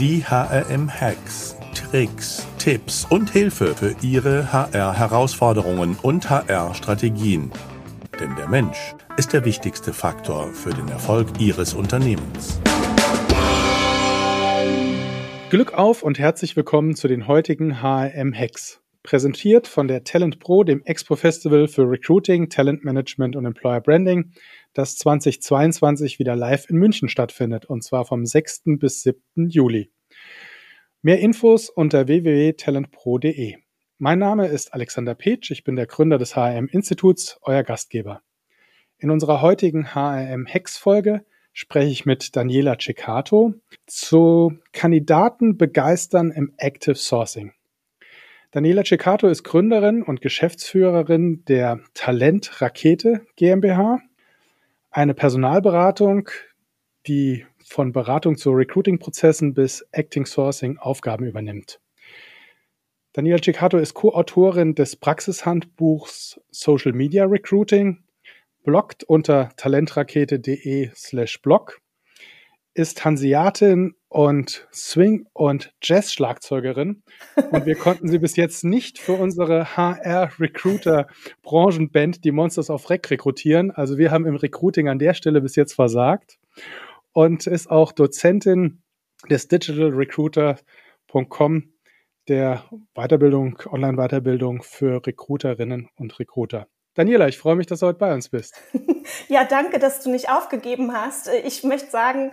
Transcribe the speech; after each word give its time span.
Die 0.00 0.24
HRM-Hacks, 0.24 1.58
Tricks, 1.74 2.46
Tipps 2.58 3.06
und 3.10 3.28
Hilfe 3.28 3.74
für 3.74 3.94
Ihre 4.00 4.50
HR-Herausforderungen 4.50 5.98
und 6.00 6.30
HR-Strategien. 6.30 7.50
Denn 8.18 8.34
der 8.34 8.48
Mensch 8.48 8.94
ist 9.18 9.34
der 9.34 9.44
wichtigste 9.44 9.92
Faktor 9.92 10.54
für 10.54 10.70
den 10.70 10.88
Erfolg 10.88 11.28
Ihres 11.38 11.74
Unternehmens. 11.74 12.58
Glück 15.50 15.74
auf 15.74 16.02
und 16.02 16.18
herzlich 16.18 16.56
willkommen 16.56 16.96
zu 16.96 17.06
den 17.06 17.28
heutigen 17.28 17.82
HRM-Hacks. 17.82 18.80
Präsentiert 19.02 19.66
von 19.66 19.86
der 19.86 20.04
Talent 20.04 20.40
Pro, 20.40 20.64
dem 20.64 20.82
Expo 20.84 21.14
Festival 21.14 21.68
für 21.68 21.82
Recruiting, 21.82 22.48
Talent 22.48 22.84
Management 22.84 23.36
und 23.36 23.44
Employer 23.44 23.82
Branding 23.82 24.32
das 24.72 24.96
2022 24.96 26.18
wieder 26.18 26.36
live 26.36 26.68
in 26.70 26.76
München 26.76 27.08
stattfindet, 27.08 27.66
und 27.66 27.82
zwar 27.82 28.04
vom 28.04 28.24
6. 28.24 28.62
bis 28.78 29.02
7. 29.02 29.20
Juli. 29.48 29.90
Mehr 31.02 31.20
Infos 31.20 31.70
unter 31.70 32.06
www.talentpro.de. 32.06 33.56
Mein 33.98 34.18
Name 34.18 34.46
ist 34.46 34.72
Alexander 34.72 35.14
Petsch, 35.14 35.50
ich 35.50 35.64
bin 35.64 35.76
der 35.76 35.86
Gründer 35.86 36.18
des 36.18 36.36
HRM-Instituts, 36.36 37.38
euer 37.42 37.62
Gastgeber. 37.62 38.22
In 38.98 39.10
unserer 39.10 39.40
heutigen 39.40 39.94
HRM-Hex-Folge 39.94 41.24
spreche 41.52 41.90
ich 41.90 42.06
mit 42.06 42.36
Daniela 42.36 42.78
Ceccato 42.78 43.54
zu 43.86 44.58
Kandidaten 44.72 45.56
begeistern 45.56 46.30
im 46.30 46.52
Active 46.58 46.94
Sourcing. 46.94 47.52
Daniela 48.50 48.84
Ceccato 48.84 49.28
ist 49.28 49.42
Gründerin 49.42 50.02
und 50.02 50.20
Geschäftsführerin 50.20 51.44
der 51.46 51.80
Talent 51.94 52.60
Rakete 52.60 53.26
GmbH 53.36 54.00
eine 54.90 55.14
Personalberatung, 55.14 56.28
die 57.06 57.46
von 57.64 57.92
Beratung 57.92 58.36
zu 58.36 58.50
Recruiting-Prozessen 58.50 59.54
bis 59.54 59.86
Acting 59.92 60.26
Sourcing 60.26 60.78
Aufgaben 60.78 61.26
übernimmt. 61.26 61.80
Daniela 63.12 63.42
Ciccato 63.42 63.76
ist 63.78 63.94
Co-Autorin 63.94 64.74
des 64.74 64.96
Praxishandbuchs 64.96 66.40
Social 66.50 66.92
Media 66.92 67.24
Recruiting, 67.24 68.04
bloggt 68.62 69.04
unter 69.04 69.50
talentrakete.de 69.56 70.90
slash 70.94 71.40
blog, 71.42 71.80
ist 72.74 73.02
Hanseatin 73.04 73.94
und 74.08 74.66
Swing- 74.72 75.26
und 75.32 75.74
Jazz-Schlagzeugerin. 75.82 77.02
Und 77.50 77.66
wir 77.66 77.74
konnten 77.76 78.08
sie 78.08 78.18
bis 78.18 78.36
jetzt 78.36 78.64
nicht 78.64 78.98
für 78.98 79.12
unsere 79.14 79.76
HR-Recruiter-Branchenband, 79.76 82.24
die 82.24 82.32
Monsters 82.32 82.70
of 82.70 82.88
Rec, 82.90 83.08
rekrutieren. 83.10 83.70
Also 83.70 83.98
wir 83.98 84.10
haben 84.10 84.26
im 84.26 84.34
Recruiting 84.36 84.88
an 84.88 84.98
der 84.98 85.14
Stelle 85.14 85.40
bis 85.40 85.54
jetzt 85.56 85.74
versagt. 85.74 86.38
Und 87.12 87.46
ist 87.46 87.70
auch 87.70 87.92
Dozentin 87.92 88.82
des 89.28 89.48
digitalrecruiter.com, 89.48 91.72
der 92.28 92.64
Weiterbildung, 92.94 93.58
Online-Weiterbildung 93.66 94.62
für 94.62 95.04
Recruiterinnen 95.04 95.88
und 95.96 96.18
Recruiter. 96.18 96.68
Daniela, 97.00 97.28
ich 97.28 97.38
freue 97.38 97.56
mich, 97.56 97.66
dass 97.66 97.80
du 97.80 97.86
heute 97.86 97.98
bei 97.98 98.12
uns 98.12 98.28
bist. 98.28 98.60
Ja, 99.28 99.44
danke, 99.44 99.78
dass 99.80 100.02
du 100.02 100.10
nicht 100.10 100.30
aufgegeben 100.30 100.92
hast. 100.92 101.28
Ich 101.44 101.64
möchte 101.64 101.90
sagen, 101.90 102.32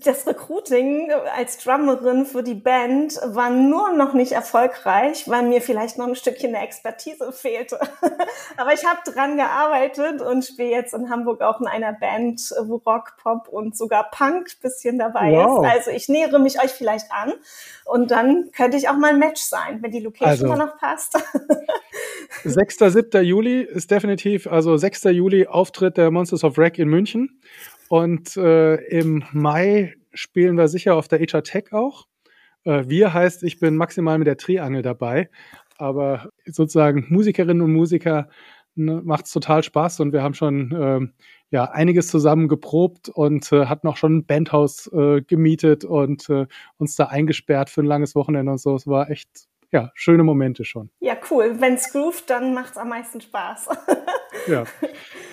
das 0.00 0.26
Recruiting 0.26 1.10
als 1.36 1.56
Drummerin 1.58 2.26
für 2.26 2.42
die 2.42 2.54
Band 2.54 3.18
war 3.24 3.48
nur 3.48 3.92
noch 3.92 4.12
nicht 4.12 4.32
erfolgreich, 4.32 5.28
weil 5.28 5.44
mir 5.44 5.62
vielleicht 5.62 5.96
noch 5.96 6.06
ein 6.06 6.16
Stückchen 6.16 6.52
der 6.52 6.62
Expertise 6.62 7.32
fehlte. 7.32 7.78
Aber 8.56 8.74
ich 8.74 8.84
habe 8.84 9.00
dran 9.10 9.36
gearbeitet 9.36 10.20
und 10.20 10.44
spiele 10.44 10.70
jetzt 10.70 10.92
in 10.94 11.10
Hamburg 11.10 11.40
auch 11.40 11.60
in 11.60 11.66
einer 11.66 11.92
Band, 11.92 12.52
wo 12.64 12.76
Rock, 12.76 13.16
Pop 13.22 13.48
und 13.48 13.76
sogar 13.76 14.10
Punk 14.10 14.60
bisschen 14.60 14.98
dabei 14.98 15.32
wow. 15.32 15.64
ist. 15.64 15.70
Also 15.70 15.90
ich 15.92 16.08
nähere 16.08 16.38
mich 16.38 16.62
euch 16.62 16.72
vielleicht 16.72 17.10
an 17.10 17.32
und 17.84 18.10
dann 18.10 18.50
könnte 18.54 18.76
ich 18.76 18.88
auch 18.88 18.96
mal 18.96 19.10
ein 19.10 19.18
Match 19.18 19.42
sein, 19.42 19.78
wenn 19.80 19.92
die 19.92 20.00
Location 20.00 20.30
also, 20.30 20.46
immer 20.46 20.56
noch 20.56 20.76
passt. 20.76 21.18
6. 22.44 22.78
7. 22.78 23.24
Juli 23.24 23.62
ist 23.62 23.90
definitiv, 23.90 24.46
also 24.46 24.76
6. 24.76 25.04
Juli 25.04 25.46
Auftritt 25.46 25.96
der 25.96 26.10
Monsters 26.10 26.44
of 26.44 26.58
Wreck 26.58 26.78
in 26.78 26.88
München 26.88 27.40
und 27.88 28.36
äh, 28.36 28.76
im 28.86 29.24
Mai 29.32 29.94
spielen 30.12 30.56
wir 30.56 30.68
sicher 30.68 30.96
auf 30.96 31.08
der 31.08 31.20
HR 31.20 31.42
Tech 31.42 31.72
auch. 31.72 32.06
Äh, 32.64 32.84
wir 32.88 33.12
heißt, 33.12 33.42
ich 33.42 33.60
bin 33.60 33.76
maximal 33.76 34.18
mit 34.18 34.26
der 34.26 34.36
Triangel 34.36 34.82
dabei. 34.82 35.30
Aber 35.76 36.30
sozusagen 36.46 37.06
Musikerinnen 37.08 37.62
und 37.62 37.72
Musiker 37.72 38.28
ne, 38.74 39.00
macht 39.04 39.26
es 39.26 39.32
total 39.32 39.62
Spaß 39.62 40.00
und 40.00 40.12
wir 40.12 40.22
haben 40.22 40.34
schon 40.34 40.72
äh, 40.72 41.00
ja 41.50 41.64
einiges 41.64 42.08
zusammen 42.08 42.48
geprobt 42.48 43.08
und 43.08 43.50
äh, 43.52 43.66
hatten 43.66 43.88
auch 43.88 43.96
schon 43.96 44.18
ein 44.18 44.26
Bandhaus 44.26 44.86
äh, 44.92 45.22
gemietet 45.22 45.84
und 45.84 46.28
äh, 46.30 46.46
uns 46.78 46.96
da 46.96 47.06
eingesperrt 47.06 47.70
für 47.70 47.82
ein 47.82 47.86
langes 47.86 48.14
Wochenende 48.14 48.52
und 48.52 48.58
so. 48.58 48.74
Es 48.74 48.86
war 48.86 49.10
echt 49.10 49.46
ja, 49.74 49.90
schöne 49.94 50.22
Momente 50.22 50.64
schon. 50.64 50.88
Ja, 51.00 51.16
cool. 51.30 51.56
Wenn 51.58 51.74
es 51.74 51.90
groovt, 51.90 52.30
dann 52.30 52.54
macht 52.54 52.70
es 52.70 52.76
am 52.76 52.90
meisten 52.90 53.20
Spaß. 53.20 53.70
ja. 54.46 54.62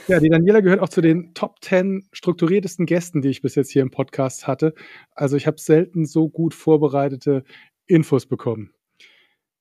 ja, 0.08 0.20
die 0.20 0.30
Daniela 0.30 0.62
gehört 0.62 0.80
auch 0.80 0.90
zu 0.90 1.00
den 1.00 1.36
Top 1.36 1.64
10 1.64 2.10
strukturiertesten 2.12 2.88
Gästen, 2.88 3.22
die 3.22 3.30
ich 3.30 3.44
bis 3.44 3.54
jetzt 3.54 3.70
hier 3.70 3.84
im 3.84 3.92
Podcast 3.92 4.48
hatte. 4.48 4.74
Also 5.14 5.38
ich 5.38 5.46
habe 5.46 5.60
selten 5.60 6.08
so 6.08 6.28
gut 6.28 6.56
vorbereitete 6.56 7.44
Infos 7.86 8.26
bekommen. 8.26 8.74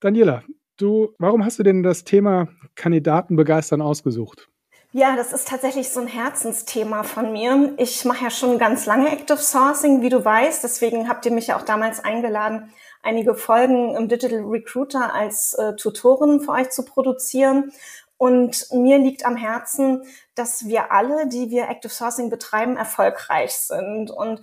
Daniela, 0.00 0.44
du, 0.78 1.14
warum 1.18 1.44
hast 1.44 1.58
du 1.58 1.62
denn 1.62 1.82
das 1.82 2.04
Thema 2.04 2.48
Kandidaten 2.74 3.36
begeistern 3.36 3.82
ausgesucht? 3.82 4.48
Ja, 4.92 5.14
das 5.14 5.34
ist 5.34 5.46
tatsächlich 5.46 5.90
so 5.90 6.00
ein 6.00 6.06
Herzensthema 6.06 7.02
von 7.02 7.32
mir. 7.32 7.74
Ich 7.76 8.06
mache 8.06 8.24
ja 8.24 8.30
schon 8.30 8.58
ganz 8.58 8.86
lange 8.86 9.12
Active 9.12 9.36
Sourcing, 9.36 10.00
wie 10.00 10.08
du 10.08 10.24
weißt. 10.24 10.64
Deswegen 10.64 11.06
habt 11.06 11.26
ihr 11.26 11.32
mich 11.32 11.48
ja 11.48 11.58
auch 11.58 11.62
damals 11.62 12.02
eingeladen, 12.02 12.72
einige 13.02 13.34
Folgen 13.34 13.96
im 13.96 14.08
Digital 14.08 14.40
Recruiter 14.44 15.14
als 15.14 15.54
äh, 15.54 15.74
Tutorin 15.76 16.40
für 16.40 16.52
euch 16.52 16.70
zu 16.70 16.84
produzieren. 16.84 17.72
Und 18.16 18.66
mir 18.72 18.98
liegt 18.98 19.24
am 19.24 19.36
Herzen, 19.36 20.02
dass 20.34 20.66
wir 20.66 20.92
alle, 20.92 21.26
die 21.28 21.50
wir 21.50 21.68
Active 21.68 21.92
Sourcing 21.92 22.28
betreiben, 22.28 22.76
erfolgreich 22.76 23.52
sind. 23.52 24.10
Und 24.10 24.42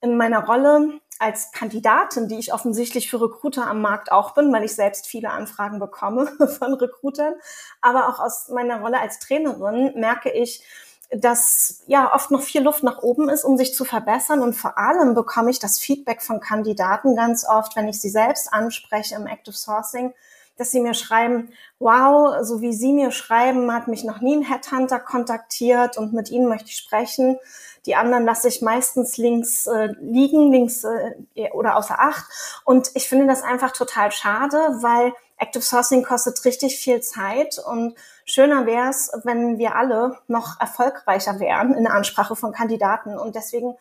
in 0.00 0.16
meiner 0.16 0.46
Rolle 0.46 1.00
als 1.18 1.50
Kandidatin, 1.50 2.28
die 2.28 2.38
ich 2.38 2.52
offensichtlich 2.52 3.10
für 3.10 3.20
Recruiter 3.20 3.66
am 3.66 3.80
Markt 3.80 4.12
auch 4.12 4.34
bin, 4.34 4.52
weil 4.52 4.64
ich 4.64 4.74
selbst 4.74 5.06
viele 5.06 5.30
Anfragen 5.30 5.78
bekomme 5.78 6.26
von 6.58 6.74
Recruitern, 6.74 7.34
aber 7.80 8.08
auch 8.08 8.20
aus 8.20 8.48
meiner 8.48 8.80
Rolle 8.80 9.00
als 9.00 9.18
Trainerin 9.18 9.92
merke 9.98 10.30
ich, 10.30 10.62
dass 11.10 11.82
ja 11.86 12.12
oft 12.12 12.30
noch 12.30 12.42
viel 12.42 12.62
Luft 12.62 12.82
nach 12.82 13.02
oben 13.02 13.28
ist, 13.28 13.44
um 13.44 13.56
sich 13.56 13.74
zu 13.74 13.84
verbessern. 13.84 14.40
Und 14.40 14.54
vor 14.54 14.76
allem 14.78 15.14
bekomme 15.14 15.50
ich 15.50 15.58
das 15.58 15.78
Feedback 15.78 16.22
von 16.22 16.40
Kandidaten 16.40 17.14
ganz 17.14 17.46
oft, 17.48 17.76
wenn 17.76 17.88
ich 17.88 18.00
sie 18.00 18.10
selbst 18.10 18.52
anspreche 18.52 19.14
im 19.14 19.26
Active 19.26 19.56
Sourcing, 19.56 20.12
dass 20.56 20.70
sie 20.70 20.80
mir 20.80 20.94
schreiben, 20.94 21.50
wow, 21.78 22.36
so 22.42 22.60
wie 22.62 22.72
Sie 22.72 22.92
mir 22.92 23.10
schreiben, 23.10 23.72
hat 23.72 23.88
mich 23.88 24.04
noch 24.04 24.20
nie 24.20 24.36
ein 24.36 24.42
Headhunter 24.42 24.98
kontaktiert 24.98 25.98
und 25.98 26.12
mit 26.14 26.30
Ihnen 26.30 26.48
möchte 26.48 26.70
ich 26.70 26.76
sprechen. 26.76 27.38
Die 27.86 27.94
anderen 27.94 28.24
lasse 28.24 28.48
ich 28.48 28.62
meistens 28.62 29.16
links 29.16 29.66
äh, 29.66 29.88
liegen, 30.00 30.50
links 30.50 30.84
äh, 30.84 31.50
oder 31.52 31.76
außer 31.76 31.98
Acht. 31.98 32.24
Und 32.64 32.90
ich 32.94 33.08
finde 33.08 33.26
das 33.26 33.42
einfach 33.42 33.72
total 33.72 34.12
schade, 34.12 34.56
weil 34.80 35.12
Active 35.38 35.62
Sourcing 35.62 36.02
kostet 36.02 36.44
richtig 36.44 36.78
viel 36.78 37.00
Zeit 37.00 37.58
und 37.58 37.94
schöner 38.24 38.66
wäre 38.66 38.88
es, 38.88 39.10
wenn 39.24 39.58
wir 39.58 39.76
alle 39.76 40.18
noch 40.28 40.60
erfolgreicher 40.60 41.38
wären 41.40 41.74
in 41.74 41.84
der 41.84 41.92
Ansprache 41.92 42.36
von 42.36 42.52
Kandidaten. 42.52 43.18
Und 43.18 43.34
deswegen 43.34 43.76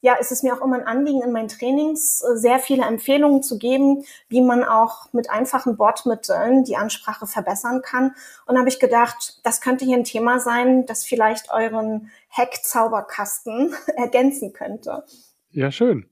ja, 0.00 0.14
ist 0.14 0.30
es 0.30 0.42
mir 0.42 0.54
auch 0.54 0.64
immer 0.64 0.76
ein 0.76 0.86
Anliegen, 0.86 1.22
in 1.22 1.32
meinen 1.32 1.48
Trainings 1.48 2.22
äh, 2.22 2.36
sehr 2.36 2.58
viele 2.58 2.84
Empfehlungen 2.84 3.42
zu 3.42 3.58
geben, 3.58 4.04
wie 4.28 4.40
man 4.40 4.62
auch 4.62 5.12
mit 5.12 5.28
einfachen 5.30 5.78
Wortmitteln 5.78 6.64
die 6.64 6.76
Ansprache 6.76 7.26
verbessern 7.26 7.82
kann. 7.82 8.14
Und 8.46 8.54
da 8.54 8.60
habe 8.60 8.68
ich 8.68 8.78
gedacht, 8.78 9.40
das 9.42 9.60
könnte 9.60 9.84
hier 9.84 9.96
ein 9.96 10.04
Thema 10.04 10.38
sein, 10.38 10.86
das 10.86 11.04
vielleicht 11.04 11.50
euren 11.50 12.10
Hack-Zauberkasten 12.30 13.74
ergänzen 13.96 14.52
könnte. 14.52 15.04
Ja, 15.50 15.72
schön. 15.72 16.08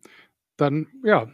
Dann, 0.56 0.88
ja, 1.04 1.28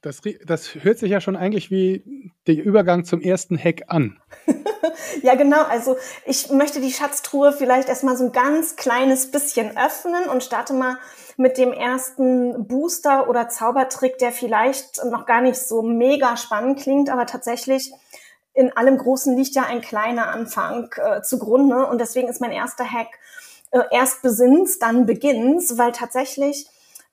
das, 0.00 0.20
das 0.46 0.76
hört 0.76 0.98
sich 0.98 1.10
ja 1.10 1.20
schon 1.20 1.36
eigentlich 1.36 1.70
wie 1.70 2.32
der 2.46 2.62
Übergang 2.64 3.04
zum 3.04 3.20
ersten 3.20 3.58
Hack 3.58 3.82
an. 3.88 4.20
ja, 5.22 5.34
genau. 5.34 5.62
Also 5.64 5.96
ich 6.24 6.50
möchte 6.50 6.80
die 6.80 6.92
Schatztruhe 6.92 7.52
vielleicht 7.52 7.88
erstmal 7.88 8.16
so 8.16 8.26
ein 8.26 8.32
ganz 8.32 8.76
kleines 8.76 9.30
bisschen 9.30 9.76
öffnen 9.76 10.28
und 10.30 10.44
starte 10.44 10.72
mal 10.72 10.98
mit 11.38 11.56
dem 11.56 11.72
ersten 11.72 12.66
Booster 12.66 13.28
oder 13.30 13.48
Zaubertrick, 13.48 14.18
der 14.18 14.32
vielleicht 14.32 15.04
noch 15.04 15.24
gar 15.24 15.40
nicht 15.40 15.56
so 15.56 15.82
mega 15.82 16.36
spannend 16.36 16.80
klingt, 16.80 17.10
aber 17.10 17.26
tatsächlich 17.26 17.92
in 18.54 18.76
allem 18.76 18.98
Großen 18.98 19.36
liegt 19.36 19.54
ja 19.54 19.62
ein 19.62 19.80
kleiner 19.80 20.30
Anfang 20.30 20.92
äh, 20.96 21.22
zugrunde. 21.22 21.86
Und 21.86 22.00
deswegen 22.00 22.26
ist 22.26 22.40
mein 22.40 22.50
erster 22.50 22.84
Hack 22.84 23.06
äh, 23.70 23.82
erst 23.92 24.20
besinns, 24.20 24.80
dann 24.80 25.06
beginns, 25.06 25.78
weil 25.78 25.92
tatsächlich 25.92 26.68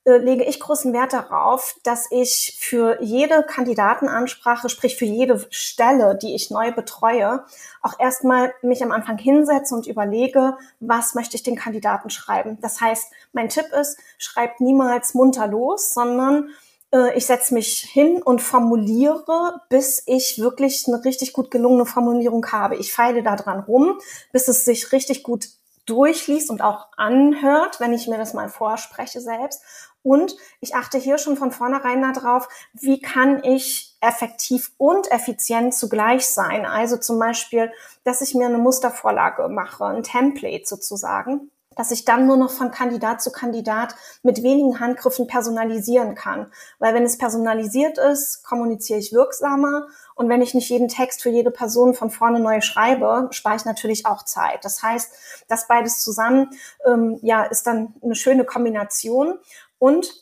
äh, 0.06 0.18
lege 0.18 0.44
ich 0.44 0.60
großen 0.60 0.94
Wert 0.94 1.14
darauf, 1.14 1.76
dass 1.84 2.08
ich 2.12 2.58
für 2.60 3.02
jede 3.02 3.44
Kandidatenansprache, 3.44 4.70
sprich 4.70 4.96
für 4.96 5.06
jede 5.06 5.46
Stelle, 5.50 6.16
die 6.16 6.36
ich 6.36 6.50
neu 6.52 6.72
betreue, 6.72 7.44
auch 7.82 8.00
erstmal 8.00 8.54
mich 8.62 8.84
am 8.84 8.92
Anfang 8.92 9.18
hinsetze 9.18 9.76
und 9.76 9.88
überlege, 9.88 10.58
was 10.80 11.16
möchte 11.16 11.36
ich 11.36 11.44
den 11.44 11.56
Kandidaten 11.56 12.10
schreiben. 12.10 12.58
Das 12.62 12.80
heißt, 12.80 13.12
mein 13.34 13.50
Tipp 13.50 13.68
ist, 13.80 13.98
schreibt 14.18 14.62
niemals 14.62 15.14
munter 15.14 15.48
los, 15.48 15.94
sondern 15.94 16.50
Äh, 16.92 17.18
ich 17.18 17.26
setze 17.26 17.54
mich 17.54 17.80
hin 17.80 18.22
und 18.22 18.42
formuliere, 18.42 19.62
bis 19.70 20.04
ich 20.06 20.40
wirklich 20.40 20.86
eine 20.88 21.04
richtig 21.04 21.34
gut 21.34 21.50
gelungene 21.52 21.86
Formulierung 21.86 22.46
habe. 22.52 22.76
Ich 22.76 22.94
feile 22.94 23.24
da 23.24 23.36
dran 23.36 23.62
rum, 23.62 24.00
bis 24.32 24.48
es 24.48 24.66
sich 24.66 24.92
richtig 24.92 25.24
gut 25.24 25.48
durchliest 25.88 26.50
und 26.50 26.62
auch 26.62 26.88
anhört, 26.98 27.80
wenn 27.80 27.94
ich 27.94 28.08
mir 28.08 28.18
das 28.18 28.34
mal 28.34 28.50
vorspreche 28.50 29.20
selbst. 29.22 29.62
Und 30.06 30.38
ich 30.62 30.76
achte 30.76 31.00
hier 31.00 31.18
schon 31.18 31.36
von 31.36 31.52
vornherein 31.52 32.04
darauf, 32.14 32.48
wie 32.74 33.02
kann 33.02 33.44
ich 33.44 33.98
effektiv 34.02 34.72
und 34.78 35.12
effizient 35.12 35.74
zugleich 35.74 36.28
sein. 36.28 36.68
Also 36.68 36.98
zum 36.98 37.18
Beispiel, 37.18 37.72
dass 38.04 38.22
ich 38.22 38.36
mir 38.36 38.46
eine 38.46 38.60
Mustervorlage 38.60 39.50
mache, 39.50 39.86
ein 39.86 40.04
Template 40.04 40.68
sozusagen 40.68 41.50
dass 41.76 41.92
ich 41.92 42.06
dann 42.06 42.26
nur 42.26 42.38
noch 42.38 42.52
von 42.52 42.72
Kandidat 42.72 43.22
zu 43.22 43.32
Kandidat 43.32 43.96
mit 44.24 44.42
wenigen 44.42 44.80
Handgriffen 44.80 45.28
personalisieren 45.28 46.16
kann. 46.16 46.48
Weil 46.80 46.94
wenn 46.94 47.04
es 47.04 47.18
personalisiert 47.18 47.98
ist, 47.98 48.44
kommuniziere 48.44 49.00
ich 49.00 49.14
wirksamer. 49.14 49.88
Und 50.16 50.30
wenn 50.30 50.42
ich 50.42 50.54
nicht 50.54 50.70
jeden 50.70 50.88
Text 50.88 51.22
für 51.22 51.30
jede 51.30 51.52
Person 51.52 51.94
von 51.94 52.10
vorne 52.10 52.40
neu 52.40 52.62
schreibe, 52.62 53.28
spare 53.32 53.58
ich 53.58 53.66
natürlich 53.66 54.06
auch 54.06 54.24
Zeit. 54.24 54.64
Das 54.64 54.82
heißt, 54.82 55.12
das 55.50 55.68
beides 55.68 56.00
zusammen, 56.00 56.50
ähm, 56.86 57.20
ja, 57.22 57.44
ist 57.44 57.68
dann 57.68 57.94
eine 58.02 58.16
schöne 58.16 58.46
Kombination. 58.46 59.38
Und 59.78 60.14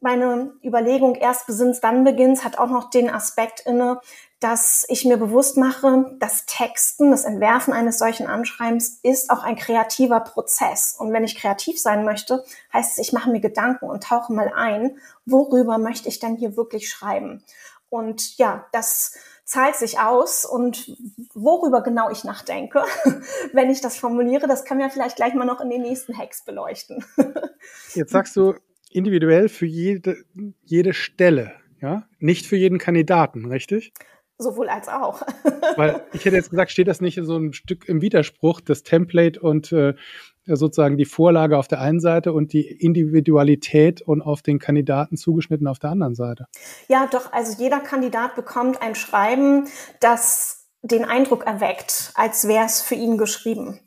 meine 0.00 0.54
Überlegung 0.64 1.16
erst 1.16 1.46
besinnt, 1.46 1.82
dann 1.82 2.04
beginnt, 2.04 2.44
hat 2.44 2.58
auch 2.58 2.70
noch 2.70 2.90
den 2.90 3.10
Aspekt 3.10 3.60
inne, 3.60 4.00
dass 4.40 4.86
ich 4.88 5.04
mir 5.04 5.16
bewusst 5.16 5.56
mache, 5.56 6.16
das 6.20 6.46
Texten, 6.46 7.10
das 7.10 7.24
Entwerfen 7.24 7.72
eines 7.72 7.98
solchen 7.98 8.28
Anschreibens 8.28 9.00
ist 9.02 9.30
auch 9.30 9.42
ein 9.42 9.56
kreativer 9.56 10.20
Prozess. 10.20 10.94
Und 10.96 11.12
wenn 11.12 11.24
ich 11.24 11.36
kreativ 11.36 11.80
sein 11.80 12.04
möchte, 12.04 12.44
heißt 12.72 12.92
es, 12.92 12.98
ich 12.98 13.12
mache 13.12 13.30
mir 13.30 13.40
Gedanken 13.40 13.86
und 13.86 14.04
tauche 14.04 14.32
mal 14.32 14.52
ein, 14.54 14.98
worüber 15.26 15.78
möchte 15.78 16.08
ich 16.08 16.20
denn 16.20 16.36
hier 16.36 16.56
wirklich 16.56 16.88
schreiben? 16.88 17.42
Und 17.90 18.36
ja, 18.38 18.66
das 18.70 19.16
zahlt 19.44 19.74
sich 19.74 19.98
aus 19.98 20.44
und 20.44 20.96
worüber 21.34 21.82
genau 21.82 22.10
ich 22.10 22.22
nachdenke, 22.22 22.84
wenn 23.52 23.70
ich 23.70 23.80
das 23.80 23.96
formuliere, 23.96 24.46
das 24.46 24.64
können 24.64 24.78
wir 24.78 24.90
vielleicht 24.90 25.16
gleich 25.16 25.34
mal 25.34 25.46
noch 25.46 25.60
in 25.60 25.70
den 25.70 25.82
nächsten 25.82 26.16
Hacks 26.16 26.44
beleuchten. 26.44 27.04
Jetzt 27.94 28.12
sagst 28.12 28.36
du 28.36 28.54
individuell 28.94 29.48
für 29.48 29.66
jede, 29.66 30.16
jede 30.64 30.94
Stelle, 30.94 31.52
ja? 31.80 32.06
Nicht 32.18 32.46
für 32.46 32.56
jeden 32.56 32.78
Kandidaten, 32.78 33.46
richtig? 33.46 33.92
Sowohl 34.38 34.68
als 34.68 34.88
auch. 34.88 35.22
Weil 35.76 36.04
ich 36.12 36.24
hätte 36.24 36.36
jetzt 36.36 36.50
gesagt, 36.50 36.70
steht 36.70 36.86
das 36.86 37.00
nicht 37.00 37.18
so 37.22 37.36
ein 37.36 37.52
Stück 37.52 37.88
im 37.88 38.00
Widerspruch, 38.00 38.60
das 38.60 38.84
Template 38.84 39.40
und 39.40 39.72
äh, 39.72 39.94
sozusagen 40.46 40.96
die 40.96 41.04
Vorlage 41.04 41.58
auf 41.58 41.68
der 41.68 41.80
einen 41.80 42.00
Seite 42.00 42.32
und 42.32 42.52
die 42.52 42.66
Individualität 42.66 44.00
und 44.00 44.22
auf 44.22 44.42
den 44.42 44.58
Kandidaten 44.58 45.16
zugeschnitten 45.16 45.66
auf 45.66 45.78
der 45.78 45.90
anderen 45.90 46.14
Seite? 46.14 46.46
Ja, 46.88 47.08
doch, 47.10 47.32
also 47.32 47.60
jeder 47.62 47.80
Kandidat 47.80 48.36
bekommt 48.36 48.80
ein 48.80 48.94
Schreiben, 48.94 49.66
das 50.00 50.66
den 50.82 51.04
Eindruck 51.04 51.44
erweckt, 51.44 52.12
als 52.14 52.46
wäre 52.46 52.64
es 52.64 52.80
für 52.80 52.94
ihn 52.94 53.18
geschrieben. 53.18 53.80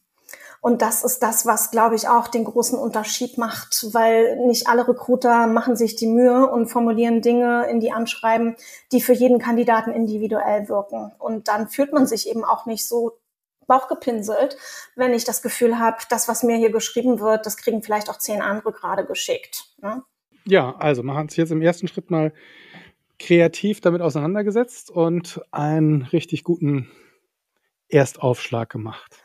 Und 0.62 0.84
das 0.84 1.04
ist 1.04 1.24
das, 1.24 1.48
was, 1.48 1.72
glaube 1.72 1.96
ich, 1.96 2.08
auch 2.08 2.28
den 2.28 2.46
großen 2.46 2.78
Unterschied 2.78 3.40
macht, 3.40 3.88
weil 3.94 4.38
nicht 4.46 4.68
alle 4.68 4.88
Recruiter 4.88 5.48
machen 5.48 5.76
sich 5.76 5.96
die 5.96 6.06
Mühe 6.06 6.48
und 6.48 6.68
formulieren 6.68 7.24
Dinge 7.24 7.66
in 7.66 7.80
die 7.80 7.92
Anschreiben, 7.92 8.56
die 8.92 9.02
für 9.02 9.14
jeden 9.14 9.40
Kandidaten 9.40 9.92
individuell 9.92 10.70
wirken. 10.70 11.12
Und 11.18 11.48
dann 11.48 11.68
fühlt 11.68 11.94
man 11.94 12.06
sich 12.06 12.30
eben 12.30 12.46
auch 12.46 12.68
nicht 12.68 12.86
so 12.86 13.18
bauchgepinselt, 13.66 14.56
wenn 14.96 15.14
ich 15.14 15.24
das 15.24 15.42
Gefühl 15.42 15.80
habe, 15.80 15.98
das, 16.10 16.28
was 16.28 16.44
mir 16.44 16.58
hier 16.58 16.72
geschrieben 16.72 17.20
wird, 17.20 17.48
das 17.48 17.58
kriegen 17.58 17.82
vielleicht 17.82 18.10
auch 18.10 18.18
zehn 18.18 18.42
andere 18.42 18.72
gerade 18.72 19.06
geschickt. 19.06 19.74
Ne? 19.82 20.04
Ja, 20.46 20.76
also 20.78 21.02
man 21.02 21.18
hat 21.18 21.32
sich 21.32 21.38
jetzt 21.38 21.52
im 21.52 21.62
ersten 21.64 21.88
Schritt 21.88 22.12
mal 22.12 22.34
kreativ 23.18 23.82
damit 23.82 24.02
auseinandergesetzt 24.02 24.92
und 24.92 25.42
einen 25.52 26.04
richtig 26.04 26.44
guten 26.44 26.92
Erstaufschlag 27.88 28.70
gemacht. 28.70 29.21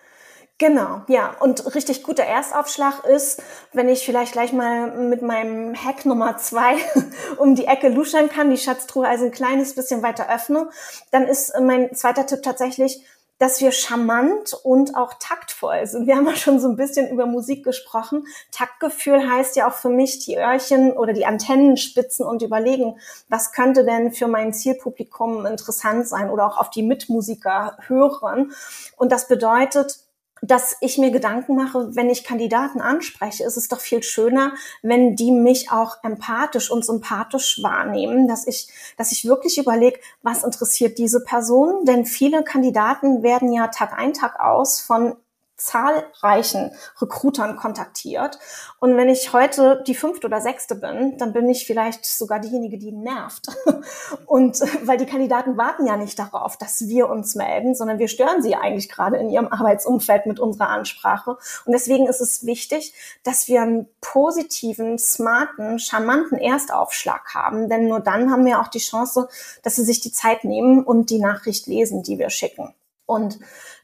Genau, 0.59 1.03
ja. 1.09 1.37
Und 1.41 1.75
richtig 1.75 2.03
guter 2.03 2.25
Erstaufschlag 2.25 3.05
ist, 3.05 3.43
wenn 3.75 3.91
ich 3.91 4.07
vielleicht 4.07 4.33
gleich 4.33 4.55
mal 4.55 4.91
mit 4.91 5.21
meinem 5.21 5.75
Hack 5.75 6.07
Nummer 6.07 6.39
zwei 6.39 6.77
um 7.37 7.55
die 7.55 7.67
Ecke 7.67 7.89
luschern 7.91 8.31
kann, 8.31 8.49
die 8.49 8.57
Schatztruhe 8.57 9.07
also 9.07 9.27
ein 9.27 9.33
kleines 9.33 9.75
bisschen 9.75 10.03
weiter 10.03 10.33
öffne, 10.33 10.71
dann 11.11 11.25
ist 11.25 11.53
mein 11.61 11.95
zweiter 11.95 12.25
Tipp 12.25 12.43
tatsächlich, 12.43 13.05
dass 13.39 13.61
wir 13.61 13.71
charmant 13.71 14.55
und 14.63 14.97
auch 14.97 15.13
taktvoll 15.21 15.87
sind. 15.87 16.07
Wir 16.07 16.17
haben 16.17 16.27
ja 16.27 16.37
schon 16.37 16.59
so 16.59 16.69
ein 16.69 16.77
bisschen 16.77 17.11
über 17.11 17.27
Musik 17.27 17.63
gesprochen. 17.63 18.27
Taktgefühl 18.51 19.31
heißt 19.31 19.57
ja 19.57 19.69
auch 19.69 19.75
für 19.75 19.91
mich 19.91 20.25
die 20.25 20.39
Öhrchen 20.39 20.93
oder 20.93 21.13
die 21.13 21.27
Antennen 21.27 21.77
spitzen 21.77 22.25
und 22.25 22.41
überlegen, 22.41 22.99
was 23.29 23.53
könnte 23.53 23.85
denn 23.85 24.13
für 24.13 24.27
mein 24.27 24.55
Zielpublikum 24.55 25.45
interessant 25.45 26.09
sein 26.09 26.31
oder 26.31 26.47
auch 26.47 26.57
auf 26.57 26.71
die 26.71 26.83
Mitmusiker 26.83 27.77
hören. 27.87 28.53
Und 28.97 29.13
das 29.13 29.29
bedeutet, 29.29 30.06
dass 30.43 30.77
ich 30.81 30.99
mir 30.99 31.11
Gedanken 31.11 31.57
mache, 31.57 31.95
wenn 31.97 32.11
ich 32.11 32.25
Kandidaten 32.25 32.81
anspreche, 32.81 33.45
ist 33.45 33.57
es 33.57 33.69
doch 33.69 33.81
viel 33.81 34.03
schöner, 34.03 34.53
wenn 34.83 35.17
die 35.17 35.33
mich 35.33 35.71
auch 35.71 35.97
empathisch 36.03 36.71
und 36.71 36.85
sympathisch 36.85 37.63
wahrnehmen, 37.63 38.29
dass 38.29 38.47
ich, 38.47 38.69
dass 38.97 39.13
ich 39.13 39.25
wirklich 39.25 39.59
überlege, 39.59 39.99
was 40.23 40.45
interessiert 40.45 40.99
diese 40.99 41.25
Person? 41.25 41.85
Denn 41.85 42.05
viele 42.05 42.45
Kandidaten 42.45 43.23
werden 43.23 43.53
ja 43.53 43.69
Tag 43.69 43.99
ein, 43.99 44.13
Tag 44.13 44.39
aus 44.39 44.81
von 44.81 45.17
zahlreichen 45.57 46.73
Recruitern 47.01 47.57
kontaktiert. 47.57 48.39
Und 48.79 48.97
wenn 48.97 49.09
ich 49.09 49.33
heute 49.33 49.83
die 49.87 49.95
fünfte 49.95 50.27
oder 50.27 50.41
sechste 50.41 50.75
bin, 50.75 51.17
dann 51.19 51.33
bin 51.33 51.49
ich 51.49 51.67
vielleicht 51.67 52.05
sogar 52.05 52.41
diejenige, 52.41 52.79
die 52.79 52.93
nervt. 52.93 53.47
Und 54.27 54.61
weil 54.87 54.99
die 54.99 55.07
Kandidaten 55.07 55.57
warten 55.57 55.87
ja 55.87 55.97
nicht 55.97 56.19
darauf, 56.19 56.57
dass 56.57 56.87
wir 56.89 57.09
uns 57.09 57.35
melden, 57.35 57.75
sondern 57.75 57.99
wir 57.99 58.09
stören 58.09 58.43
sie 58.43 58.55
eigentlich 58.55 58.89
gerade 58.89 59.17
in 59.17 59.31
ihrem 59.31 59.49
Arbeitsumfeld 59.49 60.27
mit 60.27 60.41
unserer 60.41 60.69
Ansprache. 60.69 61.39
Und 61.65 61.73
deswegen 61.73 62.07
ist 62.07 62.21
es 62.21 62.45
wichtig, 62.45 62.93
dass 63.23 63.49
wir 63.49 63.63
einen 63.63 63.89
positiven, 64.01 64.99
smarten, 64.99 65.79
charmanten 65.79 66.39
Erstaufschlag 66.39 67.35
haben. 67.35 67.69
Denn 67.69 67.89
nur 67.89 68.01
dann 68.01 68.31
haben 68.31 68.45
wir 68.45 68.61
auch 68.61 68.69
die 68.69 68.79
Chance, 68.79 69.29
dass 69.63 69.77
sie 69.77 69.85
sich 69.85 70.01
die 70.01 70.13
Zeit 70.13 70.45
nehmen 70.45 70.85
und 70.85 71.11
die 71.11 71.19
Nachricht 71.19 71.67
lesen, 71.67 72.03
die 72.03 72.19
wir 72.19 72.31
schicken. 72.31 72.75
Und 73.07 73.39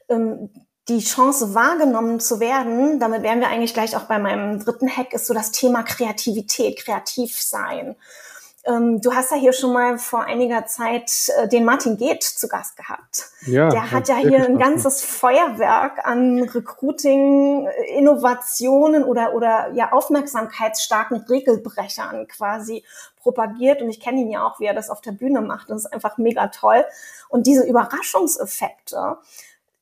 ähm, 0.09 0.49
die 0.89 0.99
Chance 0.99 1.55
wahrgenommen 1.55 2.19
zu 2.19 2.39
werden, 2.39 2.99
damit 2.99 3.23
wären 3.23 3.39
wir 3.39 3.47
eigentlich 3.47 3.73
gleich 3.73 3.95
auch 3.95 4.03
bei 4.03 4.19
meinem 4.19 4.59
dritten 4.59 4.89
Hack, 4.89 5.13
ist 5.13 5.27
so 5.27 5.33
das 5.33 5.51
Thema 5.51 5.83
Kreativität, 5.83 6.77
kreativ 6.77 7.39
sein. 7.41 7.95
Ähm, 8.65 9.01
du 9.01 9.13
hast 9.13 9.31
ja 9.31 9.37
hier 9.37 9.51
schon 9.51 9.73
mal 9.73 9.97
vor 9.97 10.23
einiger 10.23 10.65
Zeit 10.65 11.11
äh, 11.37 11.49
den 11.49 11.65
Martin 11.65 11.97
Geht 11.97 12.23
zu 12.23 12.47
Gast 12.47 12.77
gehabt. 12.77 13.29
Ja, 13.45 13.69
Der 13.69 13.91
hat 13.91 14.07
ja 14.07 14.15
hier 14.15 14.45
ein 14.45 14.57
ganzes 14.57 15.01
Feuerwerk 15.01 16.05
an 16.05 16.41
Recruiting, 16.43 17.67
Innovationen 17.97 19.03
oder, 19.03 19.33
oder 19.33 19.71
ja 19.73 19.91
aufmerksamkeitsstarken 19.91 21.25
Regelbrechern 21.29 22.27
quasi 22.29 22.85
propagiert. 23.21 23.81
Und 23.81 23.89
ich 23.89 23.99
kenne 23.99 24.21
ihn 24.21 24.31
ja 24.31 24.45
auch, 24.45 24.61
wie 24.61 24.65
er 24.65 24.73
das 24.73 24.89
auf 24.89 25.01
der 25.01 25.11
Bühne 25.11 25.41
macht. 25.41 25.69
Das 25.69 25.79
ist 25.79 25.93
einfach 25.93 26.17
mega 26.17 26.47
toll. 26.47 26.85
Und 27.27 27.47
diese 27.47 27.65
Überraschungseffekte, 27.65 29.17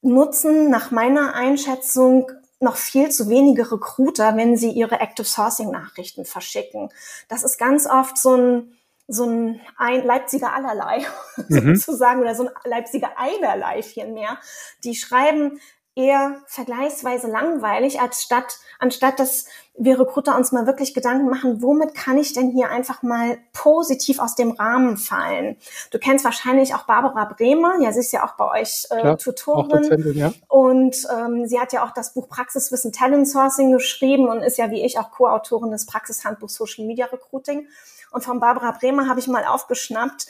nutzen 0.01 0.69
nach 0.69 0.91
meiner 0.91 1.33
Einschätzung 1.33 2.31
noch 2.59 2.75
viel 2.75 3.09
zu 3.09 3.29
wenige 3.29 3.71
Recruiter, 3.71 4.37
wenn 4.37 4.55
sie 4.55 4.71
ihre 4.71 4.99
Active 4.99 5.25
Sourcing 5.25 5.71
Nachrichten 5.71 6.25
verschicken. 6.25 6.89
Das 7.27 7.43
ist 7.43 7.57
ganz 7.57 7.87
oft 7.87 8.17
so 8.17 8.35
ein, 8.35 8.77
so 9.07 9.25
ein, 9.25 9.59
ein 9.77 10.05
Leipziger 10.05 10.53
allerlei 10.53 11.05
mhm. 11.49 11.75
sozusagen 11.75 12.21
oder 12.21 12.35
so 12.35 12.47
ein 12.47 12.53
Leipziger 12.63 13.17
einerlei 13.17 13.81
vielmehr. 13.81 14.37
Die 14.83 14.95
schreiben 14.95 15.59
eher 16.01 16.37
vergleichsweise 16.47 17.27
langweilig, 17.27 18.01
als 18.01 18.23
statt, 18.23 18.59
anstatt 18.79 19.19
dass 19.19 19.45
wir 19.77 19.99
Recruiter 19.99 20.35
uns 20.35 20.51
mal 20.51 20.67
wirklich 20.67 20.93
Gedanken 20.93 21.29
machen, 21.29 21.61
womit 21.61 21.95
kann 21.95 22.17
ich 22.17 22.33
denn 22.33 22.51
hier 22.51 22.69
einfach 22.69 23.03
mal 23.03 23.37
positiv 23.53 24.19
aus 24.19 24.35
dem 24.35 24.51
Rahmen 24.51 24.97
fallen? 24.97 25.57
Du 25.91 25.99
kennst 25.99 26.25
wahrscheinlich 26.25 26.75
auch 26.75 26.83
Barbara 26.83 27.25
Bremer, 27.25 27.75
ja, 27.81 27.91
sie 27.91 28.01
ist 28.01 28.11
ja 28.11 28.25
auch 28.25 28.33
bei 28.33 28.61
euch 28.61 28.85
äh, 28.89 28.99
Klar, 28.99 29.17
Tutorin. 29.17 30.13
Ja. 30.15 30.33
Und 30.47 31.07
ähm, 31.15 31.47
sie 31.47 31.59
hat 31.59 31.73
ja 31.73 31.85
auch 31.85 31.91
das 31.91 32.13
Buch 32.13 32.27
Praxiswissen 32.27 32.91
Talent 32.91 33.27
Sourcing 33.27 33.71
geschrieben 33.71 34.27
und 34.27 34.41
ist 34.41 34.57
ja 34.57 34.71
wie 34.71 34.83
ich 34.83 34.99
auch 34.99 35.11
Co-Autorin 35.11 35.71
des 35.71 35.85
Praxishandbuchs 35.85 36.55
Social 36.55 36.85
Media 36.85 37.05
Recruiting. 37.05 37.67
Und 38.11 38.25
von 38.25 38.39
Barbara 38.39 38.71
Bremer 38.71 39.07
habe 39.07 39.19
ich 39.19 39.27
mal 39.27 39.45
aufgeschnappt, 39.45 40.27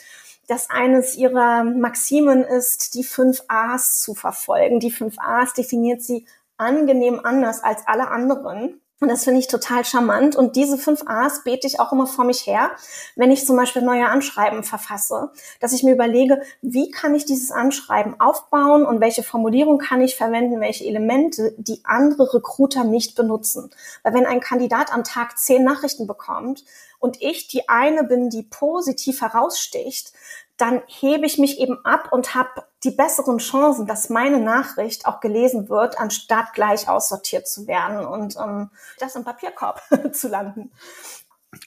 dass 0.48 0.70
eines 0.70 1.16
ihrer 1.16 1.64
Maximen 1.64 2.42
ist, 2.42 2.94
die 2.94 3.04
fünf 3.04 3.42
A's 3.48 4.00
zu 4.00 4.14
verfolgen. 4.14 4.80
Die 4.80 4.90
fünf 4.90 5.16
A's 5.18 5.54
definiert 5.54 6.02
sie 6.02 6.26
angenehm 6.56 7.20
anders 7.22 7.62
als 7.62 7.86
alle 7.86 8.08
anderen. 8.08 8.80
Und 9.02 9.08
das 9.08 9.24
finde 9.24 9.40
ich 9.40 9.48
total 9.48 9.84
charmant. 9.84 10.36
Und 10.36 10.54
diese 10.54 10.78
fünf 10.78 11.02
A's 11.06 11.42
bete 11.42 11.66
ich 11.66 11.80
auch 11.80 11.92
immer 11.92 12.06
vor 12.06 12.24
mich 12.24 12.46
her, 12.46 12.70
wenn 13.16 13.32
ich 13.32 13.44
zum 13.44 13.56
Beispiel 13.56 13.82
neue 13.82 14.06
Anschreiben 14.06 14.62
verfasse, 14.62 15.32
dass 15.58 15.72
ich 15.72 15.82
mir 15.82 15.92
überlege, 15.94 16.40
wie 16.62 16.88
kann 16.92 17.12
ich 17.16 17.24
dieses 17.24 17.50
Anschreiben 17.50 18.20
aufbauen 18.20 18.86
und 18.86 19.00
welche 19.00 19.24
Formulierung 19.24 19.78
kann 19.78 20.02
ich 20.02 20.14
verwenden, 20.14 20.60
welche 20.60 20.84
Elemente, 20.84 21.52
die 21.58 21.80
andere 21.82 22.32
Recruiter 22.32 22.84
nicht 22.84 23.16
benutzen. 23.16 23.70
Weil 24.04 24.14
wenn 24.14 24.26
ein 24.26 24.38
Kandidat 24.38 24.94
am 24.94 25.02
Tag 25.02 25.36
zehn 25.36 25.64
Nachrichten 25.64 26.06
bekommt 26.06 26.62
und 27.02 27.20
ich 27.20 27.48
die 27.48 27.68
eine 27.68 28.04
bin, 28.04 28.30
die 28.30 28.44
positiv 28.44 29.20
heraussticht, 29.20 30.12
dann 30.56 30.82
hebe 30.86 31.26
ich 31.26 31.36
mich 31.36 31.58
eben 31.58 31.84
ab 31.84 32.12
und 32.12 32.36
habe 32.36 32.62
die 32.84 32.92
besseren 32.92 33.38
Chancen, 33.38 33.86
dass 33.86 34.08
meine 34.08 34.38
Nachricht 34.38 35.04
auch 35.04 35.18
gelesen 35.18 35.68
wird, 35.68 35.98
anstatt 35.98 36.54
gleich 36.54 36.88
aussortiert 36.88 37.48
zu 37.48 37.66
werden 37.66 38.06
und 38.06 38.36
ähm, 38.36 38.70
das 39.00 39.16
im 39.16 39.24
Papierkorb 39.24 39.82
zu 40.12 40.28
landen. 40.28 40.70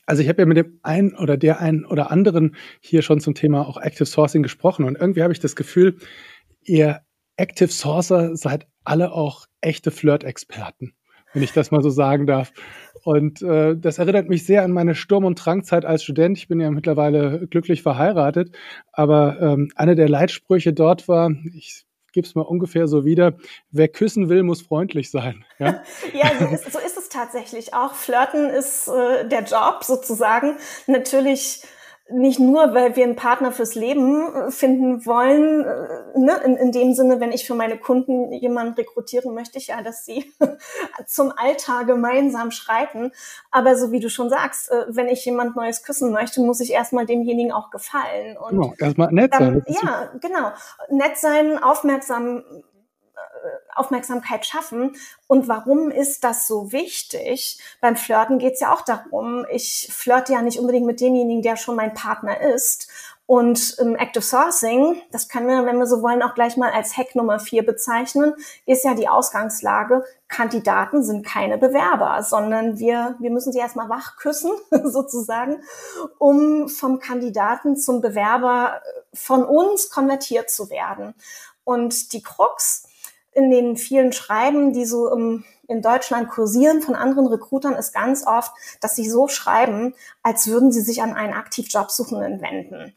Also 0.06 0.22
ich 0.22 0.30
habe 0.30 0.42
ja 0.42 0.46
mit 0.46 0.56
dem 0.56 0.80
einen 0.84 1.16
oder 1.18 1.36
der 1.36 1.60
einen 1.60 1.86
oder 1.86 2.12
anderen 2.12 2.56
hier 2.80 3.02
schon 3.02 3.20
zum 3.20 3.36
Thema 3.36 3.68
auch 3.68 3.78
Active 3.78 4.06
Sourcing 4.06 4.42
gesprochen 4.42 4.86
und 4.86 4.96
irgendwie 4.96 5.22
habe 5.22 5.34
ich 5.34 5.42
das 5.42 5.58
Gefühl, 5.58 6.00
ihr 6.64 7.02
Active 7.36 7.72
Sourcer 7.72 8.38
seid 8.38 8.68
alle 8.86 9.12
auch 9.12 9.48
echte 9.60 9.92
Flirt-Experten, 9.92 10.96
wenn 11.36 11.44
ich 11.44 11.54
das 11.54 11.70
mal 11.70 11.84
so 11.84 11.92
sagen 11.92 12.26
darf. 12.26 12.52
Und 13.04 13.44
äh, 13.44 13.78
das 13.78 14.00
erinnert 14.00 14.30
mich 14.30 14.46
sehr 14.48 14.64
an 14.64 14.72
meine 14.72 14.96
Sturm- 14.96 15.26
und 15.26 15.36
Drangzeit 15.36 15.86
als 15.86 16.04
Student. 16.04 16.40
Ich 16.40 16.48
bin 16.48 16.60
ja 16.60 16.72
mittlerweile 16.72 17.46
glücklich 17.48 17.84
verheiratet, 17.84 18.56
aber 18.92 19.40
ähm, 19.40 19.70
einer 19.76 19.94
der 19.94 20.10
Leitsprüche 20.10 20.74
dort 20.74 21.08
war, 21.08 21.30
ich 21.54 21.86
gebe 22.14 22.26
es 22.26 22.34
mal 22.34 22.42
ungefähr 22.42 22.88
so 22.88 23.06
wieder, 23.06 23.34
wer 23.70 23.90
küssen 23.90 24.30
will, 24.30 24.42
muss 24.42 24.62
freundlich 24.62 25.12
sein. 25.12 25.46
Ja, 25.60 25.84
ja 26.14 26.32
so, 26.40 26.46
ist, 26.46 26.72
so 26.72 26.80
ist 26.80 26.98
es 26.98 27.10
tatsächlich 27.10 27.74
auch. 27.74 27.94
Flirten 27.94 28.50
ist 28.50 28.88
äh, 28.88 29.28
der 29.28 29.44
Job 29.44 29.84
sozusagen. 29.84 30.56
Natürlich 30.88 31.62
nicht 32.12 32.40
nur, 32.40 32.76
weil 32.76 32.96
wir 32.96 33.04
einen 33.04 33.16
Partner 33.16 33.52
fürs 33.52 33.74
Leben 33.74 34.34
äh, 34.34 34.52
finden 34.52 35.06
wollen, 35.06 35.66
äh, 35.66 36.20
ne? 36.20 36.40
in, 36.46 36.56
in 36.56 36.72
dem 36.72 36.94
Sinne, 36.94 37.20
wenn 37.20 37.32
ich 37.32 37.48
für 37.48 37.56
meine 37.56 37.78
Kunden 37.78 38.32
jemanden 38.32 38.74
rekrutieren 38.76 39.34
möchte, 39.34 39.58
ich 39.58 39.68
ja, 39.68 39.82
dass 39.82 40.06
sie 40.06 40.32
zum 41.08 41.34
Alltag 41.36 41.88
gemeinsam 41.88 42.52
schreiten. 42.52 43.12
Aber 43.50 43.76
so 43.76 43.92
wie 43.92 44.00
du 44.00 44.10
schon 44.10 44.30
sagst, 44.30 44.72
äh, 44.72 44.86
wenn 44.90 45.08
ich 45.08 45.26
jemand 45.26 45.56
Neues 45.56 45.82
küssen 45.82 46.12
möchte, 46.12 46.42
muss 46.42 46.60
ich 46.60 46.72
erstmal 46.72 47.08
demjenigen 47.08 47.52
auch 47.52 47.72
gefallen. 47.72 48.38
Und 48.38 48.52
genau, 48.52 48.74
erstmal 48.78 49.12
nett 49.12 49.34
sein. 49.34 49.64
ja, 49.68 50.12
genau. 50.22 50.52
Nett 50.90 51.18
sein, 51.18 51.58
aufmerksam 51.58 52.44
Aufmerksamkeit 53.76 54.46
schaffen. 54.46 54.96
Und 55.28 55.48
warum 55.48 55.92
ist 55.92 56.24
das 56.24 56.48
so 56.48 56.72
wichtig? 56.72 57.60
Beim 57.82 57.96
Flirten 57.96 58.40
geht 58.40 58.54
es 58.54 58.60
ja 58.60 58.74
auch 58.74 58.82
darum, 58.82 59.46
ich 59.50 59.90
flirte 59.92 60.34
ja 60.34 60.42
nicht 60.42 60.60
unbedingt 60.60 60.86
mit 60.86 61.02
demjenigen, 61.02 61.42
der 61.42 61.56
schon 61.56 61.76
mein 61.76 61.94
Partner 61.94 62.40
ist. 62.42 62.90
Und 63.28 63.80
im 63.80 63.96
Active 63.96 64.22
Sourcing, 64.24 65.02
das 65.12 65.30
können 65.30 65.48
wir, 65.48 65.66
wenn 65.66 65.80
wir 65.80 65.88
so 65.88 66.04
wollen, 66.04 66.22
auch 66.22 66.36
gleich 66.36 66.58
mal 66.58 66.72
als 66.72 66.96
Hack 66.96 67.16
Nummer 67.16 67.40
vier 67.40 67.66
bezeichnen, 67.66 68.36
ist 68.68 68.86
ja 68.86 68.94
die 68.94 69.08
Ausgangslage, 69.08 70.04
Kandidaten 70.28 71.02
sind 71.02 71.26
keine 71.26 71.58
Bewerber, 71.58 72.22
sondern 72.22 72.78
wir, 72.78 73.16
wir 73.20 73.32
müssen 73.32 73.52
sie 73.52 73.58
erstmal 73.58 73.90
wach 73.90 74.18
küssen, 74.18 74.52
sozusagen, 74.84 75.64
um 76.20 76.70
vom 76.70 77.00
Kandidaten 77.00 77.78
zum 77.78 78.00
Bewerber 78.00 78.82
von 79.12 79.44
uns 79.44 79.90
konvertiert 79.90 80.52
zu 80.52 80.70
werden. 80.70 81.16
Und 81.64 82.14
die 82.14 82.22
Krux 82.22 82.84
in 83.36 83.52
den 83.52 83.76
vielen 83.76 84.14
Schreiben, 84.14 84.74
die 84.74 84.86
so 84.86 85.12
im, 85.12 85.44
in 85.68 85.82
Deutschland 85.82 86.30
kursieren 86.30 86.82
von 86.82 86.96
anderen 86.96 87.28
Recruitern, 87.28 87.74
ist 87.74 87.94
ganz 87.94 88.26
oft, 88.26 88.52
dass 88.82 88.96
sie 88.96 89.10
so 89.10 89.28
schreiben, 89.28 89.94
als 90.24 90.48
würden 90.48 90.72
sie 90.72 90.82
sich 90.82 91.02
an 91.02 91.14
einen 91.14 91.34
aktiv 91.34 91.68
Jobsuchenden 91.70 92.42
wenden. 92.42 92.96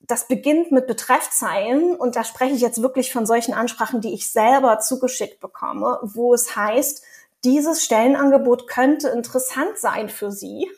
Das 0.00 0.28
beginnt 0.28 0.72
mit 0.72 0.86
Betreffzeilen 0.86 1.94
und 1.96 2.16
da 2.16 2.24
spreche 2.24 2.54
ich 2.54 2.60
jetzt 2.60 2.82
wirklich 2.82 3.12
von 3.12 3.26
solchen 3.26 3.52
Ansprachen, 3.52 4.00
die 4.00 4.14
ich 4.14 4.30
selber 4.30 4.78
zugeschickt 4.78 5.40
bekomme, 5.40 5.98
wo 6.02 6.34
es 6.34 6.56
heißt, 6.56 7.02
dieses 7.44 7.84
Stellenangebot 7.84 8.68
könnte 8.68 9.08
interessant 9.08 9.76
sein 9.76 10.08
für 10.08 10.30
Sie. 10.30 10.70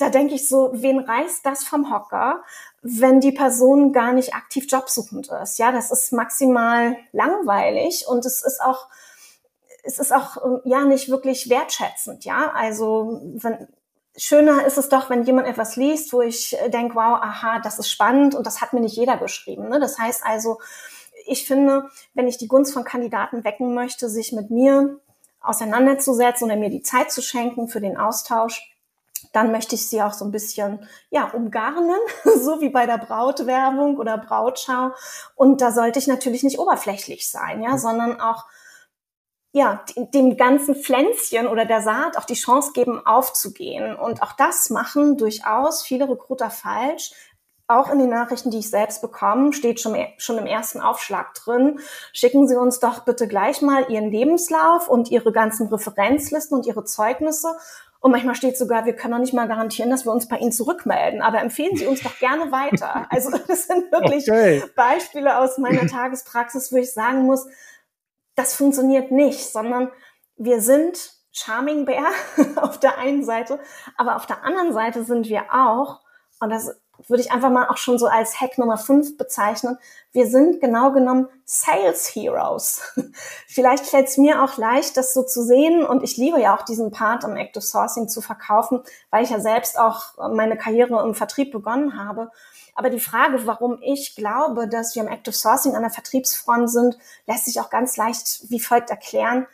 Da 0.00 0.08
denke 0.08 0.34
ich 0.34 0.48
so, 0.48 0.70
wen 0.72 0.98
reißt 0.98 1.44
das 1.44 1.64
vom 1.64 1.92
Hocker? 1.92 2.42
wenn 2.82 3.20
die 3.20 3.32
Person 3.32 3.92
gar 3.92 4.12
nicht 4.12 4.34
aktiv 4.34 4.66
jobsuchend 4.68 5.28
ist. 5.42 5.58
Ja, 5.58 5.70
das 5.72 5.90
ist 5.90 6.12
maximal 6.12 6.96
langweilig 7.12 8.06
und 8.08 8.24
es 8.24 8.42
ist 8.42 8.60
auch, 8.62 8.88
es 9.82 9.98
ist 9.98 10.12
auch, 10.12 10.60
ja, 10.64 10.84
nicht 10.84 11.10
wirklich 11.10 11.50
wertschätzend. 11.50 12.24
Ja, 12.24 12.52
also, 12.54 13.20
wenn, 13.34 13.68
schöner 14.16 14.64
ist 14.64 14.78
es 14.78 14.88
doch, 14.88 15.10
wenn 15.10 15.24
jemand 15.24 15.46
etwas 15.46 15.76
liest, 15.76 16.12
wo 16.12 16.22
ich 16.22 16.56
denke, 16.68 16.94
wow, 16.94 17.18
aha, 17.20 17.60
das 17.60 17.78
ist 17.78 17.90
spannend 17.90 18.34
und 18.34 18.46
das 18.46 18.60
hat 18.60 18.72
mir 18.72 18.80
nicht 18.80 18.96
jeder 18.96 19.16
geschrieben. 19.18 19.68
Ne? 19.68 19.78
Das 19.78 19.98
heißt 19.98 20.24
also, 20.24 20.58
ich 21.26 21.46
finde, 21.46 21.90
wenn 22.14 22.28
ich 22.28 22.38
die 22.38 22.48
Gunst 22.48 22.72
von 22.72 22.84
Kandidaten 22.84 23.44
wecken 23.44 23.74
möchte, 23.74 24.08
sich 24.08 24.32
mit 24.32 24.50
mir 24.50 24.98
auseinanderzusetzen 25.42 26.46
oder 26.46 26.56
mir 26.56 26.70
die 26.70 26.82
Zeit 26.82 27.12
zu 27.12 27.22
schenken 27.22 27.68
für 27.68 27.80
den 27.80 27.96
Austausch, 27.96 28.74
dann 29.32 29.52
möchte 29.52 29.74
ich 29.74 29.88
sie 29.88 30.02
auch 30.02 30.12
so 30.12 30.24
ein 30.24 30.30
bisschen 30.30 30.86
ja 31.10 31.30
umgarnen, 31.30 32.00
so 32.40 32.60
wie 32.60 32.70
bei 32.70 32.86
der 32.86 32.98
Brautwerbung 32.98 33.96
oder 33.96 34.18
Brautschau. 34.18 34.92
Und 35.34 35.60
da 35.60 35.72
sollte 35.72 35.98
ich 35.98 36.06
natürlich 36.06 36.42
nicht 36.42 36.58
oberflächlich 36.58 37.30
sein, 37.30 37.62
ja, 37.62 37.78
sondern 37.78 38.20
auch 38.20 38.44
ja 39.52 39.84
dem 39.96 40.36
ganzen 40.36 40.76
Pflänzchen 40.76 41.46
oder 41.46 41.64
der 41.64 41.82
Saat 41.82 42.16
auch 42.16 42.24
die 42.24 42.34
Chance 42.34 42.72
geben, 42.72 43.04
aufzugehen. 43.04 43.96
Und 43.96 44.22
auch 44.22 44.32
das 44.32 44.70
machen 44.70 45.16
durchaus 45.16 45.82
viele 45.82 46.08
Recruiter 46.08 46.50
falsch. 46.50 47.12
Auch 47.66 47.92
in 47.92 48.00
den 48.00 48.10
Nachrichten, 48.10 48.50
die 48.50 48.58
ich 48.58 48.68
selbst 48.68 49.00
bekomme, 49.00 49.52
steht 49.52 49.78
schon, 49.78 49.96
schon 50.18 50.38
im 50.38 50.46
ersten 50.46 50.80
Aufschlag 50.80 51.34
drin. 51.34 51.78
Schicken 52.12 52.48
Sie 52.48 52.56
uns 52.56 52.80
doch 52.80 53.04
bitte 53.04 53.28
gleich 53.28 53.62
mal 53.62 53.88
Ihren 53.88 54.10
Lebenslauf 54.10 54.88
und 54.88 55.08
Ihre 55.12 55.30
ganzen 55.30 55.68
Referenzlisten 55.68 56.58
und 56.58 56.66
Ihre 56.66 56.84
Zeugnisse 56.84 57.54
und 58.00 58.12
manchmal 58.12 58.34
steht 58.34 58.56
sogar, 58.56 58.86
wir 58.86 58.96
können 58.96 59.12
noch 59.12 59.20
nicht 59.20 59.34
mal 59.34 59.46
garantieren, 59.46 59.90
dass 59.90 60.06
wir 60.06 60.12
uns 60.12 60.26
bei 60.26 60.38
Ihnen 60.38 60.52
zurückmelden, 60.52 61.20
aber 61.20 61.40
empfehlen 61.40 61.76
Sie 61.76 61.86
uns 61.86 62.02
doch 62.02 62.18
gerne 62.18 62.50
weiter. 62.50 63.06
Also 63.10 63.30
das 63.30 63.66
sind 63.66 63.92
wirklich 63.92 64.30
okay. 64.30 64.62
Beispiele 64.74 65.38
aus 65.38 65.58
meiner 65.58 65.86
Tagespraxis, 65.86 66.72
wo 66.72 66.76
ich 66.76 66.92
sagen 66.92 67.22
muss, 67.22 67.46
das 68.36 68.54
funktioniert 68.54 69.10
nicht, 69.10 69.52
sondern 69.52 69.90
wir 70.36 70.60
sind 70.62 71.12
Charming 71.32 71.84
Bear 71.84 72.10
auf 72.56 72.80
der 72.80 72.98
einen 72.98 73.24
Seite, 73.24 73.58
aber 73.96 74.16
auf 74.16 74.26
der 74.26 74.44
anderen 74.44 74.72
Seite 74.72 75.04
sind 75.04 75.28
wir 75.28 75.44
auch, 75.52 76.00
und 76.40 76.50
das 76.50 76.80
würde 77.08 77.22
ich 77.22 77.32
einfach 77.32 77.50
mal 77.50 77.68
auch 77.68 77.76
schon 77.76 77.98
so 77.98 78.06
als 78.06 78.40
Hack 78.40 78.58
Nummer 78.58 78.78
5 78.78 79.16
bezeichnen. 79.16 79.78
Wir 80.12 80.26
sind 80.26 80.60
genau 80.60 80.92
genommen 80.92 81.28
Sales 81.44 82.14
Heroes. 82.14 82.82
Vielleicht 83.46 83.86
fällt 83.86 84.08
es 84.08 84.16
mir 84.16 84.42
auch 84.42 84.56
leicht, 84.56 84.96
das 84.96 85.14
so 85.14 85.22
zu 85.22 85.42
sehen 85.42 85.84
und 85.84 86.02
ich 86.02 86.16
liebe 86.16 86.40
ja 86.40 86.56
auch 86.56 86.64
diesen 86.64 86.90
Part 86.90 87.24
im 87.24 87.36
Active 87.36 87.62
Sourcing 87.62 88.08
zu 88.08 88.20
verkaufen, 88.20 88.82
weil 89.10 89.24
ich 89.24 89.30
ja 89.30 89.40
selbst 89.40 89.78
auch 89.78 90.16
meine 90.32 90.56
Karriere 90.56 91.02
im 91.02 91.14
Vertrieb 91.14 91.52
begonnen 91.52 91.96
habe. 91.96 92.30
Aber 92.74 92.90
die 92.90 93.00
Frage, 93.00 93.46
warum 93.46 93.78
ich 93.82 94.16
glaube, 94.16 94.68
dass 94.68 94.94
wir 94.94 95.02
im 95.02 95.08
Active 95.08 95.34
Sourcing 95.34 95.74
an 95.74 95.82
der 95.82 95.90
Vertriebsfront 95.90 96.70
sind, 96.70 96.98
lässt 97.26 97.44
sich 97.44 97.60
auch 97.60 97.70
ganz 97.70 97.96
leicht 97.96 98.50
wie 98.50 98.60
folgt 98.60 98.90
erklären 98.90 99.46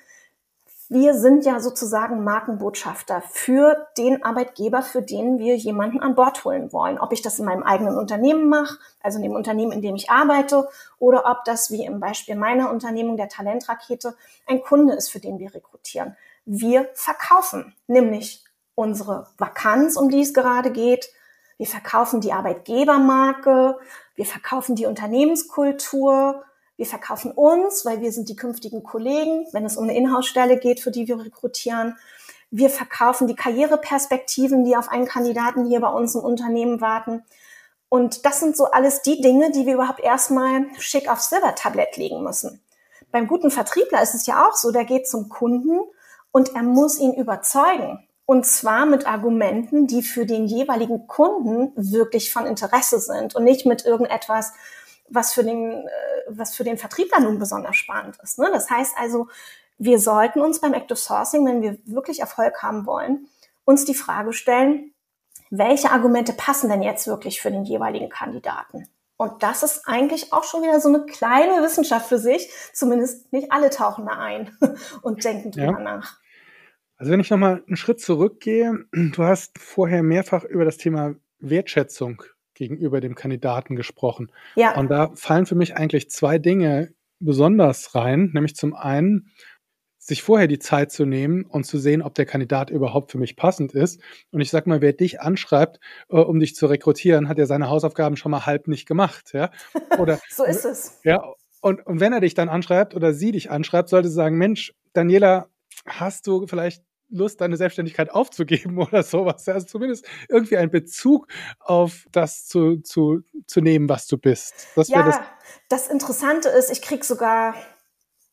wir 0.88 1.14
sind 1.14 1.44
ja 1.44 1.58
sozusagen 1.58 2.22
Markenbotschafter 2.22 3.22
für 3.28 3.88
den 3.98 4.22
Arbeitgeber, 4.22 4.82
für 4.82 5.02
den 5.02 5.38
wir 5.38 5.56
jemanden 5.56 6.00
an 6.00 6.14
Bord 6.14 6.44
holen 6.44 6.72
wollen. 6.72 6.98
Ob 6.98 7.12
ich 7.12 7.22
das 7.22 7.38
in 7.38 7.44
meinem 7.44 7.64
eigenen 7.64 7.96
Unternehmen 7.96 8.48
mache, 8.48 8.78
also 9.02 9.18
in 9.18 9.24
dem 9.24 9.34
Unternehmen, 9.34 9.72
in 9.72 9.82
dem 9.82 9.96
ich 9.96 10.10
arbeite, 10.10 10.68
oder 10.98 11.24
ob 11.26 11.44
das, 11.44 11.72
wie 11.72 11.84
im 11.84 11.98
Beispiel 11.98 12.36
meiner 12.36 12.70
Unternehmung 12.70 13.16
der 13.16 13.28
Talentrakete, 13.28 14.16
ein 14.46 14.62
Kunde 14.62 14.94
ist, 14.94 15.08
für 15.08 15.18
den 15.18 15.40
wir 15.40 15.52
rekrutieren. 15.54 16.16
Wir 16.44 16.88
verkaufen 16.94 17.74
nämlich 17.88 18.44
unsere 18.76 19.26
Vakanz, 19.38 19.96
um 19.96 20.08
die 20.08 20.22
es 20.22 20.34
gerade 20.34 20.70
geht. 20.70 21.10
Wir 21.58 21.66
verkaufen 21.66 22.20
die 22.20 22.32
Arbeitgebermarke. 22.32 23.78
Wir 24.14 24.26
verkaufen 24.26 24.76
die 24.76 24.86
Unternehmenskultur. 24.86 26.44
Wir 26.76 26.86
verkaufen 26.86 27.32
uns, 27.32 27.84
weil 27.84 28.00
wir 28.00 28.12
sind 28.12 28.28
die 28.28 28.36
künftigen 28.36 28.82
Kollegen, 28.82 29.46
wenn 29.52 29.64
es 29.64 29.76
um 29.76 29.84
eine 29.84 29.96
Inhouse-Stelle 29.96 30.58
geht, 30.58 30.80
für 30.80 30.90
die 30.90 31.08
wir 31.08 31.18
rekrutieren. 31.18 31.96
Wir 32.50 32.70
verkaufen 32.70 33.26
die 33.26 33.34
Karriereperspektiven, 33.34 34.64
die 34.64 34.76
auf 34.76 34.88
einen 34.88 35.06
Kandidaten 35.06 35.66
hier 35.66 35.80
bei 35.80 35.88
uns 35.88 36.14
im 36.14 36.20
Unternehmen 36.20 36.80
warten. 36.80 37.24
Und 37.88 38.26
das 38.26 38.40
sind 38.40 38.56
so 38.56 38.66
alles 38.66 39.02
die 39.02 39.20
Dinge, 39.20 39.50
die 39.52 39.64
wir 39.64 39.74
überhaupt 39.74 40.00
erstmal 40.00 40.66
schick 40.78 41.10
aufs 41.10 41.30
Silbertablett 41.30 41.96
legen 41.96 42.22
müssen. 42.22 42.60
Beim 43.10 43.26
guten 43.26 43.50
Vertriebler 43.50 44.02
ist 44.02 44.14
es 44.14 44.26
ja 44.26 44.46
auch 44.46 44.54
so, 44.54 44.72
der 44.72 44.84
geht 44.84 45.08
zum 45.08 45.28
Kunden 45.28 45.80
und 46.32 46.54
er 46.54 46.62
muss 46.62 46.98
ihn 46.98 47.14
überzeugen. 47.14 48.06
Und 48.26 48.44
zwar 48.44 48.86
mit 48.86 49.06
Argumenten, 49.06 49.86
die 49.86 50.02
für 50.02 50.26
den 50.26 50.46
jeweiligen 50.46 51.06
Kunden 51.06 51.72
wirklich 51.76 52.32
von 52.32 52.44
Interesse 52.44 52.98
sind 52.98 53.36
und 53.36 53.44
nicht 53.44 53.64
mit 53.66 53.84
irgendetwas, 53.84 54.52
was 55.08 55.32
für 55.32 55.44
den, 55.44 55.72
äh, 55.72 55.90
was 56.28 56.54
für 56.54 56.64
den 56.64 56.78
Vertriebler 56.78 57.20
nun 57.20 57.38
besonders 57.38 57.76
spannend 57.76 58.18
ist. 58.22 58.38
Ne? 58.38 58.48
Das 58.52 58.70
heißt 58.70 58.96
also, 58.98 59.28
wir 59.78 59.98
sollten 59.98 60.40
uns 60.40 60.60
beim 60.60 60.74
Active 60.74 60.96
Sourcing, 60.96 61.44
wenn 61.46 61.62
wir 61.62 61.78
wirklich 61.84 62.20
Erfolg 62.20 62.62
haben 62.62 62.86
wollen, 62.86 63.28
uns 63.64 63.84
die 63.84 63.94
Frage 63.94 64.32
stellen, 64.32 64.92
welche 65.50 65.90
Argumente 65.90 66.32
passen 66.32 66.68
denn 66.70 66.82
jetzt 66.82 67.06
wirklich 67.06 67.40
für 67.40 67.50
den 67.50 67.64
jeweiligen 67.64 68.08
Kandidaten? 68.08 68.88
Und 69.16 69.42
das 69.42 69.62
ist 69.62 69.86
eigentlich 69.86 70.32
auch 70.32 70.44
schon 70.44 70.62
wieder 70.62 70.80
so 70.80 70.88
eine 70.88 71.06
kleine 71.06 71.62
Wissenschaft 71.62 72.08
für 72.08 72.18
sich. 72.18 72.50
Zumindest 72.72 73.32
nicht 73.32 73.50
alle 73.50 73.70
tauchen 73.70 74.06
da 74.06 74.12
ein 74.18 74.56
und 75.02 75.24
denken 75.24 75.52
drüber 75.52 75.78
ja. 75.78 75.80
nach. 75.80 76.18
Also 76.98 77.12
wenn 77.12 77.20
ich 77.20 77.30
nochmal 77.30 77.62
einen 77.66 77.76
Schritt 77.76 78.00
zurückgehe, 78.00 78.86
du 78.92 79.22
hast 79.22 79.58
vorher 79.58 80.02
mehrfach 80.02 80.44
über 80.44 80.64
das 80.64 80.78
Thema 80.78 81.14
Wertschätzung 81.38 82.22
gegenüber 82.56 83.00
dem 83.00 83.14
Kandidaten 83.14 83.76
gesprochen. 83.76 84.32
Ja. 84.56 84.76
Und 84.76 84.90
da 84.90 85.10
fallen 85.14 85.46
für 85.46 85.54
mich 85.54 85.76
eigentlich 85.76 86.10
zwei 86.10 86.38
Dinge 86.38 86.92
besonders 87.20 87.94
rein, 87.94 88.30
nämlich 88.34 88.56
zum 88.56 88.74
einen, 88.74 89.30
sich 89.98 90.22
vorher 90.22 90.46
die 90.46 90.60
Zeit 90.60 90.92
zu 90.92 91.04
nehmen 91.04 91.44
und 91.44 91.64
zu 91.64 91.78
sehen, 91.78 92.00
ob 92.00 92.14
der 92.14 92.26
Kandidat 92.26 92.70
überhaupt 92.70 93.10
für 93.10 93.18
mich 93.18 93.34
passend 93.34 93.72
ist. 93.72 94.00
Und 94.30 94.40
ich 94.40 94.50
sag 94.50 94.66
mal, 94.68 94.80
wer 94.80 94.92
dich 94.92 95.20
anschreibt, 95.20 95.80
äh, 96.08 96.16
um 96.16 96.38
dich 96.38 96.54
zu 96.54 96.66
rekrutieren, 96.66 97.28
hat 97.28 97.38
ja 97.38 97.46
seine 97.46 97.68
Hausaufgaben 97.68 98.16
schon 98.16 98.30
mal 98.30 98.46
halb 98.46 98.68
nicht 98.68 98.86
gemacht, 98.86 99.32
ja? 99.32 99.50
Oder 99.98 100.20
so 100.30 100.44
ist 100.44 100.64
es. 100.64 101.00
Ja, 101.02 101.24
und, 101.60 101.84
und 101.84 101.98
wenn 101.98 102.12
er 102.12 102.20
dich 102.20 102.34
dann 102.34 102.48
anschreibt 102.48 102.94
oder 102.94 103.12
sie 103.12 103.32
dich 103.32 103.50
anschreibt, 103.50 103.88
sollte 103.88 104.08
sie 104.08 104.14
sagen, 104.14 104.38
Mensch, 104.38 104.72
Daniela, 104.92 105.48
hast 105.84 106.28
du 106.28 106.46
vielleicht 106.46 106.84
Lust, 107.08 107.40
deine 107.40 107.56
Selbstständigkeit 107.56 108.10
aufzugeben 108.10 108.78
oder 108.82 109.02
sowas. 109.02 109.48
Also 109.48 109.66
zumindest 109.66 110.06
irgendwie 110.28 110.56
einen 110.56 110.70
Bezug 110.70 111.28
auf 111.60 112.06
das 112.12 112.46
zu, 112.46 112.78
zu, 112.78 113.22
zu 113.46 113.60
nehmen, 113.60 113.88
was 113.88 114.06
du 114.06 114.18
bist. 114.18 114.68
Das 114.74 114.88
ja, 114.88 115.02
das, 115.02 115.20
das 115.68 115.88
Interessante 115.88 116.48
ist, 116.48 116.70
ich 116.70 116.82
kriege 116.82 117.04
sogar 117.04 117.54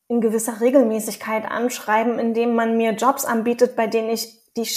in 0.08 0.22
gewisser 0.22 0.62
Regelmäßigkeit 0.62 1.46
Anschreiben, 1.46 2.20
indem 2.20 2.56
man 2.56 2.78
mir 2.78 2.92
Jobs 2.92 3.26
anbietet, 3.26 3.76
bei 3.76 3.88
denen 3.88 4.10
ich 4.10 4.54
die 4.56 4.68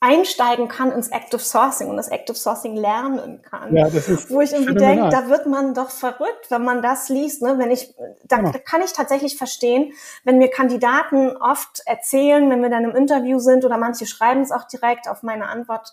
einsteigen 0.00 0.68
kann 0.68 0.90
ins 0.92 1.08
Active 1.08 1.40
Sourcing 1.40 1.88
und 1.88 1.98
das 1.98 2.08
Active 2.08 2.36
Sourcing 2.36 2.74
lernen 2.74 3.42
kann. 3.42 3.76
Ja, 3.76 3.88
das 3.88 4.08
ist 4.08 4.30
Wo 4.30 4.40
ich 4.40 4.52
irgendwie 4.52 4.74
denke, 4.74 5.10
da 5.10 5.28
wird 5.28 5.46
man 5.46 5.74
doch 5.74 5.90
verrückt, 5.90 6.50
wenn 6.50 6.64
man 6.64 6.80
das 6.80 7.10
liest. 7.10 7.42
Ne? 7.42 7.58
Wenn 7.58 7.70
ich, 7.70 7.94
da, 8.24 8.38
ja. 8.38 8.50
da 8.50 8.58
kann 8.58 8.80
ich 8.80 8.94
tatsächlich 8.94 9.36
verstehen, 9.36 9.92
wenn 10.24 10.38
mir 10.38 10.48
Kandidaten 10.48 11.36
oft 11.36 11.82
erzählen, 11.84 12.48
wenn 12.48 12.62
wir 12.62 12.70
dann 12.70 12.84
im 12.84 12.96
Interview 12.96 13.38
sind 13.40 13.66
oder 13.66 13.76
manche 13.76 14.06
schreiben 14.06 14.40
es 14.40 14.52
auch 14.52 14.66
direkt 14.66 15.06
auf 15.06 15.22
meine 15.22 15.48
Antwort, 15.48 15.92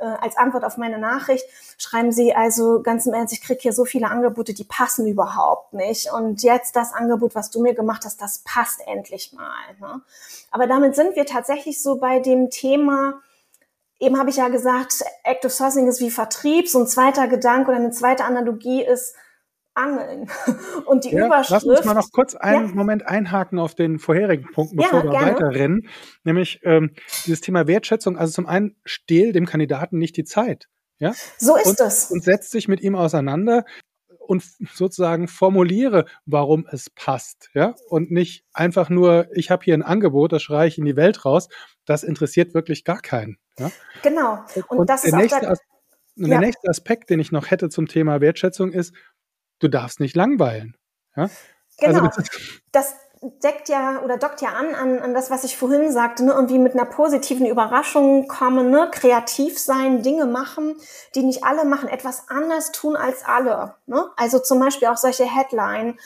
äh, 0.00 0.04
als 0.04 0.36
Antwort 0.36 0.64
auf 0.64 0.76
meine 0.76 0.98
Nachricht, 0.98 1.46
schreiben 1.78 2.10
sie 2.10 2.34
also 2.34 2.82
ganz 2.82 3.06
im 3.06 3.14
Ernst, 3.14 3.32
ich 3.32 3.40
kriege 3.40 3.60
hier 3.60 3.72
so 3.72 3.84
viele 3.84 4.10
Angebote, 4.10 4.52
die 4.52 4.64
passen 4.64 5.06
überhaupt 5.06 5.74
nicht. 5.74 6.12
Und 6.12 6.42
jetzt 6.42 6.74
das 6.74 6.92
Angebot, 6.92 7.36
was 7.36 7.50
du 7.50 7.62
mir 7.62 7.74
gemacht 7.74 8.04
hast, 8.04 8.20
das 8.20 8.38
passt 8.38 8.80
endlich 8.84 9.32
mal. 9.32 9.76
Ne? 9.80 10.02
Aber 10.50 10.66
damit 10.66 10.96
sind 10.96 11.14
wir 11.14 11.24
tatsächlich 11.24 11.80
so 11.80 11.98
bei 11.98 12.18
dem 12.18 12.50
Thema, 12.50 13.20
Eben 14.04 14.18
habe 14.18 14.28
ich 14.28 14.36
ja 14.36 14.48
gesagt, 14.48 15.02
Active 15.22 15.50
Sourcing 15.50 15.88
ist 15.88 16.00
wie 16.00 16.10
Vertrieb. 16.10 16.68
So 16.68 16.80
ein 16.80 16.86
zweiter 16.86 17.26
Gedanke 17.26 17.70
oder 17.70 17.80
eine 17.80 17.90
zweite 17.90 18.24
Analogie 18.24 18.84
ist 18.84 19.14
Angeln. 19.72 20.30
Und 20.84 21.04
die 21.04 21.12
ja, 21.12 21.24
Überschrift. 21.24 21.64
Lass 21.64 21.78
uns 21.78 21.86
mal 21.86 21.94
noch 21.94 22.10
kurz 22.12 22.34
einen 22.34 22.68
ja. 22.68 22.74
Moment 22.74 23.06
einhaken 23.06 23.58
auf 23.58 23.74
den 23.74 23.98
vorherigen 23.98 24.50
Punkt, 24.52 24.76
bevor 24.76 24.98
ja, 24.98 25.04
wir 25.04 25.12
weiterrennen. 25.12 25.88
Nämlich 26.22 26.60
ähm, 26.64 26.90
dieses 27.24 27.40
Thema 27.40 27.66
Wertschätzung. 27.66 28.18
Also 28.18 28.34
zum 28.34 28.46
einen 28.46 28.76
stehl 28.84 29.32
dem 29.32 29.46
Kandidaten 29.46 29.96
nicht 29.96 30.18
die 30.18 30.24
Zeit. 30.24 30.68
Ja? 30.98 31.14
So 31.38 31.56
ist 31.56 31.80
es. 31.80 32.10
Und 32.10 32.22
setz 32.24 32.50
dich 32.50 32.68
mit 32.68 32.82
ihm 32.82 32.96
auseinander 32.96 33.64
und 34.18 34.44
sozusagen 34.74 35.28
formuliere, 35.28 36.04
warum 36.26 36.66
es 36.70 36.90
passt, 36.90 37.50
ja, 37.52 37.74
und 37.88 38.10
nicht 38.10 38.44
einfach 38.54 38.88
nur, 38.88 39.28
ich 39.34 39.50
habe 39.50 39.64
hier 39.64 39.74
ein 39.74 39.82
Angebot, 39.82 40.32
das 40.32 40.42
schreie 40.42 40.68
ich 40.68 40.78
in 40.78 40.84
die 40.86 40.96
Welt 40.96 41.24
raus. 41.24 41.48
Das 41.84 42.02
interessiert 42.02 42.54
wirklich 42.54 42.84
gar 42.84 43.00
keinen. 43.00 43.36
Ja? 43.58 43.70
Genau. 44.02 44.44
Und, 44.68 44.80
und 44.80 44.90
das 44.90 45.02
der 45.02 45.10
ist 45.10 45.16
nächste, 45.16 45.50
auch 45.50 45.56
der, 46.16 46.28
der 46.28 46.40
nächste 46.40 46.68
Aspekt, 46.68 47.10
den 47.10 47.20
ich 47.20 47.32
noch 47.32 47.50
hätte 47.50 47.68
zum 47.68 47.86
Thema 47.86 48.20
Wertschätzung 48.20 48.72
ist, 48.72 48.94
du 49.60 49.68
darfst 49.68 50.00
nicht 50.00 50.16
langweilen. 50.16 50.76
Ja? 51.16 51.24
Also 51.24 52.00
genau. 52.00 52.04
Also 52.06 52.22
das, 52.72 52.94
deckt 53.42 53.68
ja 53.68 54.02
oder 54.02 54.18
dockt 54.18 54.42
ja 54.42 54.50
an, 54.50 54.74
an, 54.74 54.98
an 54.98 55.14
das, 55.14 55.30
was 55.30 55.44
ich 55.44 55.56
vorhin 55.56 55.90
sagte, 55.92 56.24
ne? 56.24 56.32
irgendwie 56.32 56.58
mit 56.58 56.74
einer 56.74 56.84
positiven 56.84 57.46
Überraschung 57.46 58.28
kommen, 58.28 58.70
ne? 58.70 58.88
kreativ 58.90 59.58
sein, 59.58 60.02
Dinge 60.02 60.26
machen, 60.26 60.76
die 61.14 61.22
nicht 61.22 61.44
alle 61.44 61.64
machen, 61.64 61.88
etwas 61.88 62.28
anders 62.28 62.72
tun 62.72 62.96
als 62.96 63.24
alle. 63.24 63.74
Ne? 63.86 64.10
Also 64.16 64.38
zum 64.38 64.60
Beispiel 64.60 64.88
auch 64.88 64.96
solche 64.96 65.24
Headline, 65.24 65.98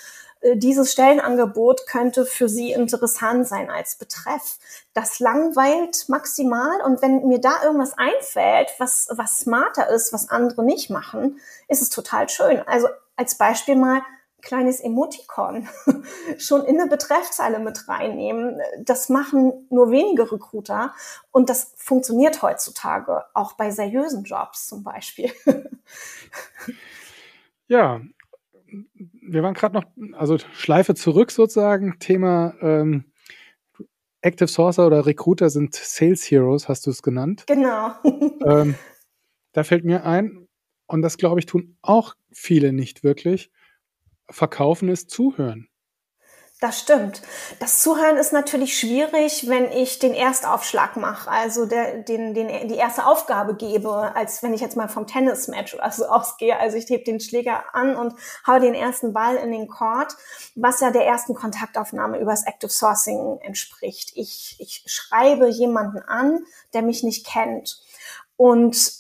dieses 0.55 0.93
Stellenangebot 0.93 1.87
könnte 1.87 2.25
für 2.25 2.49
Sie 2.49 2.73
interessant 2.73 3.47
sein 3.47 3.71
als 3.71 3.97
Betreff. 3.97 4.59
Das 4.95 5.19
langweilt 5.21 6.09
maximal 6.09 6.81
und 6.83 7.03
wenn 7.03 7.27
mir 7.27 7.41
da 7.41 7.63
irgendwas 7.65 7.97
einfällt, 7.97 8.71
was, 8.79 9.09
was 9.11 9.39
smarter 9.39 9.89
ist, 9.89 10.13
was 10.13 10.29
andere 10.29 10.65
nicht 10.65 10.91
machen, 10.91 11.41
ist 11.69 11.83
es 11.83 11.91
total 11.91 12.29
schön. 12.29 12.61
Also 12.67 12.89
als 13.17 13.37
Beispiel 13.37 13.77
mal 13.77 14.03
kleines 14.41 14.81
Emoticon 14.81 15.69
schon 16.39 16.65
in 16.65 16.81
eine 16.81 16.89
Betreffzeile 16.89 17.59
mit 17.59 17.89
reinnehmen. 17.89 18.61
Das 18.85 19.09
machen 19.09 19.67
nur 19.71 19.91
wenige 19.91 20.31
Recruiter 20.31 20.95
und 21.33 21.51
das 21.51 21.73
funktioniert 21.77 22.41
heutzutage 22.43 23.25
auch 23.35 23.55
bei 23.55 23.71
seriösen 23.71 24.25
Jobs 24.25 24.69
zum 24.69 24.85
Beispiel. 24.85 25.33
Ja, 27.69 28.01
wir 28.93 29.43
waren 29.43 29.55
gerade 29.55 29.75
noch, 29.75 29.85
also 30.13 30.39
Schleife 30.53 30.95
zurück 30.95 31.31
sozusagen, 31.31 31.99
Thema 31.99 32.55
ähm, 32.61 33.05
Active 34.21 34.49
Sourcer 34.49 34.87
oder 34.87 35.07
Recruiter 35.07 35.51
sind 35.51 35.75
Sales 35.75 36.31
Heroes, 36.31 36.69
hast 36.69 36.87
du 36.87 36.91
es 36.91 37.03
genannt. 37.03 37.45
Genau. 37.47 37.93
ähm, 38.47 38.75
da 39.53 39.65
fällt 39.65 39.85
mir 39.85 40.05
ein, 40.05 40.49
und 40.87 41.03
das 41.03 41.19
glaube 41.19 41.41
ich 41.41 41.47
tun 41.47 41.77
auch 41.83 42.15
viele 42.33 42.73
nicht 42.73 43.05
wirklich, 43.05 43.51
verkaufen 44.31 44.89
ist 44.89 45.11
zuhören. 45.11 45.68
Das 46.61 46.81
stimmt. 46.81 47.23
Das 47.61 47.79
Zuhören 47.79 48.17
ist 48.17 48.33
natürlich 48.33 48.77
schwierig, 48.77 49.49
wenn 49.49 49.71
ich 49.71 50.01
den 50.01 50.13
Erstaufschlag 50.13 50.97
mache, 50.97 51.31
also 51.31 51.67
der, 51.67 52.03
den, 52.03 52.35
den, 52.35 52.49
die 52.67 52.75
erste 52.75 53.07
Aufgabe 53.07 53.55
gebe, 53.55 54.17
als 54.17 54.43
wenn 54.43 54.53
ich 54.53 54.61
jetzt 54.61 54.77
mal 54.77 54.89
vom 54.89 55.07
Tennismatch 55.07 55.75
oder 55.75 55.93
so 55.93 56.07
ausgehe. 56.09 56.59
Also 56.59 56.77
ich 56.77 56.89
hebe 56.89 57.05
den 57.05 57.21
Schläger 57.21 57.63
an 57.75 57.95
und 57.95 58.15
hau 58.45 58.59
den 58.59 58.75
ersten 58.75 59.13
Ball 59.13 59.37
in 59.37 59.53
den 59.53 59.69
Court, 59.69 60.17
was 60.57 60.81
ja 60.81 60.91
der 60.91 61.07
ersten 61.07 61.35
Kontaktaufnahme 61.35 62.19
übers 62.19 62.45
Active 62.45 62.73
Sourcing 62.73 63.39
entspricht. 63.43 64.11
Ich, 64.17 64.57
ich 64.59 64.83
schreibe 64.87 65.47
jemanden 65.47 66.01
an, 66.01 66.41
der 66.75 66.83
mich 66.83 67.05
nicht 67.05 67.25
kennt. 67.25 67.81
Und 68.37 68.98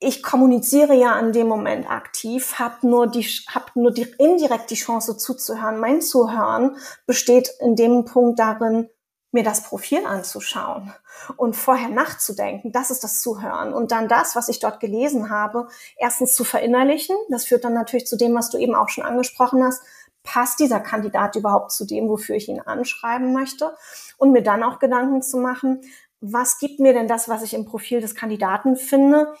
ich 0.00 0.22
kommuniziere 0.22 0.94
ja 0.94 1.12
an 1.12 1.32
dem 1.32 1.46
Moment 1.46 1.90
aktiv, 1.90 2.58
habe 2.58 2.86
nur 2.86 3.06
die, 3.06 3.22
hab 3.22 3.74
nur 3.74 3.90
die, 3.90 4.14
indirekt 4.18 4.70
die 4.70 4.74
Chance 4.74 5.16
zuzuhören. 5.16 5.78
Mein 5.78 6.02
Zuhören 6.02 6.76
besteht 7.06 7.50
in 7.60 7.76
dem 7.76 8.04
Punkt 8.04 8.38
darin, 8.38 8.88
mir 9.34 9.42
das 9.42 9.64
Profil 9.64 10.06
anzuschauen 10.06 10.92
und 11.36 11.56
vorher 11.56 11.88
nachzudenken. 11.88 12.70
Das 12.70 12.90
ist 12.90 13.02
das 13.02 13.20
Zuhören. 13.20 13.74
Und 13.74 13.90
dann 13.90 14.08
das, 14.08 14.36
was 14.36 14.48
ich 14.48 14.60
dort 14.60 14.78
gelesen 14.78 15.28
habe, 15.28 15.66
erstens 15.96 16.36
zu 16.36 16.44
verinnerlichen. 16.44 17.16
Das 17.30 17.44
führt 17.44 17.64
dann 17.64 17.74
natürlich 17.74 18.06
zu 18.06 18.16
dem, 18.16 18.34
was 18.34 18.50
du 18.50 18.58
eben 18.58 18.76
auch 18.76 18.88
schon 18.88 19.04
angesprochen 19.04 19.64
hast. 19.64 19.82
Passt 20.22 20.60
dieser 20.60 20.78
Kandidat 20.78 21.34
überhaupt 21.34 21.72
zu 21.72 21.84
dem, 21.84 22.08
wofür 22.08 22.36
ich 22.36 22.48
ihn 22.48 22.60
anschreiben 22.60 23.32
möchte? 23.32 23.74
Und 24.18 24.30
mir 24.30 24.42
dann 24.42 24.62
auch 24.62 24.78
Gedanken 24.78 25.20
zu 25.20 25.38
machen, 25.38 25.80
was 26.20 26.58
gibt 26.58 26.80
mir 26.80 26.94
denn 26.94 27.08
das, 27.08 27.28
was 27.28 27.42
ich 27.42 27.52
im 27.54 27.66
Profil 27.66 28.00
des 28.00 28.14
Kandidaten 28.14 28.76
finde, 28.76 29.34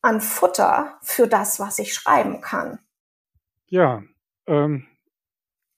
an 0.00 0.20
Futter 0.20 0.98
für 1.02 1.26
das, 1.26 1.60
was 1.60 1.78
ich 1.78 1.94
schreiben 1.94 2.40
kann. 2.40 2.78
Ja. 3.66 4.02
Ähm, 4.46 4.86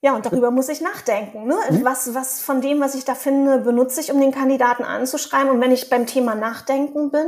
ja, 0.03 0.15
und 0.15 0.25
darüber 0.25 0.51
muss 0.51 0.69
ich 0.69 0.81
nachdenken. 0.81 1.47
Ne? 1.47 1.57
Mhm. 1.71 1.85
Was, 1.85 2.15
was 2.15 2.41
von 2.41 2.61
dem, 2.61 2.81
was 2.81 2.95
ich 2.95 3.05
da 3.05 3.15
finde, 3.15 3.59
benutze 3.59 4.01
ich, 4.01 4.11
um 4.11 4.21
den 4.21 4.33
Kandidaten 4.33 4.85
anzuschreiben. 4.85 5.51
Und 5.51 5.61
wenn 5.61 5.73
ich 5.73 5.91
beim 5.91 6.07
Thema 6.07 6.35
Nachdenken 6.35 7.11
bin, 7.11 7.27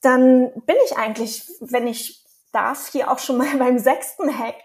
dann 0.00 0.52
bin 0.66 0.76
ich 0.86 0.96
eigentlich, 0.96 1.50
wenn 1.60 1.88
ich 1.88 2.24
darf, 2.52 2.88
hier 2.92 3.10
auch 3.10 3.18
schon 3.18 3.36
mal 3.36 3.48
beim 3.58 3.78
sechsten 3.78 4.36
Hack 4.36 4.62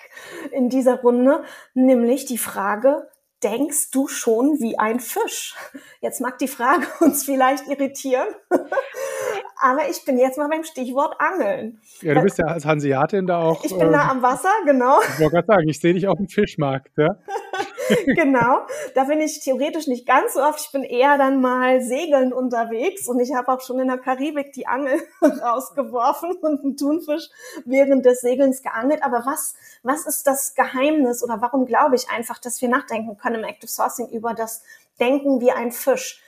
in 0.52 0.70
dieser 0.70 1.02
Runde, 1.02 1.44
nämlich 1.74 2.26
die 2.26 2.38
Frage, 2.38 3.10
denkst 3.44 3.92
du 3.92 4.08
schon 4.08 4.60
wie 4.60 4.78
ein 4.78 5.00
Fisch? 5.00 5.56
Jetzt 6.02 6.22
mag 6.22 6.38
die 6.38 6.48
Frage 6.48 6.86
uns 7.02 7.26
vielleicht 7.26 7.68
irritieren, 7.68 8.28
aber 9.62 9.90
ich 9.90 10.06
bin 10.06 10.18
jetzt 10.18 10.38
mal 10.38 10.48
beim 10.50 10.64
Stichwort 10.64 11.16
Angeln. 11.20 11.82
Ja, 12.02 12.14
du 12.14 12.22
bist 12.22 12.38
ja 12.38 12.46
als 12.46 12.66
Hanseatin 12.66 13.28
da 13.28 13.40
auch. 13.40 13.64
Ich 13.64 13.72
bin 13.72 13.90
äh, 13.90 13.92
da 13.92 14.10
am 14.10 14.22
Wasser, 14.22 14.52
genau. 14.66 15.00
Ich 15.02 15.20
wollte 15.20 15.36
gerade 15.36 15.48
sagen, 15.48 15.70
ich 15.70 15.80
sehe 15.80 15.94
dich 15.94 16.08
auf 16.08 16.18
dem 16.18 16.28
Fischmarkt, 16.28 16.92
ja. 16.98 17.10
genau, 18.06 18.66
da 18.96 19.04
bin 19.06 19.22
ich 19.22 19.40
theoretisch 19.40 19.88
nicht 19.88 20.06
ganz 20.06 20.34
so 20.34 20.42
oft. 20.42 20.60
Ich 20.60 20.72
bin 20.72 20.84
eher 20.84 21.18
dann 21.18 21.42
mal 21.42 21.82
segelnd 21.82 22.34
unterwegs 22.34 23.08
und 23.08 23.20
ich 23.20 23.34
habe 23.34 23.52
auch 23.52 23.62
schon 23.62 23.80
in 23.80 23.88
der 23.88 23.98
Karibik 23.98 24.54
die 24.54 24.68
Angel 24.68 25.02
rausgeworfen 25.22 26.32
und 26.42 26.64
einen 26.64 26.78
Thunfisch 26.78 27.30
während 27.66 28.06
des 28.06 28.22
Segelns 28.22 28.62
geangelt. 28.62 29.04
Aber 29.04 29.26
was, 29.26 29.56
was 29.84 30.06
ist 30.06 30.28
das 30.28 30.56
Geheimnis 30.56 31.24
oder 31.24 31.42
warum 31.42 31.66
glaube 31.66 31.96
ich 31.96 32.10
einfach, 32.10 32.40
dass 32.40 32.62
wir 32.62 32.70
nachdenken 32.70 33.18
können 33.18 33.44
im 33.44 33.44
Active 33.44 33.72
Sourcing 33.72 34.10
über 34.10 34.34
das 34.34 34.64
denken 35.00 35.42
wie 35.42 35.52
ein 35.52 35.72
Fisch. 35.72 36.22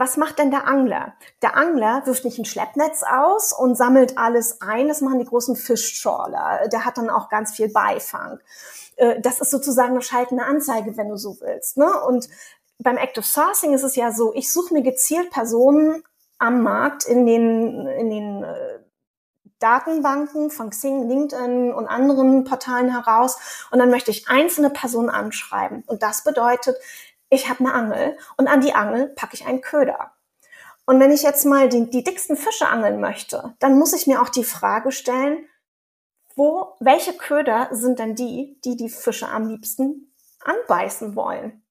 Was 0.00 0.16
macht 0.16 0.38
denn 0.38 0.50
der 0.50 0.66
Angler? 0.66 1.12
Der 1.42 1.58
Angler 1.58 2.00
wirft 2.06 2.24
nicht 2.24 2.38
ein 2.38 2.46
Schleppnetz 2.46 3.02
aus 3.02 3.52
und 3.52 3.76
sammelt 3.76 4.16
alles 4.16 4.62
ein. 4.62 4.88
Das 4.88 5.02
machen 5.02 5.18
die 5.18 5.26
großen 5.26 5.56
Fischschorler. 5.56 6.68
Der 6.72 6.86
hat 6.86 6.96
dann 6.96 7.10
auch 7.10 7.28
ganz 7.28 7.54
viel 7.54 7.68
Beifang. 7.68 8.40
Äh, 9.00 9.20
das 9.20 9.40
ist 9.40 9.50
sozusagen 9.50 9.92
eine 9.92 10.02
schaltende 10.02 10.44
Anzeige, 10.44 10.96
wenn 10.96 11.08
du 11.08 11.16
so 11.16 11.40
willst. 11.40 11.76
Ne? 11.76 11.88
Und 12.06 12.28
beim 12.78 12.96
Active 12.96 13.24
Sourcing 13.24 13.72
ist 13.72 13.82
es 13.82 13.96
ja 13.96 14.12
so, 14.12 14.32
ich 14.34 14.52
suche 14.52 14.74
mir 14.74 14.82
gezielt 14.82 15.30
Personen 15.30 16.04
am 16.38 16.62
Markt 16.62 17.04
in 17.04 17.26
den, 17.26 17.86
in 17.86 18.10
den 18.10 18.44
äh, 18.44 18.78
Datenbanken 19.58 20.50
von 20.50 20.70
Xing, 20.70 21.08
LinkedIn 21.08 21.72
und 21.72 21.86
anderen 21.86 22.44
Portalen 22.44 22.90
heraus 22.90 23.66
und 23.70 23.78
dann 23.78 23.90
möchte 23.90 24.10
ich 24.10 24.28
einzelne 24.28 24.70
Personen 24.70 25.10
anschreiben. 25.10 25.82
Und 25.86 26.02
das 26.02 26.24
bedeutet, 26.24 26.76
ich 27.28 27.50
habe 27.50 27.60
eine 27.60 27.74
Angel 27.74 28.16
und 28.38 28.48
an 28.48 28.62
die 28.62 28.74
Angel 28.74 29.08
packe 29.08 29.34
ich 29.34 29.46
einen 29.46 29.60
Köder. 29.60 30.12
Und 30.86 30.98
wenn 30.98 31.12
ich 31.12 31.22
jetzt 31.22 31.44
mal 31.44 31.68
die, 31.68 31.90
die 31.90 32.02
dicksten 32.02 32.36
Fische 32.36 32.68
angeln 32.68 33.00
möchte, 33.00 33.54
dann 33.58 33.78
muss 33.78 33.92
ich 33.92 34.06
mir 34.06 34.22
auch 34.22 34.30
die 34.30 34.44
Frage 34.44 34.92
stellen, 34.92 35.46
wo, 36.36 36.76
welche 36.80 37.12
Köder 37.12 37.68
sind 37.72 37.98
denn 37.98 38.14
die, 38.14 38.60
die 38.64 38.76
die 38.76 38.88
Fische 38.88 39.28
am 39.28 39.48
liebsten 39.48 40.14
anbeißen 40.40 41.16
wollen? 41.16 41.62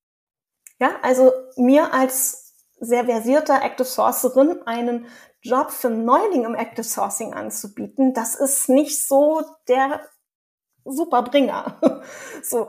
Ja, 0.79 0.91
also 1.01 1.31
mir 1.57 1.93
als 1.93 2.55
sehr 2.79 3.05
versierter 3.05 3.61
Active 3.61 3.85
Sourcerin 3.85 4.61
einen 4.65 5.07
Job 5.41 5.71
für 5.71 5.89
Neuling 5.89 6.45
im 6.45 6.55
Active 6.55 6.83
Sourcing 6.83 7.33
anzubieten, 7.33 8.13
das 8.13 8.35
ist 8.35 8.69
nicht 8.69 9.05
so 9.05 9.41
der 9.67 10.01
Superbringer. 10.85 12.03
so. 12.43 12.67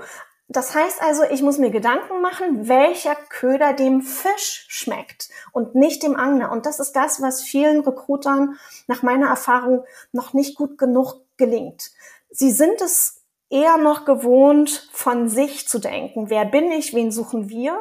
Das 0.53 0.74
heißt 0.74 1.00
also, 1.00 1.22
ich 1.22 1.42
muss 1.42 1.59
mir 1.59 1.70
Gedanken 1.70 2.20
machen, 2.22 2.66
welcher 2.66 3.14
Köder 3.14 3.72
dem 3.72 4.03
Fisch 4.03 4.66
schmeckt 4.68 5.29
und 5.53 5.76
nicht 5.76 6.03
dem 6.03 6.16
Angler. 6.16 6.50
Und 6.50 6.66
das 6.66 6.81
ist 6.81 6.92
das, 6.96 7.22
was 7.22 7.40
vielen 7.40 7.83
Recruitern 7.83 8.59
nach 8.88 9.05
meiner 9.05 9.29
Erfahrung 9.29 9.85
noch 10.11 10.33
nicht 10.33 10.57
gut 10.57 10.76
genug 10.76 11.20
gelingt. 11.40 11.90
Sie 12.31 12.53
sind 12.53 12.81
es 12.81 13.24
eher 13.48 13.79
noch 13.79 14.05
gewohnt, 14.05 14.88
von 14.92 15.29
sich 15.29 15.66
zu 15.66 15.81
denken. 15.81 16.31
Wer 16.31 16.44
bin 16.44 16.70
ich? 16.70 16.94
Wen 16.94 17.11
suchen 17.11 17.48
wir? 17.48 17.76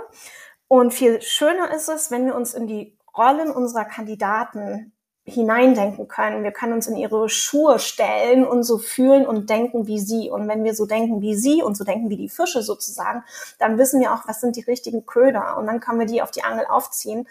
Und 0.67 0.93
viel 0.93 1.21
schöner 1.21 1.71
ist 1.73 1.89
es, 1.89 2.09
wenn 2.09 2.25
wir 2.25 2.35
uns 2.35 2.55
in 2.55 2.65
die 2.65 2.97
Rollen 3.15 3.51
unserer 3.51 3.85
Kandidaten 3.85 4.93
hineindenken 5.29 6.07
können. 6.07 6.43
Wir 6.43 6.51
können 6.51 6.73
uns 6.73 6.87
in 6.87 6.95
ihre 6.95 7.29
Schuhe 7.29 7.79
stellen 7.79 8.45
und 8.45 8.63
so 8.63 8.77
fühlen 8.77 9.27
und 9.27 9.49
denken 9.49 9.87
wie 9.87 9.99
sie. 9.99 10.29
Und 10.29 10.47
wenn 10.47 10.63
wir 10.63 10.73
so 10.73 10.85
denken 10.85 11.21
wie 11.21 11.35
sie 11.35 11.61
und 11.61 11.77
so 11.77 11.83
denken 11.83 12.09
wie 12.09 12.17
die 12.17 12.29
Fische 12.29 12.63
sozusagen, 12.63 13.23
dann 13.59 13.77
wissen 13.77 14.01
wir 14.01 14.13
auch, 14.13 14.27
was 14.27 14.41
sind 14.41 14.55
die 14.55 14.61
richtigen 14.61 15.05
Köder. 15.05 15.57
Und 15.57 15.67
dann 15.67 15.79
können 15.79 15.99
wir 15.99 16.07
die 16.07 16.21
auf 16.21 16.31
die 16.31 16.43
Angel 16.43 16.65
aufziehen. 16.65 17.27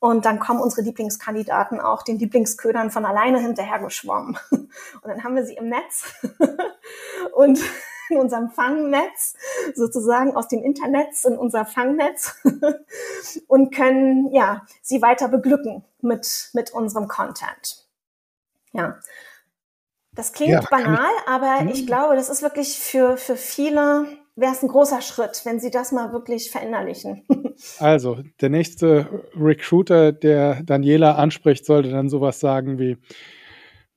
Und 0.00 0.24
dann 0.24 0.40
kommen 0.40 0.60
unsere 0.60 0.80
Lieblingskandidaten 0.82 1.78
auch 1.78 2.02
den 2.02 2.18
Lieblingsködern 2.18 2.90
von 2.90 3.04
alleine 3.04 3.38
hinterhergeschwommen. 3.38 4.38
Und 4.50 4.70
dann 5.04 5.22
haben 5.22 5.36
wir 5.36 5.44
sie 5.44 5.54
im 5.54 5.68
Netz. 5.68 6.04
und 7.34 7.60
in 8.10 8.18
unserem 8.18 8.50
Fangnetz, 8.50 9.34
sozusagen 9.74 10.34
aus 10.34 10.48
dem 10.48 10.62
Internet 10.62 11.08
in 11.24 11.38
unser 11.38 11.64
Fangnetz 11.64 12.34
und 13.46 13.74
können 13.74 14.32
ja 14.32 14.66
sie 14.82 15.00
weiter 15.00 15.28
beglücken 15.28 15.84
mit, 16.00 16.50
mit 16.52 16.72
unserem 16.72 17.08
Content. 17.08 17.86
Ja. 18.72 18.98
Das 20.12 20.32
klingt 20.32 20.54
ja, 20.54 20.60
banal, 20.68 21.08
ich, 21.22 21.28
aber 21.28 21.70
ich 21.70 21.86
glaube, 21.86 22.16
das 22.16 22.28
ist 22.28 22.42
wirklich 22.42 22.80
für, 22.80 23.16
für 23.16 23.36
viele 23.36 24.08
wäre 24.40 24.52
es 24.52 24.62
ein 24.62 24.68
großer 24.68 25.02
Schritt, 25.02 25.42
wenn 25.44 25.60
sie 25.60 25.70
das 25.70 25.92
mal 25.92 26.12
wirklich 26.12 26.50
verinnerlichen. 26.50 27.22
Also, 27.78 28.16
der 28.40 28.48
nächste 28.48 29.06
Recruiter, 29.38 30.12
der 30.12 30.62
Daniela 30.62 31.16
anspricht, 31.16 31.66
sollte 31.66 31.90
dann 31.90 32.08
sowas 32.08 32.40
sagen 32.40 32.78
wie, 32.78 32.96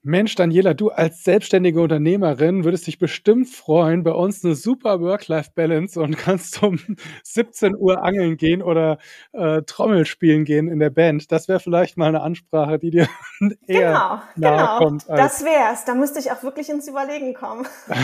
Mensch, 0.06 0.36
Daniela, 0.36 0.74
du 0.74 0.89
als 0.89 1.24
selbstständige 1.24 1.80
Unternehmerin 1.80 2.66
würdest 2.66 2.88
dich 2.88 3.00
bestimmt 3.00 3.48
freuen, 3.48 4.04
bei 4.04 4.12
uns 4.12 4.44
eine 4.44 4.54
super 4.54 5.00
Work-Life-Balance 5.00 5.98
und 5.98 6.18
kannst 6.18 6.62
um 6.62 6.78
17 7.24 7.74
Uhr 7.78 8.04
angeln 8.04 8.36
gehen 8.36 8.62
oder 8.62 8.98
äh, 9.32 9.62
Trommel 9.62 10.06
spielen 10.06 10.44
gehen 10.44 10.68
in 10.68 10.80
der 10.80 10.89
Band. 10.89 11.32
Das 11.32 11.48
wäre 11.48 11.62
vielleicht 11.62 11.96
mal 11.96 12.10
eine 12.10 12.22
Ansprache, 12.22 12.80
die 12.80 12.89
dir 12.89 13.08
eher 13.66 14.24
genau, 14.36 14.52
nahe 14.52 14.58
genau. 14.58 14.78
kommt. 14.78 15.06
Das 15.08 15.46
wär's. 15.46 15.86
Da 15.86 15.96
müsste 15.96 16.20
ich 16.20 16.32
auch 16.32 16.44
wirklich 16.44 16.70
ins 16.70 16.89
Überlegen 16.89 17.34
kommen. 17.34 17.66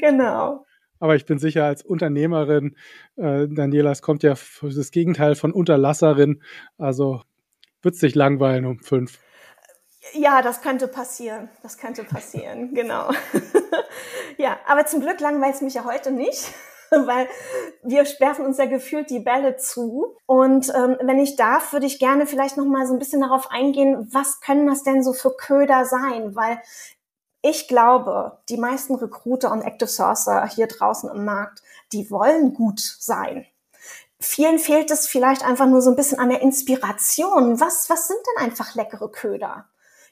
genau. 0.00 0.64
Aber 1.00 1.16
ich 1.16 1.26
bin 1.26 1.40
sicher, 1.40 1.64
als 1.64 1.82
Unternehmerin, 1.82 2.76
äh, 3.16 3.48
Daniela, 3.48 3.90
es 3.90 4.02
kommt 4.02 4.22
ja 4.22 4.34
das 4.62 4.90
Gegenteil 4.92 5.34
von 5.34 5.50
Unterlasserin. 5.50 6.42
Also 6.78 7.22
wird 7.86 7.94
es 7.94 8.00
dich 8.00 8.14
langweilen 8.14 8.66
um 8.66 8.78
fünf. 8.80 9.18
Ja, 10.12 10.42
das 10.42 10.60
könnte 10.60 10.88
passieren. 10.88 11.48
Das 11.62 11.78
könnte 11.78 12.04
passieren, 12.04 12.74
genau. 12.74 13.10
ja, 14.36 14.58
aber 14.66 14.84
zum 14.84 15.00
Glück 15.00 15.20
langweilt 15.20 15.54
es 15.54 15.60
mich 15.62 15.74
ja 15.74 15.84
heute 15.84 16.10
nicht, 16.10 16.52
weil 16.90 17.28
wir 17.82 18.04
werfen 18.20 18.44
uns 18.44 18.58
ja 18.58 18.66
gefühlt 18.66 19.08
die 19.08 19.20
Bälle 19.20 19.56
zu. 19.56 20.16
Und 20.26 20.68
ähm, 20.74 20.96
wenn 21.00 21.18
ich 21.18 21.36
darf, 21.36 21.72
würde 21.72 21.86
ich 21.86 21.98
gerne 21.98 22.26
vielleicht 22.26 22.56
noch 22.56 22.66
mal 22.66 22.86
so 22.86 22.92
ein 22.92 22.98
bisschen 22.98 23.22
darauf 23.22 23.50
eingehen, 23.50 24.08
was 24.12 24.40
können 24.40 24.66
das 24.66 24.82
denn 24.82 25.02
so 25.02 25.12
für 25.12 25.34
Köder 25.34 25.84
sein? 25.84 26.34
Weil 26.34 26.60
ich 27.42 27.68
glaube, 27.68 28.40
die 28.48 28.56
meisten 28.56 28.96
Recruiter 28.96 29.52
und 29.52 29.62
Active 29.62 29.88
Sourcer 29.88 30.46
hier 30.48 30.66
draußen 30.66 31.08
im 31.08 31.24
Markt, 31.24 31.62
die 31.92 32.10
wollen 32.10 32.52
gut 32.52 32.80
sein 32.80 33.46
vielen 34.20 34.58
fehlt 34.58 34.90
es 34.90 35.06
vielleicht 35.06 35.44
einfach 35.44 35.66
nur 35.66 35.82
so 35.82 35.90
ein 35.90 35.96
bisschen 35.96 36.18
an 36.18 36.30
der 36.30 36.42
Inspiration. 36.42 37.60
Was, 37.60 37.88
was 37.90 38.08
sind 38.08 38.20
denn 38.26 38.44
einfach 38.44 38.74
leckere 38.74 39.10
Köder? 39.10 39.66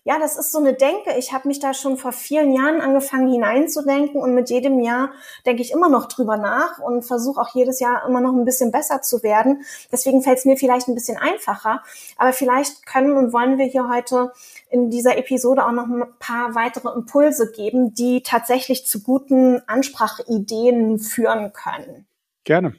Ja, 0.07 0.19
das 0.19 0.37
ist 0.37 0.53
so 0.53 0.59
eine 0.59 0.75
Denke. 0.75 1.17
Ich 1.17 1.33
habe 1.33 1.49
mich 1.49 1.61
da 1.61 1.73
schon 1.73 1.97
vor 1.97 2.13
vielen 2.13 2.53
Jahren 2.53 2.83
angefangen 2.83 3.33
hineinzudenken 3.33 4.21
und 4.21 4.35
mit 4.35 4.51
jedem 4.51 4.79
Jahr 4.81 5.13
denke 5.47 5.63
ich 5.63 5.73
immer 5.73 5.89
noch 5.89 6.09
drüber 6.09 6.37
nach 6.37 6.79
und 6.79 7.05
versuche 7.05 7.41
auch 7.41 7.55
jedes 7.55 7.81
Jahr 7.81 8.07
immer 8.07 8.21
noch 8.21 8.35
ein 8.35 8.45
bisschen 8.45 8.71
besser 8.71 9.01
zu 9.01 9.23
werden. 9.23 9.65
Deswegen 9.91 10.21
fällt 10.23 10.37
es 10.37 10.45
mir 10.45 10.59
vielleicht 10.59 10.89
ein 10.89 10.95
bisschen 10.95 11.17
einfacher. 11.17 11.83
Aber 12.19 12.35
vielleicht 12.35 12.85
können 12.85 13.17
und 13.17 13.33
wollen 13.33 13.57
wir 13.57 13.65
hier 13.65 13.89
heute 13.89 14.33
in 14.69 14.91
dieser 14.91 15.17
Episode 15.17 15.65
auch 15.65 15.73
noch 15.73 15.87
ein 15.87 16.05
paar 16.19 16.55
weitere 16.55 16.93
Impulse 16.95 17.51
geben, 17.51 17.95
die 17.95 18.23
tatsächlich 18.23 18.87
zu 18.87 19.03
guten 19.03 19.63
Anspracheideen 19.67 20.99
führen 20.99 21.55
können. 21.55 22.07
Gerne. 22.45 22.75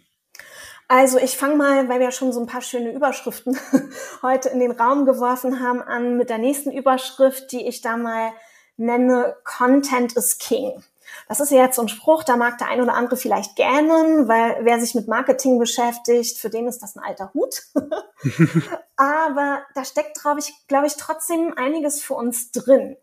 Also 0.87 1.17
ich 1.17 1.37
fange 1.37 1.55
mal, 1.55 1.89
weil 1.89 1.99
wir 1.99 2.11
schon 2.11 2.31
so 2.31 2.39
ein 2.39 2.45
paar 2.45 2.61
schöne 2.61 2.91
Überschriften 2.91 3.57
heute 4.21 4.49
in 4.49 4.59
den 4.59 4.71
Raum 4.71 5.05
geworfen 5.05 5.59
haben, 5.59 5.81
an 5.81 6.17
mit 6.17 6.29
der 6.29 6.37
nächsten 6.37 6.71
Überschrift, 6.71 7.51
die 7.51 7.67
ich 7.67 7.81
da 7.81 7.97
mal 7.97 8.31
nenne, 8.77 9.35
Content 9.43 10.15
is 10.15 10.37
King. 10.37 10.83
Das 11.27 11.39
ist 11.39 11.51
ja 11.51 11.63
jetzt 11.63 11.75
so 11.75 11.81
ein 11.81 11.87
Spruch, 11.87 12.23
da 12.23 12.35
mag 12.35 12.57
der 12.57 12.67
ein 12.67 12.81
oder 12.81 12.93
andere 12.93 13.17
vielleicht 13.17 13.55
gähnen, 13.55 14.27
weil 14.27 14.57
wer 14.61 14.79
sich 14.79 14.95
mit 14.95 15.07
Marketing 15.07 15.59
beschäftigt, 15.59 16.37
für 16.37 16.49
den 16.49 16.67
ist 16.67 16.79
das 16.79 16.95
ein 16.95 17.03
alter 17.03 17.31
Hut. 17.33 17.63
Aber 18.95 19.63
da 19.73 19.85
steckt, 19.85 20.19
glaube 20.21 20.39
ich, 20.87 20.95
trotzdem 20.97 21.53
einiges 21.55 22.01
für 22.01 22.15
uns 22.15 22.51
drin. 22.51 22.97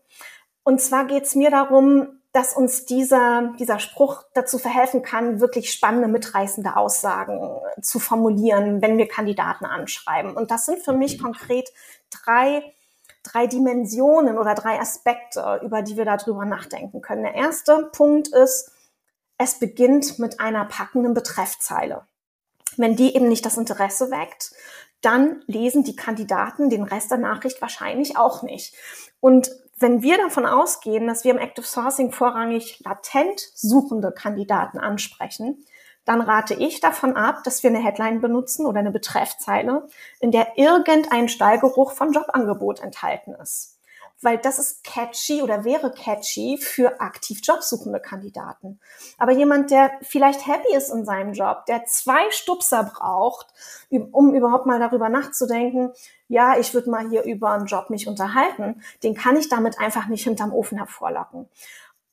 Und 0.63 0.79
zwar 0.81 1.05
geht 1.05 1.23
es 1.23 1.35
mir 1.35 1.49
darum, 1.49 2.21
dass 2.33 2.55
uns 2.55 2.85
dieser, 2.85 3.53
dieser 3.59 3.77
Spruch 3.77 4.23
dazu 4.33 4.57
verhelfen 4.57 5.03
kann, 5.03 5.39
wirklich 5.39 5.71
spannende, 5.71 6.07
mitreißende 6.07 6.75
Aussagen 6.75 7.59
zu 7.79 7.99
formulieren, 7.99 8.81
wenn 8.81 8.97
wir 8.97 9.07
Kandidaten 9.07 9.65
anschreiben. 9.65 10.35
Und 10.35 10.49
das 10.49 10.65
sind 10.65 10.83
für 10.83 10.93
mich 10.93 11.21
konkret 11.21 11.69
drei, 12.09 12.73
drei 13.21 13.45
Dimensionen 13.45 14.39
oder 14.39 14.55
drei 14.55 14.79
Aspekte, 14.79 15.61
über 15.63 15.83
die 15.83 15.95
wir 15.95 16.05
darüber 16.05 16.43
nachdenken 16.43 17.01
können. 17.01 17.21
Der 17.21 17.35
erste 17.35 17.89
Punkt 17.93 18.29
ist, 18.29 18.71
es 19.37 19.59
beginnt 19.59 20.17
mit 20.17 20.39
einer 20.39 20.65
packenden 20.65 21.13
Betreffzeile. 21.13 22.07
Wenn 22.77 22.95
die 22.95 23.15
eben 23.15 23.27
nicht 23.27 23.45
das 23.45 23.57
Interesse 23.57 24.09
weckt, 24.09 24.53
dann 25.01 25.43
lesen 25.45 25.83
die 25.83 25.95
Kandidaten 25.95 26.71
den 26.71 26.83
Rest 26.83 27.11
der 27.11 27.19
Nachricht 27.19 27.61
wahrscheinlich 27.61 28.17
auch 28.17 28.41
nicht. 28.41 28.73
Und 29.19 29.51
wenn 29.83 30.01
wir 30.01 30.17
davon 30.17 30.47
ausgehen, 30.47 31.05
dass 31.05 31.23
wir 31.23 31.31
im 31.31 31.37
Active 31.37 31.65
Sourcing 31.65 32.11
vorrangig 32.11 32.79
latent 32.83 33.39
suchende 33.53 34.11
Kandidaten 34.11 34.79
ansprechen, 34.79 35.63
dann 36.05 36.21
rate 36.21 36.55
ich 36.55 36.79
davon 36.79 37.15
ab, 37.15 37.43
dass 37.43 37.61
wir 37.61 37.69
eine 37.69 37.83
Headline 37.83 38.19
benutzen 38.19 38.65
oder 38.65 38.79
eine 38.79 38.91
Betreffzeile, 38.91 39.87
in 40.19 40.31
der 40.31 40.57
irgendein 40.57 41.29
Stallgeruch 41.29 41.91
von 41.91 42.11
Jobangebot 42.11 42.79
enthalten 42.79 43.35
ist 43.35 43.73
weil 44.23 44.37
das 44.37 44.57
ist 44.57 44.83
catchy 44.83 45.41
oder 45.41 45.63
wäre 45.63 45.91
catchy 45.91 46.57
für 46.57 47.01
aktiv 47.01 47.41
jobsuchende 47.43 47.99
Kandidaten. 47.99 48.79
Aber 49.17 49.31
jemand, 49.31 49.71
der 49.71 49.91
vielleicht 50.01 50.47
happy 50.47 50.73
ist 50.75 50.89
in 50.89 51.05
seinem 51.05 51.33
Job, 51.33 51.65
der 51.67 51.85
zwei 51.85 52.31
Stupser 52.31 52.83
braucht, 52.83 53.47
um 53.89 54.33
überhaupt 54.33 54.65
mal 54.65 54.79
darüber 54.79 55.09
nachzudenken, 55.09 55.91
ja, 56.33 56.57
ich 56.57 56.73
würde 56.73 56.89
mal 56.89 57.07
hier 57.09 57.23
über 57.23 57.51
einen 57.51 57.67
Job 57.67 57.89
mich 57.89 58.07
unterhalten, 58.07 58.81
den 59.03 59.13
kann 59.13 59.37
ich 59.37 59.49
damit 59.49 59.79
einfach 59.79 60.07
nicht 60.07 60.23
hinterm 60.23 60.51
Ofen 60.51 60.77
hervorlocken. 60.79 61.47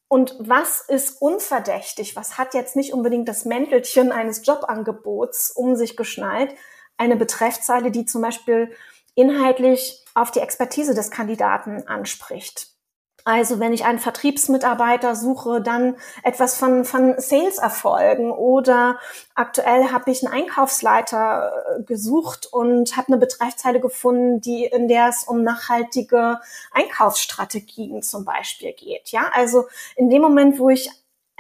und 0.09 0.35
was 0.39 0.81
ist 0.81 1.23
unverdächtig? 1.23 2.17
Was 2.17 2.37
hat 2.37 2.55
jetzt 2.55 2.77
nicht 2.77 2.93
unbedingt 2.93 3.29
das 3.29 3.45
Mäntelchen 3.45 4.13
eines 4.13 4.45
Jobangebots 4.45 5.53
um 5.53 5.77
sich 5.77 5.97
geschnallt? 5.97 6.55
Eine 6.97 7.17
Betreffzeile, 7.17 7.91
die 7.91 8.05
zum 8.05 8.21
Beispiel 8.21 8.73
inhaltlich 9.15 10.05
auf 10.15 10.31
die 10.33 10.41
Expertise 10.41 10.95
des 10.95 11.11
Kandidaten 11.11 11.87
anspricht. 11.87 12.80
Also 13.25 13.61
wenn 13.61 13.73
ich 13.73 13.85
einen 13.85 13.99
Vertriebsmitarbeiter 13.99 15.15
suche, 15.15 15.61
dann 15.61 15.97
etwas 16.23 16.57
von, 16.57 16.85
von 16.85 17.15
Sales-Erfolgen 17.19 18.31
oder 18.31 18.99
aktuell 19.35 19.91
habe 19.93 20.11
ich 20.11 20.25
einen 20.25 20.33
Einkaufsleiter 20.33 21.53
äh, 21.53 21.83
gesucht 21.83 22.49
und 22.53 22.97
habe 22.97 23.09
eine 23.09 23.19
Betreffzeile 23.19 23.81
gefunden, 23.81 24.41
die, 24.41 24.65
in 24.65 24.89
der 24.89 25.09
es 25.09 25.25
um 25.25 25.43
nachhaltige 25.43 26.41
Einkaufsstrategien 26.73 28.03
zum 28.03 28.25
Beispiel 28.25 28.73
geht. 28.73 29.11
Ja, 29.11 29.31
also 29.35 29.67
in 29.97 30.11
dem 30.11 30.23
Moment, 30.23 30.59
wo 30.59 30.71
ich 30.71 30.91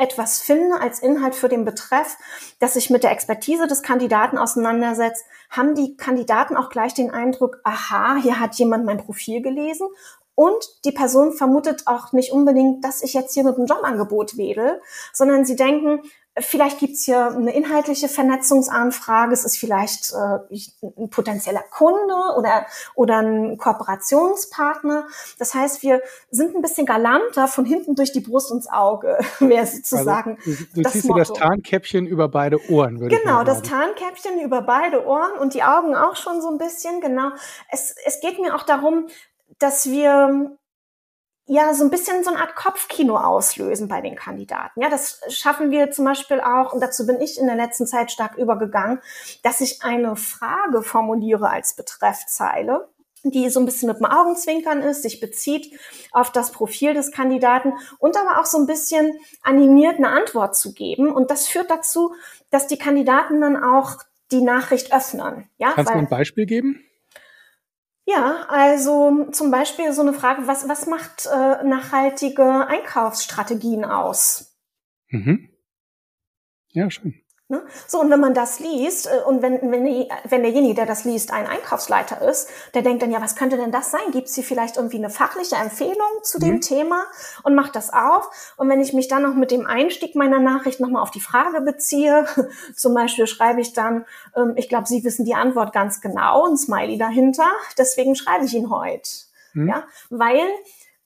etwas 0.01 0.40
finde 0.40 0.81
als 0.81 1.01
Inhalt 1.01 1.35
für 1.35 1.51
den 1.51 1.66
Betreff, 1.66 2.16
das 2.59 2.75
sich 2.75 2.88
mit 2.88 3.05
der 3.05 3.12
Expertise 3.12 3.66
des 3.66 3.83
Kandidaten 3.83 4.38
auseinandersetzt, 4.38 5.27
haben 5.51 5.75
die 5.75 5.97
Kandidaten 5.97 6.57
auch 6.57 6.71
gleich 6.71 6.95
den 6.95 7.11
Eindruck, 7.11 7.61
aha, 7.64 8.16
hier 8.16 8.40
hat 8.40 8.55
jemand 8.55 8.87
mein 8.87 8.97
Profil 8.97 9.43
gelesen 9.43 9.88
und 10.35 10.64
die 10.85 10.93
Person 10.93 11.33
vermutet 11.33 11.87
auch 11.87 12.12
nicht 12.12 12.33
unbedingt, 12.33 12.85
dass 12.85 13.03
ich 13.03 13.12
jetzt 13.12 13.35
hier 13.35 13.45
mit 13.45 13.57
einem 13.57 13.66
Jobangebot 13.66 14.37
wedel, 14.37 14.81
sondern 15.12 15.45
sie 15.45 15.57
denken, 15.57 16.03
vielleicht 16.38 16.79
gibt's 16.79 17.05
hier 17.05 17.27
eine 17.27 17.55
inhaltliche 17.55 18.09
Vernetzungsanfrage, 18.09 19.33
es 19.33 19.45
ist 19.45 19.59
vielleicht 19.59 20.12
äh, 20.12 20.57
ein 20.83 21.11
potenzieller 21.11 21.62
Kunde 21.71 22.14
oder, 22.37 22.66
oder 22.95 23.19
ein 23.19 23.59
Kooperationspartner. 23.59 25.07
Das 25.38 25.55
heißt, 25.55 25.83
wir 25.83 26.01
sind 26.31 26.55
ein 26.55 26.62
bisschen 26.62 26.87
galanter 26.87 27.49
von 27.49 27.64
hinten 27.64 27.95
durch 27.95 28.12
die 28.12 28.21
Brust 28.21 28.51
ins 28.53 28.69
Auge, 28.71 29.19
wäre 29.40 29.66
sozusagen. 29.66 30.38
Also, 30.38 30.64
du, 30.64 30.75
du 30.75 30.83
das 30.83 30.93
ziehst 30.93 31.09
dir 31.09 31.14
das 31.14 31.33
Tarnkäppchen 31.33 32.07
über 32.07 32.29
beide 32.29 32.71
Ohren, 32.71 33.01
würde 33.01 33.16
Genau, 33.16 33.43
das 33.45 33.62
Tarnkäppchen 33.62 34.40
über 34.40 34.62
beide 34.62 35.07
Ohren 35.07 35.38
und 35.38 35.55
die 35.55 35.62
Augen 35.62 35.95
auch 35.95 36.16
schon 36.16 36.40
so 36.40 36.49
ein 36.49 36.59
bisschen, 36.59 37.01
genau. 37.01 37.31
Es, 37.71 37.95
es 38.05 38.21
geht 38.21 38.38
mir 38.40 38.55
auch 38.55 38.62
darum, 38.62 39.09
dass 39.61 39.90
wir 39.90 40.57
ja 41.46 41.75
so 41.75 41.83
ein 41.85 41.90
bisschen 41.90 42.23
so 42.23 42.31
eine 42.31 42.40
Art 42.40 42.55
Kopfkino 42.55 43.16
auslösen 43.16 43.88
bei 43.88 44.01
den 44.01 44.14
Kandidaten. 44.14 44.81
Ja, 44.81 44.88
das 44.88 45.20
schaffen 45.29 45.70
wir 45.70 45.90
zum 45.90 46.05
Beispiel 46.05 46.40
auch, 46.40 46.73
und 46.73 46.81
dazu 46.81 47.07
bin 47.07 47.20
ich 47.20 47.38
in 47.38 47.46
der 47.46 47.57
letzten 47.57 47.87
Zeit 47.87 48.12
stark 48.12 48.37
übergegangen, 48.37 49.01
dass 49.42 49.61
ich 49.61 49.83
eine 49.83 50.14
Frage 50.14 50.83
formuliere 50.83 51.51
als 51.51 51.75
Betreffzeile 51.75 52.88
die 53.23 53.51
so 53.51 53.61
ein 53.61 53.66
bisschen 53.66 53.88
mit 53.88 53.99
dem 53.99 54.07
Augenzwinkern 54.07 54.81
ist, 54.81 55.03
sich 55.03 55.20
bezieht 55.20 55.79
auf 56.12 56.33
das 56.33 56.53
Profil 56.53 56.94
des 56.94 57.11
Kandidaten 57.11 57.75
und 57.99 58.16
aber 58.16 58.40
auch 58.40 58.46
so 58.46 58.59
ein 58.59 58.66
bisschen 58.66 59.12
animiert 59.42 59.96
eine 59.96 60.09
Antwort 60.09 60.57
zu 60.57 60.73
geben. 60.73 61.12
Und 61.12 61.31
das 61.31 61.46
führt 61.46 61.70
dazu, 61.70 62.14
dass 62.51 62.66
die 62.66 62.79
Kandidaten 62.79 63.40
dann 63.40 63.62
auch 63.62 63.96
die 64.31 64.40
Nachricht 64.40 64.94
öffnen. 64.94 65.49
Ja, 65.59 65.73
Kannst 65.73 65.92
du 65.92 65.99
ein 65.99 66.09
Beispiel 66.09 66.46
geben? 66.46 66.83
Ja, 68.11 68.46
also 68.49 69.27
zum 69.31 69.51
Beispiel 69.51 69.92
so 69.92 70.03
eine 70.03 70.12
Frage, 70.12 70.46
was, 70.46 70.68
was 70.68 70.87
macht 70.87 71.27
äh, 71.27 71.62
nachhaltige 71.64 72.66
Einkaufsstrategien 72.66 73.85
aus? 73.85 74.57
Mhm. 75.09 75.51
Ja, 76.73 76.90
schön. 76.90 77.14
Ne? 77.50 77.64
So, 77.88 78.00
und 78.00 78.12
wenn 78.12 78.20
man 78.20 78.32
das 78.32 78.60
liest, 78.60 79.08
äh, 79.08 79.24
und 79.26 79.42
wenn, 79.42 79.72
wenn, 79.72 79.84
die, 79.84 80.08
wenn 80.28 80.42
derjenige, 80.42 80.74
der 80.74 80.86
das 80.86 81.04
liest, 81.04 81.32
ein 81.32 81.48
Einkaufsleiter 81.48 82.22
ist, 82.22 82.48
der 82.74 82.82
denkt 82.82 83.02
dann, 83.02 83.10
ja, 83.10 83.20
was 83.20 83.34
könnte 83.34 83.56
denn 83.56 83.72
das 83.72 83.90
sein? 83.90 84.12
Gibt 84.12 84.28
es 84.28 84.36
hier 84.36 84.44
vielleicht 84.44 84.76
irgendwie 84.76 84.98
eine 84.98 85.10
fachliche 85.10 85.56
Empfehlung 85.56 86.22
zu 86.22 86.38
dem 86.38 86.54
mhm. 86.54 86.60
Thema 86.60 87.06
und 87.42 87.56
macht 87.56 87.74
das 87.74 87.92
auf? 87.92 88.54
Und 88.56 88.68
wenn 88.68 88.80
ich 88.80 88.92
mich 88.92 89.08
dann 89.08 89.22
noch 89.22 89.34
mit 89.34 89.50
dem 89.50 89.66
Einstieg 89.66 90.14
meiner 90.14 90.38
Nachricht 90.38 90.78
nochmal 90.78 91.02
auf 91.02 91.10
die 91.10 91.20
Frage 91.20 91.60
beziehe, 91.60 92.24
zum 92.76 92.94
Beispiel 92.94 93.26
schreibe 93.26 93.60
ich 93.60 93.72
dann, 93.72 94.06
ähm, 94.36 94.52
ich 94.54 94.68
glaube, 94.68 94.86
Sie 94.86 95.02
wissen 95.02 95.24
die 95.24 95.34
Antwort 95.34 95.72
ganz 95.72 96.00
genau, 96.00 96.46
ein 96.46 96.56
Smiley 96.56 96.98
dahinter, 96.98 97.50
deswegen 97.76 98.14
schreibe 98.14 98.44
ich 98.44 98.54
ihn 98.54 98.70
heute. 98.70 99.10
Mhm. 99.54 99.68
Ja, 99.68 99.82
weil 100.08 100.46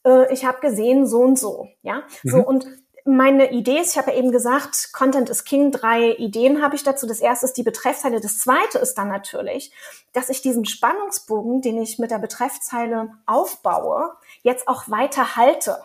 äh, 0.04 0.30
ich 0.30 0.44
habe 0.44 0.60
gesehen, 0.60 1.06
so 1.06 1.20
und 1.20 1.38
so. 1.38 1.68
Ja, 1.80 2.02
mhm. 2.22 2.30
so 2.30 2.38
und 2.38 2.66
meine 3.04 3.52
Idee 3.52 3.80
ist, 3.80 3.92
ich 3.92 3.98
habe 3.98 4.12
ja 4.12 4.16
eben 4.16 4.32
gesagt, 4.32 4.92
Content 4.92 5.28
is 5.28 5.44
King, 5.44 5.70
drei 5.70 6.12
Ideen 6.12 6.62
habe 6.62 6.74
ich 6.74 6.82
dazu. 6.82 7.06
Das 7.06 7.20
erste 7.20 7.44
ist 7.44 7.56
die 7.56 7.62
Betreffzeile. 7.62 8.20
Das 8.20 8.38
zweite 8.38 8.78
ist 8.78 8.94
dann 8.94 9.08
natürlich, 9.08 9.72
dass 10.14 10.30
ich 10.30 10.40
diesen 10.40 10.64
Spannungsbogen, 10.64 11.60
den 11.60 11.80
ich 11.82 11.98
mit 11.98 12.10
der 12.10 12.18
Betreffzeile 12.18 13.10
aufbaue, 13.26 14.12
jetzt 14.42 14.68
auch 14.68 14.88
weiter 14.88 15.36
halte. 15.36 15.78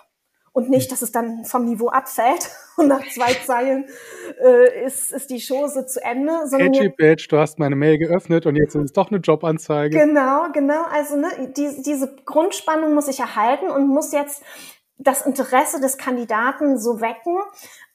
Und 0.51 0.69
nicht, 0.69 0.91
dass 0.91 1.01
es 1.01 1.12
dann 1.12 1.45
vom 1.45 1.65
Niveau 1.65 1.89
abfällt 1.89 2.49
und 2.77 2.88
nach 2.88 3.05
zwei 3.13 3.34
Zeilen 3.45 3.86
äh, 4.41 4.84
ist, 4.86 5.12
ist 5.12 5.29
die 5.29 5.39
Chose 5.45 5.86
zu 5.86 6.01
Ende. 6.01 6.47
Sondern 6.47 6.73
Edgy 6.73 6.89
Badge, 6.89 7.27
du 7.29 7.38
hast 7.38 7.60
meine 7.60 7.75
Mail 7.75 7.97
geöffnet 7.97 8.45
und 8.45 8.55
jetzt 8.55 8.75
ist 8.75 8.84
es 8.84 8.93
doch 8.93 9.12
eine 9.12 9.19
Jobanzeige. 9.19 9.97
Genau, 9.97 10.51
genau. 10.51 10.84
Also 10.91 11.17
ne, 11.17 11.53
die, 11.55 11.84
diese 11.84 12.15
Grundspannung 12.25 12.93
muss 12.93 13.08
ich 13.08 13.19
erhalten 13.19 13.69
und 13.69 13.88
muss 13.88 14.12
jetzt 14.12 14.41
das 14.99 15.25
Interesse 15.25 15.79
des 15.79 15.97
Kandidaten 15.97 16.77
so 16.77 16.99
wecken, 16.99 17.39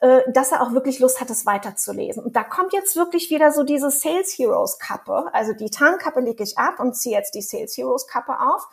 äh, 0.01 0.23
dass 0.33 0.53
er 0.53 0.63
auch 0.63 0.73
wirklich 0.73 0.99
Lust 0.99 1.21
hat, 1.21 1.29
es 1.29 1.45
weiterzulesen. 1.45 2.25
Und 2.25 2.35
da 2.35 2.43
kommt 2.43 2.73
jetzt 2.73 2.97
wirklich 2.97 3.31
wieder 3.31 3.53
so 3.53 3.63
diese 3.63 3.91
Sales 3.91 4.33
Heroes 4.39 4.79
Kappe. 4.79 5.29
Also 5.33 5.53
die 5.53 5.71
Tarnkappe 5.71 6.21
lege 6.21 6.43
ich 6.43 6.57
ab 6.57 6.81
und 6.81 6.97
ziehe 6.97 7.17
jetzt 7.17 7.35
die 7.35 7.43
Sales 7.43 7.77
Heroes 7.77 8.07
Kappe 8.07 8.41
auf 8.41 8.67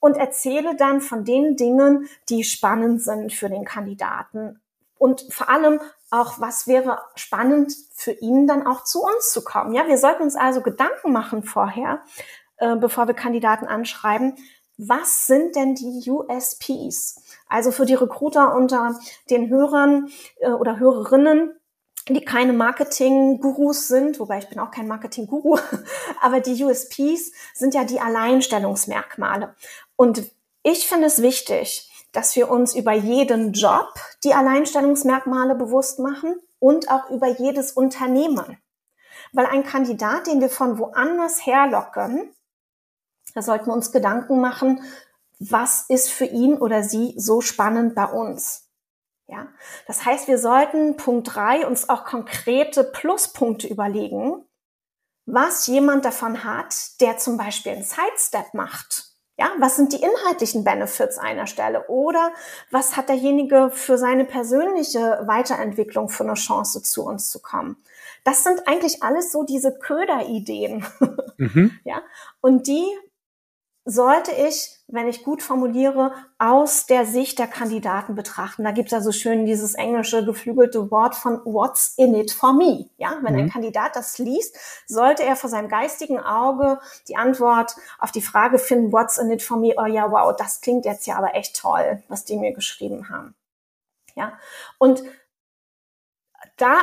und 0.00 0.16
erzähle 0.16 0.76
dann 0.76 1.02
von 1.02 1.24
den 1.24 1.56
Dingen, 1.56 2.08
die 2.30 2.42
spannend 2.42 3.02
sind 3.02 3.34
für 3.34 3.50
den 3.50 3.66
Kandidaten. 3.66 4.60
Und 4.96 5.26
vor 5.30 5.50
allem 5.50 5.80
auch, 6.10 6.40
was 6.40 6.66
wäre 6.66 7.00
spannend 7.16 7.74
für 7.94 8.12
ihn 8.12 8.46
dann 8.46 8.66
auch 8.66 8.84
zu 8.84 9.02
uns 9.02 9.30
zu 9.30 9.44
kommen. 9.44 9.74
Ja, 9.74 9.86
wir 9.86 9.98
sollten 9.98 10.22
uns 10.22 10.36
also 10.36 10.62
Gedanken 10.62 11.12
machen 11.12 11.42
vorher, 11.42 12.02
äh, 12.56 12.76
bevor 12.76 13.06
wir 13.06 13.14
Kandidaten 13.14 13.66
anschreiben. 13.66 14.36
Was 14.78 15.26
sind 15.26 15.54
denn 15.54 15.74
die 15.74 16.08
USPs? 16.08 17.20
Also 17.48 17.70
für 17.70 17.86
die 17.86 17.94
Recruiter 17.94 18.54
unter 18.54 18.98
den 19.30 19.48
Hörern 19.48 20.10
äh, 20.40 20.50
oder 20.50 20.78
Hörerinnen, 20.78 21.58
die 22.08 22.24
keine 22.24 22.52
Marketing-Gurus 22.52 23.88
sind, 23.88 24.18
wobei 24.20 24.38
ich 24.38 24.48
bin 24.48 24.58
auch 24.58 24.70
kein 24.70 24.88
Marketing-Guru, 24.88 25.58
aber 26.20 26.40
die 26.40 26.62
USPs 26.64 27.32
sind 27.54 27.74
ja 27.74 27.84
die 27.84 28.00
Alleinstellungsmerkmale. 28.00 29.54
Und 29.96 30.30
ich 30.62 30.88
finde 30.88 31.06
es 31.06 31.22
wichtig, 31.22 31.90
dass 32.12 32.36
wir 32.36 32.50
uns 32.50 32.74
über 32.74 32.92
jeden 32.92 33.52
Job 33.52 33.94
die 34.24 34.34
Alleinstellungsmerkmale 34.34 35.54
bewusst 35.54 35.98
machen 35.98 36.40
und 36.58 36.90
auch 36.90 37.10
über 37.10 37.28
jedes 37.28 37.72
Unternehmen. 37.72 38.58
Weil 39.32 39.46
ein 39.46 39.64
Kandidat, 39.64 40.26
den 40.26 40.40
wir 40.40 40.48
von 40.48 40.78
woanders 40.78 41.44
herlocken, 41.44 42.32
da 43.34 43.42
sollten 43.42 43.66
wir 43.66 43.74
uns 43.74 43.92
Gedanken 43.92 44.40
machen, 44.40 44.82
was 45.38 45.84
ist 45.88 46.10
für 46.10 46.24
ihn 46.24 46.58
oder 46.58 46.82
sie 46.82 47.14
so 47.16 47.40
spannend 47.40 47.94
bei 47.94 48.06
uns? 48.06 48.68
Ja, 49.26 49.48
das 49.86 50.04
heißt, 50.04 50.26
wir 50.26 50.38
sollten 50.38 50.96
Punkt 50.96 51.34
drei 51.34 51.66
uns 51.66 51.88
auch 51.88 52.04
konkrete 52.04 52.82
Pluspunkte 52.82 53.68
überlegen, 53.68 54.44
was 55.26 55.66
jemand 55.66 56.06
davon 56.06 56.44
hat, 56.44 57.00
der 57.00 57.18
zum 57.18 57.36
Beispiel 57.36 57.72
einen 57.72 57.82
Sidestep 57.82 58.54
macht. 58.54 59.04
Ja, 59.38 59.52
was 59.58 59.76
sind 59.76 59.92
die 59.92 60.02
inhaltlichen 60.02 60.64
Benefits 60.64 61.18
einer 61.18 61.46
Stelle? 61.46 61.86
Oder 61.88 62.32
was 62.70 62.96
hat 62.96 63.08
derjenige 63.08 63.70
für 63.70 63.98
seine 63.98 64.24
persönliche 64.24 65.22
Weiterentwicklung 65.26 66.08
für 66.08 66.24
eine 66.24 66.34
Chance 66.34 66.82
zu 66.82 67.04
uns 67.04 67.30
zu 67.30 67.40
kommen? 67.40 67.76
Das 68.24 68.42
sind 68.42 68.66
eigentlich 68.66 69.02
alles 69.02 69.30
so 69.30 69.44
diese 69.44 69.78
Köderideen. 69.78 70.84
Mhm. 71.40 71.78
Ja, 71.84 72.02
und 72.40 72.66
die 72.66 72.84
sollte 73.90 74.32
ich, 74.32 74.76
wenn 74.86 75.08
ich 75.08 75.24
gut 75.24 75.42
formuliere, 75.42 76.12
aus 76.38 76.84
der 76.84 77.06
Sicht 77.06 77.38
der 77.38 77.46
Kandidaten 77.46 78.14
betrachten. 78.14 78.62
Da 78.62 78.70
gibt 78.70 78.88
es 78.88 78.92
ja 78.92 79.00
so 79.00 79.12
schön 79.12 79.46
dieses 79.46 79.74
englische 79.74 80.26
geflügelte 80.26 80.90
Wort 80.90 81.14
von 81.14 81.40
What's 81.46 81.94
in 81.96 82.14
it 82.14 82.30
for 82.30 82.52
me. 82.52 82.90
Ja, 82.98 83.16
wenn 83.22 83.32
mhm. 83.32 83.40
ein 83.40 83.50
Kandidat 83.50 83.96
das 83.96 84.18
liest, 84.18 84.54
sollte 84.86 85.24
er 85.24 85.36
vor 85.36 85.48
seinem 85.48 85.70
geistigen 85.70 86.20
Auge 86.20 86.78
die 87.08 87.16
Antwort 87.16 87.76
auf 87.98 88.12
die 88.12 88.20
Frage 88.20 88.58
finden, 88.58 88.92
What's 88.92 89.16
in 89.16 89.30
it 89.30 89.42
for 89.42 89.56
me? 89.56 89.74
Oh 89.78 89.86
ja, 89.86 90.12
wow, 90.12 90.36
das 90.36 90.60
klingt 90.60 90.84
jetzt 90.84 91.06
ja 91.06 91.16
aber 91.16 91.34
echt 91.34 91.56
toll, 91.56 92.02
was 92.08 92.26
die 92.26 92.36
mir 92.36 92.52
geschrieben 92.52 93.08
haben. 93.08 93.34
Ja, 94.16 94.34
und 94.76 95.02
da, 96.58 96.76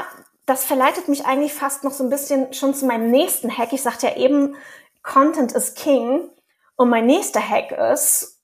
das 0.47 0.65
verleitet 0.65 1.07
mich 1.07 1.27
eigentlich 1.27 1.53
fast 1.53 1.83
noch 1.83 1.91
so 1.91 2.03
ein 2.03 2.09
bisschen 2.09 2.51
schon 2.51 2.73
zu 2.73 2.87
meinem 2.87 3.11
nächsten 3.11 3.55
Hack. 3.55 3.73
Ich 3.73 3.83
sagte 3.83 4.07
ja 4.07 4.15
eben, 4.15 4.55
Content 5.03 5.51
is 5.51 5.75
King. 5.75 6.31
Und 6.75 6.89
mein 6.89 7.05
nächster 7.05 7.39
Hack 7.39 7.71
ist, 7.71 8.43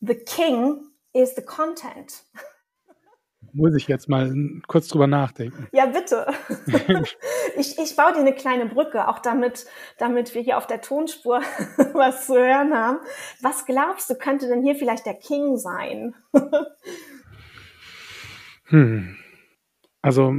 the 0.00 0.14
king 0.14 0.86
is 1.12 1.34
the 1.34 1.42
content. 1.42 2.24
Muss 3.52 3.74
ich 3.74 3.88
jetzt 3.88 4.08
mal 4.08 4.32
kurz 4.68 4.88
drüber 4.88 5.06
nachdenken. 5.06 5.66
Ja, 5.72 5.86
bitte. 5.86 6.26
ich, 7.56 7.78
ich 7.78 7.96
baue 7.96 8.12
dir 8.12 8.20
eine 8.20 8.34
kleine 8.34 8.66
Brücke, 8.66 9.08
auch 9.08 9.18
damit, 9.18 9.66
damit 9.98 10.34
wir 10.34 10.42
hier 10.42 10.56
auf 10.56 10.66
der 10.66 10.80
Tonspur 10.80 11.40
was 11.92 12.26
zu 12.26 12.34
hören 12.34 12.72
haben. 12.74 12.98
Was 13.40 13.66
glaubst 13.66 14.08
du, 14.08 14.14
könnte 14.14 14.46
denn 14.46 14.62
hier 14.62 14.76
vielleicht 14.76 15.06
der 15.06 15.14
King 15.14 15.56
sein? 15.56 16.14
Hm. 18.70 19.16
Also 20.00 20.32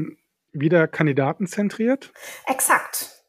wieder 0.54 0.88
kandidatenzentriert? 0.88 2.14
Exakt. 2.48 3.26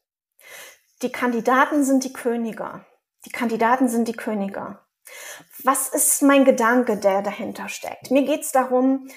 Die 1.01 1.11
Kandidaten 1.11 1.83
sind 1.83 2.05
die 2.05 2.13
Könige. 2.13 2.85
Die 3.25 3.31
Kandidaten 3.31 3.87
sind 3.87 4.07
die 4.07 4.13
Könige. 4.13 4.79
Was 5.63 5.89
ist 5.89 6.21
mein 6.21 6.45
Gedanke, 6.45 6.97
der 6.97 7.21
dahinter 7.21 7.69
steckt? 7.69 8.11
Mir 8.11 8.23
geht 8.23 8.41
es 8.41 8.51
darum, 8.51 9.07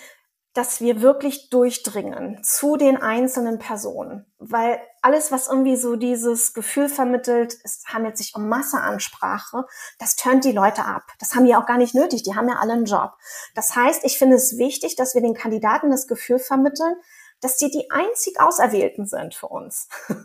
dass 0.56 0.80
wir 0.80 1.02
wirklich 1.02 1.50
durchdringen 1.50 2.42
zu 2.42 2.78
den 2.78 2.96
einzelnen 2.96 3.58
Personen, 3.58 4.24
weil 4.38 4.80
alles, 5.02 5.30
was 5.30 5.48
irgendwie 5.48 5.76
so 5.76 5.96
dieses 5.96 6.54
Gefühl 6.54 6.88
vermittelt, 6.88 7.58
es 7.62 7.84
handelt 7.86 8.16
sich 8.16 8.34
um 8.34 8.48
Masseansprache, 8.48 9.66
das 9.98 10.16
turnt 10.16 10.44
die 10.44 10.52
Leute 10.52 10.86
ab. 10.86 11.02
Das 11.18 11.34
haben 11.34 11.44
die 11.44 11.54
auch 11.54 11.66
gar 11.66 11.76
nicht 11.76 11.94
nötig, 11.94 12.22
die 12.22 12.34
haben 12.34 12.48
ja 12.48 12.56
alle 12.56 12.72
einen 12.72 12.86
Job. 12.86 13.12
Das 13.54 13.76
heißt, 13.76 14.02
ich 14.04 14.16
finde 14.16 14.36
es 14.36 14.56
wichtig, 14.56 14.96
dass 14.96 15.14
wir 15.14 15.20
den 15.20 15.34
Kandidaten 15.34 15.90
das 15.90 16.06
Gefühl 16.06 16.38
vermitteln, 16.38 16.96
dass 17.40 17.56
die 17.56 17.70
die 17.70 17.90
einzig 17.90 18.40
Auserwählten 18.40 19.06
sind 19.06 19.34
für 19.34 19.48
uns. 19.48 19.88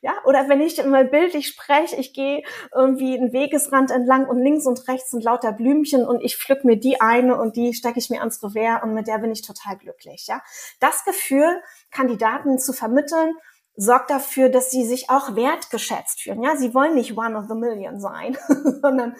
ja, 0.00 0.12
oder 0.24 0.48
wenn 0.48 0.60
ich 0.60 0.82
mal 0.84 1.04
bildlich 1.04 1.48
spreche, 1.48 1.96
ich 1.96 2.14
gehe 2.14 2.42
irgendwie 2.74 3.16
einen 3.16 3.32
Wegesrand 3.32 3.90
entlang 3.90 4.26
und 4.26 4.42
links 4.42 4.66
und 4.66 4.88
rechts 4.88 5.10
sind 5.10 5.22
lauter 5.22 5.52
Blümchen 5.52 6.06
und 6.06 6.20
ich 6.22 6.36
pflück 6.36 6.64
mir 6.64 6.76
die 6.76 7.00
eine 7.00 7.38
und 7.38 7.56
die 7.56 7.74
stecke 7.74 7.98
ich 7.98 8.10
mir 8.10 8.20
ans 8.20 8.42
Revers 8.42 8.82
und 8.82 8.94
mit 8.94 9.06
der 9.06 9.18
bin 9.18 9.32
ich 9.32 9.42
total 9.42 9.76
glücklich. 9.76 10.26
Ja, 10.26 10.42
das 10.80 11.04
Gefühl, 11.04 11.62
Kandidaten 11.90 12.58
zu 12.58 12.72
vermitteln, 12.72 13.34
sorgt 13.76 14.08
dafür, 14.08 14.48
dass 14.48 14.70
sie 14.70 14.86
sich 14.86 15.10
auch 15.10 15.36
wertgeschätzt 15.36 16.22
fühlen. 16.22 16.42
Ja, 16.42 16.56
sie 16.56 16.72
wollen 16.74 16.94
nicht 16.94 17.16
one 17.16 17.36
of 17.36 17.44
the 17.48 17.54
million 17.54 18.00
sein, 18.00 18.36
sondern 18.82 19.16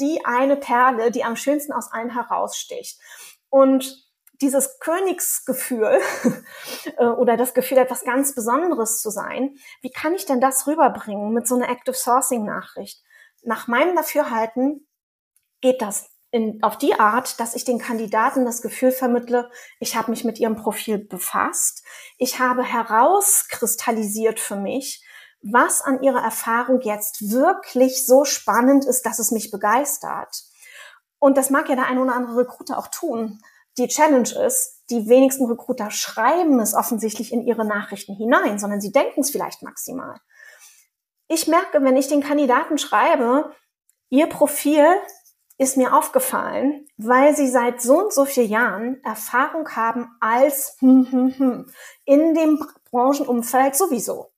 die 0.00 0.24
eine 0.24 0.56
Perle, 0.56 1.10
die 1.10 1.24
am 1.24 1.36
schönsten 1.36 1.72
aus 1.72 1.92
allen 1.92 2.10
heraussticht. 2.10 2.98
Und 3.50 4.07
dieses 4.40 4.78
Königsgefühl 4.78 6.00
äh, 6.96 7.04
oder 7.04 7.36
das 7.36 7.54
Gefühl, 7.54 7.78
etwas 7.78 8.04
ganz 8.04 8.34
Besonderes 8.34 9.00
zu 9.00 9.10
sein, 9.10 9.56
wie 9.82 9.90
kann 9.90 10.14
ich 10.14 10.26
denn 10.26 10.40
das 10.40 10.66
rüberbringen 10.66 11.32
mit 11.32 11.46
so 11.46 11.56
einer 11.56 11.68
Active 11.68 11.96
Sourcing 11.96 12.44
Nachricht? 12.44 13.02
Nach 13.42 13.66
meinem 13.68 13.96
Dafürhalten 13.96 14.86
geht 15.60 15.82
das 15.82 16.10
in, 16.30 16.62
auf 16.62 16.76
die 16.76 16.94
Art, 16.94 17.40
dass 17.40 17.54
ich 17.54 17.64
den 17.64 17.78
Kandidaten 17.78 18.44
das 18.44 18.62
Gefühl 18.62 18.92
vermittle, 18.92 19.50
ich 19.80 19.96
habe 19.96 20.10
mich 20.10 20.24
mit 20.24 20.38
ihrem 20.38 20.56
Profil 20.56 20.98
befasst, 20.98 21.84
ich 22.18 22.38
habe 22.38 22.62
herauskristallisiert 22.62 24.38
für 24.38 24.56
mich, 24.56 25.04
was 25.40 25.80
an 25.80 26.02
ihrer 26.02 26.22
Erfahrung 26.22 26.80
jetzt 26.82 27.30
wirklich 27.30 28.04
so 28.04 28.24
spannend 28.24 28.84
ist, 28.84 29.06
dass 29.06 29.18
es 29.18 29.30
mich 29.30 29.50
begeistert. 29.50 30.44
Und 31.18 31.36
das 31.36 31.50
mag 31.50 31.68
ja 31.68 31.76
der 31.76 31.86
eine 31.86 32.02
oder 32.02 32.14
andere 32.14 32.38
Recruiter 32.38 32.78
auch 32.78 32.88
tun 32.88 33.40
die 33.78 33.88
Challenge 33.88 34.28
ist, 34.46 34.82
die 34.90 35.08
wenigsten 35.08 35.46
Recruiter 35.46 35.90
schreiben 35.90 36.60
es 36.60 36.74
offensichtlich 36.74 37.32
in 37.32 37.42
ihre 37.42 37.64
Nachrichten 37.64 38.14
hinein, 38.14 38.58
sondern 38.58 38.80
sie 38.80 38.92
denken 38.92 39.20
es 39.20 39.30
vielleicht 39.30 39.62
maximal. 39.62 40.16
Ich 41.28 41.46
merke, 41.46 41.82
wenn 41.82 41.96
ich 41.96 42.08
den 42.08 42.22
Kandidaten 42.22 42.78
schreibe, 42.78 43.54
ihr 44.08 44.26
Profil 44.26 44.86
ist 45.58 45.76
mir 45.76 45.92
aufgefallen, 45.92 46.86
weil 46.96 47.36
sie 47.36 47.48
seit 47.48 47.82
so 47.82 47.98
und 48.04 48.12
so 48.12 48.24
vielen 48.24 48.48
Jahren 48.48 49.04
Erfahrung 49.04 49.68
haben 49.74 50.08
als 50.20 50.76
hm, 50.78 51.08
hm, 51.10 51.38
hm, 51.38 51.72
in 52.04 52.34
dem 52.34 52.64
Branchenumfeld 52.90 53.76
sowieso. 53.76 54.30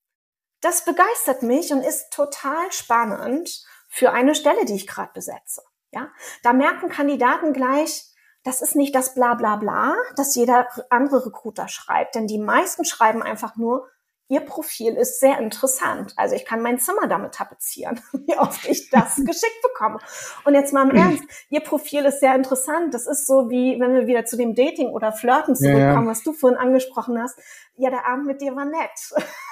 Das 0.63 0.85
begeistert 0.85 1.43
mich 1.43 1.73
und 1.73 1.83
ist 1.83 2.11
total 2.11 2.73
spannend 2.73 3.65
für 3.89 4.13
eine 4.13 4.35
Stelle, 4.35 4.65
die 4.65 4.75
ich 4.75 4.87
gerade 4.87 5.13
besetze. 5.13 5.63
Ja, 5.93 6.11
da 6.43 6.53
merken 6.53 6.89
Kandidaten 6.89 7.53
gleich, 7.53 8.05
das 8.45 8.63
ist 8.63 8.77
nicht 8.77 8.95
das 8.95 9.15
Bla 9.15 9.35
bla 9.35 9.95
das 10.17 10.35
jeder 10.35 10.67
andere 10.89 11.27
Recruiter 11.27 11.69
schreibt, 11.69 12.15
denn 12.15 12.27
die 12.27 12.39
meisten 12.39 12.85
schreiben 12.85 13.23
einfach 13.23 13.57
nur, 13.57 13.89
Ihr 14.31 14.41
Profil 14.43 14.95
ist 14.95 15.19
sehr 15.19 15.41
interessant. 15.41 16.15
Also 16.17 16.37
ich 16.37 16.45
kann 16.45 16.63
mein 16.63 16.79
Zimmer 16.79 17.09
damit 17.09 17.35
tapezieren, 17.35 18.01
wie 18.13 18.39
oft 18.39 18.65
ich 18.65 18.89
das 18.89 19.17
geschickt 19.17 19.61
bekomme. 19.61 19.99
Und 20.45 20.55
jetzt 20.55 20.73
mal 20.73 20.89
im 20.89 20.97
Ernst, 20.97 21.25
Ihr 21.51 21.61
Profil 21.61 22.05
ist 22.05 22.21
sehr 22.21 22.37
interessant. 22.37 22.95
Das 22.95 23.09
ist 23.09 23.27
so 23.27 23.51
wie, 23.51 23.81
wenn 23.81 23.93
wir 23.93 24.07
wieder 24.07 24.25
zu 24.25 24.37
dem 24.37 24.55
Dating 24.55 24.91
oder 24.91 25.11
Flirten 25.11 25.57
zurückkommen, 25.57 25.81
ja, 25.83 26.01
ja. 26.01 26.07
was 26.07 26.23
du 26.23 26.33
vorhin 26.33 26.61
angesprochen 26.61 27.21
hast. 27.21 27.41
Ja, 27.81 27.89
der 27.89 28.07
Abend 28.07 28.27
mit 28.27 28.43
dir 28.43 28.55
war 28.55 28.67
nett. 28.67 28.91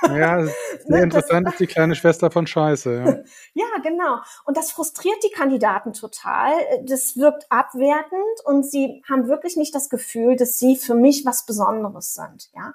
Ja, 0.02 0.44
sehr 0.44 0.54
ne, 0.86 1.02
interessant 1.02 1.46
das, 1.46 1.54
ist 1.54 1.60
die 1.60 1.66
kleine 1.66 1.94
Schwester 1.94 2.30
von 2.30 2.46
Scheiße. 2.46 2.94
Ja. 2.94 3.04
ja, 3.54 3.80
genau. 3.82 4.18
Und 4.44 4.58
das 4.58 4.70
frustriert 4.70 5.16
die 5.24 5.30
Kandidaten 5.30 5.94
total. 5.94 6.52
Das 6.84 7.16
wirkt 7.16 7.46
abwertend 7.48 8.44
und 8.44 8.64
sie 8.70 9.02
haben 9.08 9.28
wirklich 9.28 9.56
nicht 9.56 9.74
das 9.74 9.88
Gefühl, 9.88 10.36
dass 10.36 10.58
sie 10.58 10.76
für 10.76 10.94
mich 10.94 11.24
was 11.24 11.46
Besonderes 11.46 12.12
sind. 12.12 12.50
Ja. 12.54 12.74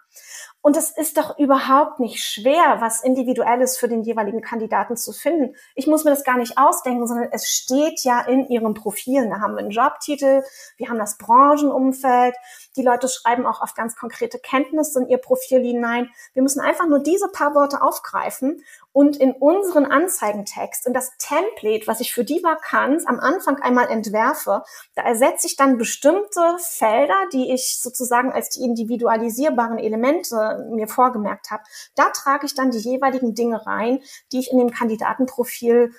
Und 0.61 0.75
es 0.75 0.89
ist 0.89 1.17
doch 1.17 1.37
überhaupt 1.37 1.99
nicht 1.99 2.23
schwer, 2.23 2.77
was 2.79 3.03
Individuelles 3.03 3.77
für 3.77 3.87
den 3.87 4.01
jeweiligen 4.01 4.41
Kandidaten 4.41 4.97
zu 4.97 5.11
finden. 5.11 5.55
Ich 5.75 5.85
muss 5.85 6.03
mir 6.03 6.09
das 6.09 6.23
gar 6.23 6.37
nicht 6.37 6.57
ausdenken, 6.57 7.05
sondern 7.05 7.27
es 7.31 7.47
steht 7.47 8.03
ja 8.03 8.21
in 8.21 8.47
ihrem 8.47 8.73
Profil. 8.73 9.29
Da 9.29 9.39
haben 9.39 9.53
wir 9.53 9.59
einen 9.59 9.69
Jobtitel, 9.69 10.41
wir 10.77 10.89
haben 10.89 10.97
das 10.97 11.19
Branchenumfeld. 11.19 12.35
Die 12.75 12.81
Leute 12.81 13.07
schreiben 13.07 13.45
auch 13.45 13.61
auf 13.61 13.75
ganz 13.75 13.95
konkrete 13.95 14.39
Kenntnisse 14.39 15.01
in 15.01 15.09
ihr 15.09 15.19
Profil 15.19 15.42
hinein. 15.49 16.10
Wir 16.34 16.43
müssen 16.43 16.60
einfach 16.60 16.88
nur 16.88 16.99
diese 16.99 17.27
paar 17.29 17.56
Worte 17.56 17.82
aufgreifen 17.82 18.63
und 18.91 19.17
in 19.17 19.32
unseren 19.32 19.86
Anzeigentext, 19.86 20.86
in 20.86 20.93
das 20.93 21.12
Template, 21.17 21.88
was 21.88 21.99
ich 21.99 22.13
für 22.13 22.23
die 22.23 22.43
Vakanz 22.43 23.06
am 23.08 23.19
Anfang 23.19 23.62
einmal 23.62 23.89
entwerfe, 23.89 24.63
da 24.95 25.01
ersetze 25.01 25.47
ich 25.47 25.56
dann 25.56 25.77
bestimmte 25.77 26.58
Felder, 26.60 27.27
die 27.34 27.51
ich 27.51 27.79
sozusagen 27.82 28.32
als 28.32 28.49
die 28.49 28.63
individualisierbaren 28.63 29.79
Elemente 29.79 30.67
mir 30.71 30.88
vorgemerkt 30.88 31.49
habe. 31.49 31.63
Da 31.95 32.10
trage 32.10 32.45
ich 32.45 32.53
dann 32.53 32.71
die 32.71 32.79
jeweiligen 32.79 33.34
Dinge 33.34 33.65
rein, 33.65 33.99
die 34.32 34.39
ich 34.39 34.51
in 34.51 34.60
dem 34.60 34.71
Kandidatenprofil 34.71 35.91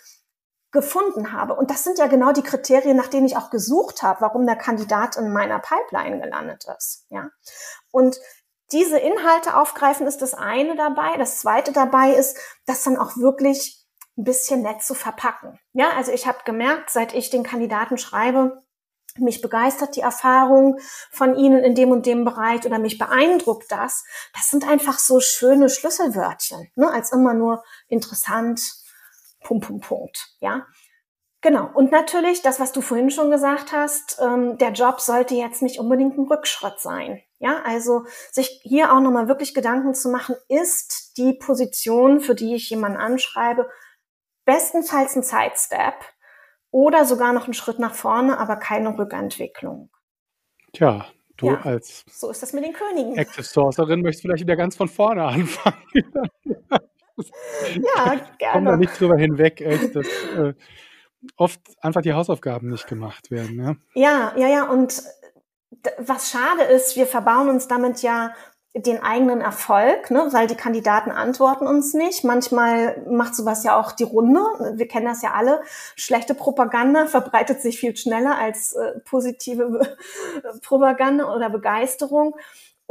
gefunden 0.75 1.33
habe. 1.33 1.55
Und 1.55 1.71
das 1.71 1.85
sind 1.85 1.99
ja 1.99 2.09
genau 2.09 2.33
die 2.33 2.43
Kriterien, 2.43 2.97
nach 2.97 3.07
denen 3.07 3.27
ich 3.27 3.37
auch 3.37 3.49
gesucht 3.49 4.03
habe, 4.03 4.21
warum 4.21 4.45
der 4.45 4.57
Kandidat 4.57 5.17
in 5.17 5.33
meiner 5.33 5.61
Pipeline 5.61 6.21
gelandet 6.21 6.67
ist. 6.77 7.07
Ja. 7.11 7.31
Und 7.93 8.19
diese 8.73 8.99
Inhalte 8.99 9.57
aufgreifen 9.57 10.07
ist 10.07 10.23
das 10.23 10.35
eine 10.35 10.77
dabei. 10.77 11.17
Das 11.17 11.41
zweite 11.41 11.73
dabei 11.73 12.15
ist, 12.15 12.37
das 12.67 12.83
dann 12.83 12.97
auch 12.97 13.17
wirklich 13.17 13.85
ein 14.17 14.25
bisschen 14.25 14.63
nett 14.63 14.83
zu 14.83 14.95
verpacken. 14.95 15.59
Ja, 15.73 15.91
also 15.97 16.13
ich 16.13 16.27
habe 16.27 16.39
gemerkt, 16.45 16.91
seit 16.91 17.15
ich 17.15 17.31
den 17.31 17.43
Kandidaten 17.43 17.99
schreibe, 17.99 18.63
mich 19.19 19.41
begeistert 19.41 19.95
die 19.95 20.01
Erfahrung 20.01 20.79
von 21.11 21.37
Ihnen 21.37 21.63
in 21.63 21.75
dem 21.75 21.91
und 21.91 22.07
dem 22.07 22.25
Bereich 22.25 22.65
oder 22.67 22.79
mich 22.79 22.99
beeindruckt 22.99 23.71
das. 23.71 24.05
Das 24.35 24.51
sind 24.51 24.69
einfach 24.69 24.99
so 24.99 25.21
schöne 25.21 25.69
Schlüsselwörtchen, 25.69 26.71
ne, 26.75 26.91
als 26.91 27.13
immer 27.13 27.33
nur 27.33 27.63
interessant, 27.89 28.61
Punkt, 29.41 29.67
Punkt, 29.67 29.87
Punkt. 29.87 30.37
Ja, 30.41 30.67
Genau. 31.45 31.69
Und 31.75 31.93
natürlich, 31.93 32.41
das, 32.41 32.59
was 32.59 32.73
du 32.73 32.81
vorhin 32.81 33.11
schon 33.11 33.31
gesagt 33.31 33.71
hast, 33.71 34.19
ähm, 34.19 34.57
der 34.57 34.73
Job 34.73 34.99
sollte 34.99 35.35
jetzt 35.35 35.61
nicht 35.61 35.79
unbedingt 35.79 36.17
ein 36.17 36.27
Rückschritt 36.27 36.81
sein. 36.81 37.21
Ja, 37.39 37.61
also 37.67 38.07
sich 38.33 38.63
hier 38.63 38.95
auch 38.95 39.01
nochmal 39.01 39.29
wirklich 39.29 39.53
Gedanken 39.53 39.93
zu 39.93 40.09
machen, 40.09 40.37
ist 40.49 41.19
die 41.19 41.35
Position, 41.35 42.21
für 42.21 42.35
die 42.35 42.55
ich 42.55 42.71
jemanden 42.71 42.97
anschreibe, 42.97 43.69
bestenfalls 44.47 45.17
ein 45.17 45.23
Sidestep 45.23 45.93
oder 46.71 47.05
sogar 47.05 47.35
noch 47.35 47.45
einen 47.45 47.53
Schritt 47.53 47.79
nach 47.79 47.95
vorne, 47.95 48.39
aber 48.39 48.57
keine 48.57 48.97
Rückentwicklung. 48.99 49.91
Tja, 50.73 51.05
du 51.37 51.49
ja, 51.49 51.61
als 51.61 52.07
so 52.11 52.31
ist 52.31 52.43
das 52.43 52.55
mit 52.55 52.65
den 52.65 52.73
Königen. 52.73 53.19
Active 53.19 53.45
Sourcerin 53.45 54.01
möchtest 54.01 54.23
vielleicht 54.23 54.45
wieder 54.45 54.57
ganz 54.57 54.77
von 54.77 54.89
vorne 54.89 55.25
anfangen. 55.27 55.77
ja, 57.75 58.15
gerne. 58.39 58.53
Komm 58.55 58.65
da 58.65 58.77
nicht 58.79 58.99
drüber 58.99 59.19
hinweg, 59.19 59.61
echt. 59.61 59.95
Das, 59.95 60.07
äh, 60.39 60.55
oft 61.37 61.61
einfach 61.81 62.03
die 62.03 62.13
Hausaufgaben 62.13 62.71
nicht 62.71 62.87
gemacht 62.87 63.31
werden. 63.31 63.79
Ja, 63.95 64.33
ja, 64.35 64.35
ja, 64.37 64.49
ja. 64.49 64.65
Und 64.65 65.03
was 65.99 66.31
schade 66.31 66.63
ist, 66.63 66.97
wir 66.97 67.07
verbauen 67.07 67.49
uns 67.49 67.69
damit 67.69 68.03
ja 68.03 68.33
den 68.77 69.01
eigenen 69.01 69.41
Erfolg, 69.41 70.11
ne, 70.11 70.29
weil 70.33 70.49
die 70.49 70.57
Kandidaten 70.57 71.13
antworten 71.13 71.67
uns 71.67 71.95
nicht. 71.95 72.25
Manchmal 72.25 73.05
macht 73.09 73.37
sowas 73.37 73.63
ja 73.63 73.79
auch 73.79 73.93
die 73.93 74.03
Runde. 74.03 74.41
Wir 74.75 74.89
kennen 74.89 75.07
das 75.07 75.23
ja 75.23 75.33
alle. 75.33 75.61
Schlechte 75.95 76.35
Propaganda 76.35 77.07
verbreitet 77.07 77.63
sich 77.63 77.79
viel 77.79 77.97
schneller 77.97 78.37
als 78.37 78.73
äh, 78.73 78.99
positive 79.05 79.97
Propaganda 80.63 81.33
oder 81.33 81.51
Begeisterung. 81.51 82.35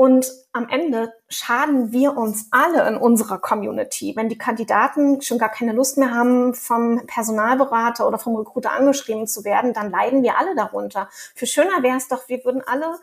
Und 0.03 0.29
am 0.51 0.67
Ende 0.67 1.13
schaden 1.29 1.93
wir 1.93 2.17
uns 2.17 2.49
alle 2.51 2.85
in 2.89 2.97
unserer 2.97 3.37
Community. 3.37 4.11
Wenn 4.17 4.27
die 4.27 4.37
Kandidaten 4.37 5.21
schon 5.21 5.37
gar 5.37 5.47
keine 5.47 5.71
Lust 5.71 5.97
mehr 5.97 6.13
haben, 6.13 6.53
vom 6.53 7.05
Personalberater 7.07 8.05
oder 8.05 8.19
vom 8.19 8.35
Recruiter 8.35 8.73
angeschrieben 8.73 9.27
zu 9.27 9.45
werden, 9.45 9.71
dann 9.71 9.91
leiden 9.91 10.21
wir 10.21 10.37
alle 10.37 10.55
darunter. 10.55 11.07
Für 11.33 11.45
schöner 11.45 11.83
wäre 11.83 11.95
es 11.95 12.09
doch, 12.09 12.27
wir 12.27 12.43
würden 12.43 12.61
alle 12.67 12.99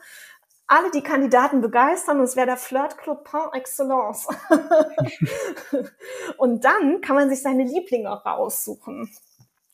alle 0.67 0.91
die 0.91 1.01
Kandidaten 1.01 1.61
begeistern 1.61 2.19
und 2.19 2.25
es 2.25 2.35
wäre 2.35 2.45
der 2.45 2.57
Flirtclub 2.57 3.23
par 3.23 3.55
excellence. 3.55 4.27
und 6.37 6.63
dann 6.63 7.01
kann 7.01 7.15
man 7.15 7.29
sich 7.29 7.41
seine 7.41 7.63
Lieblinge 7.63 8.09
raussuchen. 8.09 9.09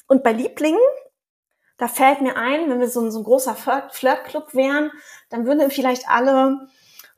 Und 0.07 0.23
bei 0.23 0.31
Lieblingen, 0.31 0.79
da 1.75 1.89
fällt 1.89 2.21
mir 2.21 2.37
ein, 2.37 2.69
wenn 2.69 2.79
wir 2.79 2.89
so, 2.89 3.07
so 3.09 3.19
ein 3.19 3.25
großer 3.25 3.53
Flirtclub 3.91 4.53
wären, 4.53 4.91
dann 5.29 5.45
würden 5.45 5.69
vielleicht 5.69 6.07
alle 6.07 6.69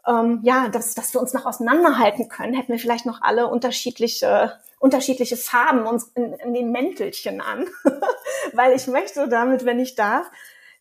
ähm, 0.08 0.40
ja, 0.44 0.70
dass, 0.70 0.96
dass 0.96 1.14
wir 1.14 1.22
uns 1.22 1.34
noch 1.34 1.46
auseinanderhalten 1.46 2.30
können, 2.30 2.54
hätten 2.54 2.72
wir 2.72 2.80
vielleicht 2.80 3.06
noch 3.06 3.22
alle 3.22 3.48
unterschiedliche, 3.48 4.60
unterschiedliche 4.80 5.38
Farben 5.38 5.86
uns 5.86 6.06
in, 6.16 6.34
in 6.34 6.54
den 6.54 6.72
Mäntelchen 6.72 7.42
an. 7.42 7.68
Weil 8.54 8.74
ich 8.74 8.88
möchte 8.88 9.28
damit, 9.28 9.66
wenn 9.66 9.80
ich 9.80 9.96
darf, 9.96 10.30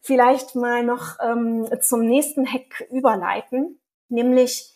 vielleicht 0.00 0.54
mal 0.54 0.82
noch 0.82 1.18
ähm, 1.22 1.68
zum 1.80 2.00
nächsten 2.00 2.46
Hack 2.46 2.86
überleiten, 2.90 3.78
nämlich 4.08 4.74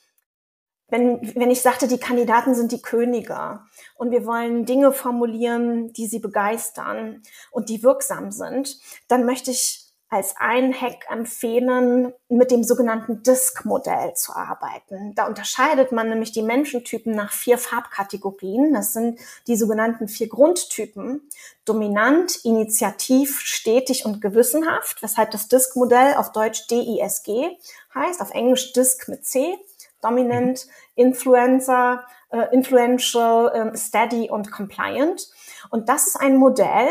wenn, 0.88 1.34
wenn 1.34 1.50
ich 1.50 1.62
sagte, 1.62 1.88
die 1.88 1.98
Kandidaten 1.98 2.54
sind 2.54 2.70
die 2.70 2.82
Könige 2.82 3.60
und 3.94 4.10
wir 4.10 4.26
wollen 4.26 4.66
Dinge 4.66 4.92
formulieren, 4.92 5.90
die 5.94 6.06
sie 6.06 6.18
begeistern 6.18 7.22
und 7.50 7.70
die 7.70 7.82
wirksam 7.82 8.30
sind, 8.30 8.78
dann 9.08 9.24
möchte 9.24 9.50
ich 9.50 9.81
als 10.12 10.36
einen 10.36 10.78
Hack 10.78 11.06
empfehlen, 11.10 12.12
mit 12.28 12.50
dem 12.50 12.64
sogenannten 12.64 13.22
Disk-Modell 13.22 14.12
zu 14.12 14.34
arbeiten. 14.34 15.14
Da 15.14 15.26
unterscheidet 15.26 15.90
man 15.90 16.10
nämlich 16.10 16.32
die 16.32 16.42
Menschentypen 16.42 17.14
nach 17.14 17.32
vier 17.32 17.56
Farbkategorien. 17.56 18.74
Das 18.74 18.92
sind 18.92 19.18
die 19.46 19.56
sogenannten 19.56 20.08
vier 20.08 20.28
Grundtypen. 20.28 21.22
Dominant, 21.64 22.44
initiativ, 22.44 23.40
stetig 23.40 24.04
und 24.04 24.20
gewissenhaft, 24.20 25.02
weshalb 25.02 25.30
das 25.30 25.48
Disk-Modell 25.48 26.16
auf 26.16 26.32
Deutsch 26.32 26.66
DISG 26.66 27.56
heißt, 27.94 28.20
auf 28.20 28.32
Englisch 28.32 28.74
Disk 28.74 29.08
mit 29.08 29.24
C. 29.24 29.56
Dominant, 30.02 30.66
Influencer, 30.94 32.04
äh, 32.30 32.52
Influential, 32.52 33.72
äh, 33.72 33.78
Steady 33.78 34.28
und 34.28 34.52
Compliant. 34.52 35.26
Und 35.70 35.88
das 35.88 36.08
ist 36.08 36.16
ein 36.16 36.36
Modell, 36.36 36.90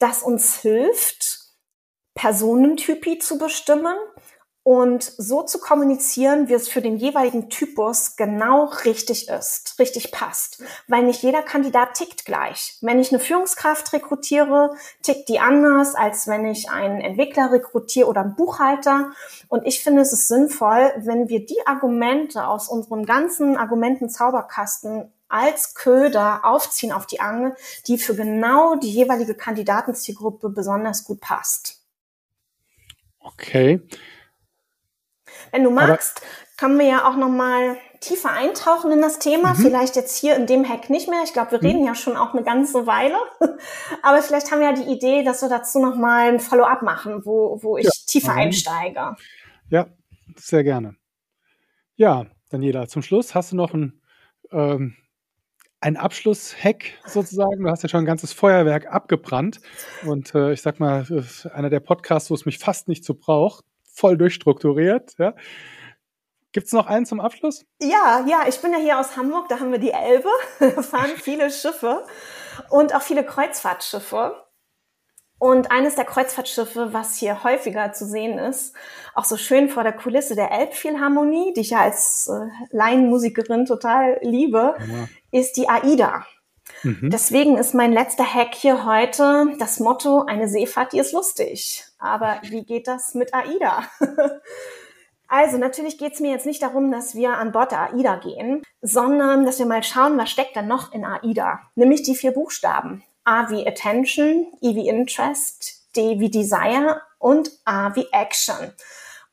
das 0.00 0.24
uns 0.24 0.56
hilft, 0.56 1.31
Personentypi 2.14 3.18
zu 3.18 3.38
bestimmen 3.38 3.96
und 4.64 5.02
so 5.02 5.42
zu 5.42 5.58
kommunizieren, 5.58 6.48
wie 6.48 6.54
es 6.54 6.68
für 6.68 6.80
den 6.80 6.96
jeweiligen 6.96 7.50
Typus 7.50 8.14
genau 8.16 8.66
richtig 8.84 9.28
ist, 9.28 9.76
richtig 9.80 10.12
passt. 10.12 10.62
Weil 10.86 11.02
nicht 11.02 11.22
jeder 11.22 11.42
Kandidat 11.42 11.94
tickt 11.94 12.24
gleich. 12.24 12.78
Wenn 12.80 13.00
ich 13.00 13.10
eine 13.10 13.18
Führungskraft 13.18 13.92
rekrutiere, 13.92 14.76
tickt 15.02 15.28
die 15.28 15.40
anders, 15.40 15.96
als 15.96 16.28
wenn 16.28 16.46
ich 16.46 16.70
einen 16.70 17.00
Entwickler 17.00 17.50
rekrutiere 17.50 18.06
oder 18.06 18.20
einen 18.20 18.36
Buchhalter. 18.36 19.10
Und 19.48 19.66
ich 19.66 19.82
finde, 19.82 20.02
es 20.02 20.12
ist 20.12 20.28
sinnvoll, 20.28 20.92
wenn 20.98 21.28
wir 21.28 21.44
die 21.44 21.66
Argumente 21.66 22.46
aus 22.46 22.68
unserem 22.68 23.04
ganzen 23.04 23.56
Argumentenzauberkasten 23.56 25.12
als 25.28 25.74
Köder 25.74 26.44
aufziehen 26.44 26.92
auf 26.92 27.06
die 27.06 27.20
Angel, 27.20 27.56
die 27.88 27.98
für 27.98 28.14
genau 28.14 28.76
die 28.76 28.90
jeweilige 28.90 29.34
Kandidatenzielgruppe 29.34 30.50
besonders 30.50 31.04
gut 31.04 31.20
passt. 31.20 31.81
Okay. 33.22 33.80
Wenn 35.50 35.64
du 35.64 35.70
magst, 35.70 36.22
Aber 36.22 36.26
können 36.56 36.78
wir 36.78 36.86
ja 36.86 37.08
auch 37.08 37.16
noch 37.16 37.28
mal 37.28 37.76
tiefer 38.00 38.32
eintauchen 38.32 38.90
in 38.92 39.00
das 39.00 39.18
Thema. 39.18 39.54
Mhm. 39.54 39.56
Vielleicht 39.56 39.96
jetzt 39.96 40.16
hier 40.18 40.36
in 40.36 40.46
dem 40.46 40.68
Hack 40.68 40.90
nicht 40.90 41.08
mehr. 41.08 41.22
Ich 41.24 41.32
glaube, 41.32 41.52
wir 41.52 41.58
mhm. 41.58 41.66
reden 41.66 41.86
ja 41.86 41.94
schon 41.94 42.16
auch 42.16 42.34
eine 42.34 42.42
ganze 42.42 42.86
Weile. 42.86 43.16
Aber 44.02 44.22
vielleicht 44.22 44.50
haben 44.50 44.60
wir 44.60 44.70
ja 44.70 44.74
die 44.74 44.90
Idee, 44.90 45.24
dass 45.24 45.42
wir 45.42 45.48
dazu 45.48 45.80
noch 45.80 45.96
mal 45.96 46.32
ein 46.32 46.40
Follow-up 46.40 46.82
machen, 46.82 47.24
wo, 47.24 47.62
wo 47.62 47.76
ich 47.76 47.84
ja. 47.84 47.90
tiefer 48.06 48.32
mhm. 48.32 48.38
einsteige. 48.38 49.16
Ja, 49.70 49.86
sehr 50.36 50.64
gerne. 50.64 50.96
Ja, 51.96 52.26
Daniela, 52.50 52.88
zum 52.88 53.02
Schluss 53.02 53.34
hast 53.34 53.52
du 53.52 53.56
noch 53.56 53.72
ein 53.72 54.00
ähm, 54.50 54.96
ein 55.82 55.96
Abschlusshack 55.96 56.92
sozusagen. 57.04 57.64
Du 57.64 57.68
hast 57.68 57.82
ja 57.82 57.88
schon 57.88 58.00
ein 58.00 58.06
ganzes 58.06 58.32
Feuerwerk 58.32 58.86
abgebrannt. 58.86 59.60
Und 60.06 60.34
äh, 60.34 60.52
ich 60.52 60.62
sag 60.62 60.78
mal, 60.80 61.04
einer 61.52 61.70
der 61.70 61.80
Podcasts, 61.80 62.30
wo 62.30 62.34
es 62.34 62.46
mich 62.46 62.58
fast 62.58 62.88
nicht 62.88 63.04
so 63.04 63.14
braucht, 63.14 63.64
voll 63.82 64.16
durchstrukturiert. 64.16 65.14
Ja. 65.18 65.34
Gibt 66.52 66.66
es 66.68 66.72
noch 66.72 66.86
einen 66.86 67.04
zum 67.04 67.20
Abschluss? 67.20 67.66
Ja, 67.80 68.24
ja, 68.28 68.44
ich 68.48 68.60
bin 68.60 68.72
ja 68.72 68.78
hier 68.78 69.00
aus 69.00 69.16
Hamburg, 69.16 69.48
da 69.48 69.58
haben 69.58 69.72
wir 69.72 69.78
die 69.78 69.90
Elbe, 69.90 70.28
da 70.60 70.82
fahren 70.82 71.10
viele 71.16 71.50
Schiffe 71.50 72.04
und 72.70 72.94
auch 72.94 73.02
viele 73.02 73.24
Kreuzfahrtschiffe. 73.24 74.41
Und 75.42 75.72
eines 75.72 75.96
der 75.96 76.04
Kreuzfahrtschiffe, 76.04 76.92
was 76.92 77.16
hier 77.16 77.42
häufiger 77.42 77.92
zu 77.92 78.06
sehen 78.06 78.38
ist, 78.38 78.76
auch 79.12 79.24
so 79.24 79.36
schön 79.36 79.68
vor 79.68 79.82
der 79.82 79.92
Kulisse 79.92 80.36
der 80.36 80.52
Elbphilharmonie, 80.52 81.52
die 81.52 81.62
ich 81.62 81.70
ja 81.70 81.80
als 81.80 82.28
äh, 82.28 82.46
Laienmusikerin 82.70 83.66
total 83.66 84.20
liebe, 84.22 84.76
ja. 84.78 85.08
ist 85.32 85.56
die 85.56 85.68
AIDA. 85.68 86.24
Mhm. 86.84 87.10
Deswegen 87.10 87.58
ist 87.58 87.74
mein 87.74 87.92
letzter 87.92 88.22
Hack 88.22 88.54
hier 88.54 88.84
heute 88.84 89.56
das 89.58 89.80
Motto, 89.80 90.22
eine 90.28 90.46
Seefahrt, 90.46 90.92
die 90.92 91.00
ist 91.00 91.12
lustig. 91.12 91.86
Aber 91.98 92.36
wie 92.42 92.64
geht 92.64 92.86
das 92.86 93.14
mit 93.14 93.34
AIDA? 93.34 93.82
Also 95.34 95.56
natürlich 95.56 95.96
geht 95.96 96.12
es 96.12 96.20
mir 96.20 96.30
jetzt 96.30 96.44
nicht 96.44 96.62
darum, 96.62 96.92
dass 96.92 97.14
wir 97.14 97.38
an 97.38 97.52
Bord 97.52 97.72
der 97.72 97.94
AIDA 97.94 98.16
gehen, 98.16 98.62
sondern 98.82 99.46
dass 99.46 99.58
wir 99.58 99.64
mal 99.64 99.82
schauen, 99.82 100.18
was 100.18 100.30
steckt 100.30 100.54
da 100.56 100.60
noch 100.60 100.92
in 100.92 101.06
AIDA. 101.06 101.58
Nämlich 101.74 102.02
die 102.02 102.14
vier 102.14 102.32
Buchstaben. 102.32 103.02
A 103.24 103.50
wie 103.50 103.66
Attention, 103.66 104.52
E 104.60 104.74
wie 104.74 104.88
Interest, 104.88 105.86
D 105.96 106.18
wie 106.18 106.30
Desire 106.30 107.00
und 107.18 107.50
A 107.64 107.94
wie 107.94 108.06
Action. 108.12 108.72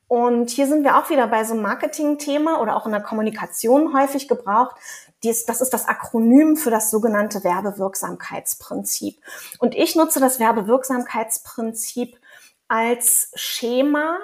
Und 0.06 0.50
hier 0.50 0.66
sind 0.66 0.82
wir 0.82 0.98
auch 0.98 1.08
wieder 1.08 1.28
bei 1.28 1.44
so 1.44 1.54
einem 1.54 1.62
Marketing-Thema 1.62 2.60
oder 2.60 2.74
auch 2.74 2.84
in 2.84 2.90
der 2.90 3.00
Kommunikation 3.00 3.94
häufig 3.94 4.26
gebraucht. 4.26 4.74
Dies, 5.22 5.46
das 5.46 5.60
ist 5.60 5.72
das 5.72 5.86
Akronym 5.86 6.56
für 6.56 6.70
das 6.70 6.90
sogenannte 6.90 7.44
Werbewirksamkeitsprinzip. 7.44 9.20
Und 9.60 9.76
ich 9.76 9.94
nutze 9.94 10.18
das 10.18 10.40
Werbewirksamkeitsprinzip 10.40 12.18
als 12.66 13.30
Schema, 13.34 14.18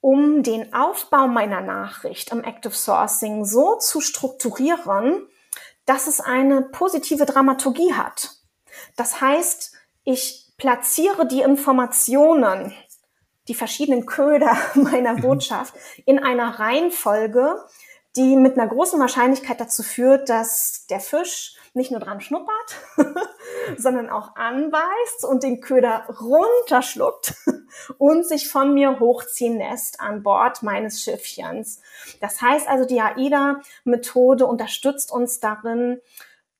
um 0.00 0.42
den 0.42 0.72
Aufbau 0.72 1.26
meiner 1.26 1.60
Nachricht 1.60 2.32
im 2.32 2.42
Active 2.42 2.72
Sourcing 2.72 3.44
so 3.44 3.76
zu 3.76 4.00
strukturieren, 4.00 5.26
dass 5.84 6.06
es 6.06 6.20
eine 6.20 6.62
positive 6.62 7.26
Dramaturgie 7.26 7.92
hat. 7.92 8.39
Das 8.96 9.20
heißt, 9.20 9.74
ich 10.04 10.46
platziere 10.56 11.26
die 11.26 11.42
Informationen, 11.42 12.72
die 13.48 13.54
verschiedenen 13.54 14.06
Köder 14.06 14.56
meiner 14.74 15.14
mhm. 15.14 15.22
Botschaft 15.22 15.74
in 16.06 16.18
einer 16.18 16.58
Reihenfolge, 16.58 17.56
die 18.16 18.36
mit 18.36 18.58
einer 18.58 18.68
großen 18.68 18.98
Wahrscheinlichkeit 18.98 19.60
dazu 19.60 19.82
führt, 19.82 20.28
dass 20.28 20.86
der 20.88 21.00
Fisch 21.00 21.56
nicht 21.74 21.92
nur 21.92 22.00
dran 22.00 22.20
schnuppert, 22.20 22.76
sondern 23.76 24.10
auch 24.10 24.34
anbeißt 24.34 25.24
und 25.24 25.44
den 25.44 25.60
Köder 25.60 26.06
runterschluckt 26.20 27.34
und 27.98 28.26
sich 28.26 28.48
von 28.48 28.74
mir 28.74 28.98
hochziehen 28.98 29.58
lässt 29.58 30.00
an 30.00 30.24
Bord 30.24 30.64
meines 30.64 31.02
Schiffchens. 31.02 31.80
Das 32.20 32.42
heißt 32.42 32.68
also, 32.68 32.84
die 32.84 33.00
AIDA-Methode 33.00 34.46
unterstützt 34.46 35.12
uns 35.12 35.38
darin, 35.38 36.00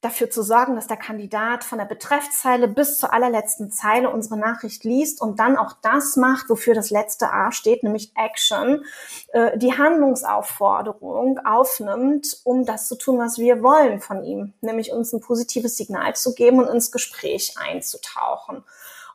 dafür 0.00 0.30
zu 0.30 0.42
sorgen, 0.42 0.76
dass 0.76 0.86
der 0.86 0.96
Kandidat 0.96 1.62
von 1.62 1.78
der 1.78 1.84
Betreffzeile 1.84 2.68
bis 2.68 2.98
zur 2.98 3.12
allerletzten 3.12 3.70
Zeile 3.70 4.08
unsere 4.08 4.38
Nachricht 4.38 4.82
liest 4.84 5.20
und 5.20 5.38
dann 5.38 5.58
auch 5.58 5.74
das 5.82 6.16
macht, 6.16 6.48
wofür 6.48 6.74
das 6.74 6.90
letzte 6.90 7.30
A 7.30 7.52
steht, 7.52 7.82
nämlich 7.82 8.12
Action, 8.16 8.84
äh, 9.32 9.58
die 9.58 9.76
Handlungsaufforderung 9.76 11.38
aufnimmt, 11.44 12.40
um 12.44 12.64
das 12.64 12.88
zu 12.88 12.96
tun, 12.96 13.18
was 13.18 13.36
wir 13.38 13.62
wollen 13.62 14.00
von 14.00 14.24
ihm, 14.24 14.54
nämlich 14.62 14.90
uns 14.92 15.12
ein 15.12 15.20
positives 15.20 15.76
Signal 15.76 16.16
zu 16.16 16.34
geben 16.34 16.60
und 16.60 16.68
ins 16.68 16.92
Gespräch 16.92 17.56
einzutauchen. 17.58 18.64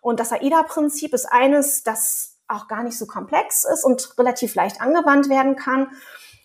Und 0.02 0.20
das 0.20 0.32
AIDA-Prinzip 0.32 1.16
ist 1.16 1.26
eines, 1.26 1.82
das 1.82 2.36
auch 2.48 2.68
gar 2.68 2.84
nicht 2.84 2.98
so 2.98 3.08
komplex 3.08 3.64
ist 3.64 3.84
und 3.84 4.20
relativ 4.20 4.54
leicht 4.54 4.82
angewandt 4.82 5.30
werden 5.30 5.56
kann. 5.56 5.90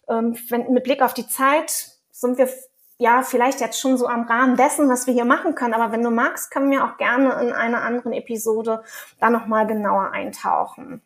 Ähm, 0.09 0.35
wenn, 0.49 0.73
mit 0.73 0.85
Blick 0.85 1.03
auf 1.03 1.13
die 1.13 1.29
Zeit 1.29 1.91
sind 2.11 2.39
wir 2.39 2.49
ja, 3.01 3.23
vielleicht 3.23 3.61
jetzt 3.61 3.81
schon 3.81 3.97
so 3.97 4.07
am 4.07 4.27
Rahmen 4.27 4.57
dessen, 4.57 4.89
was 4.91 5.07
wir 5.07 5.15
hier 5.15 5.25
machen 5.25 5.55
können. 5.55 5.73
Aber 5.73 5.91
wenn 5.91 6.03
du 6.03 6.11
magst, 6.11 6.51
können 6.51 6.71
wir 6.71 6.85
auch 6.85 6.99
gerne 6.99 7.33
in 7.41 7.53
einer 7.53 7.83
anderen 7.83 8.13
Episode 8.13 8.83
da 9.19 9.31
nochmal 9.31 9.67
genauer 9.67 10.13
eintauchen. 10.13 11.01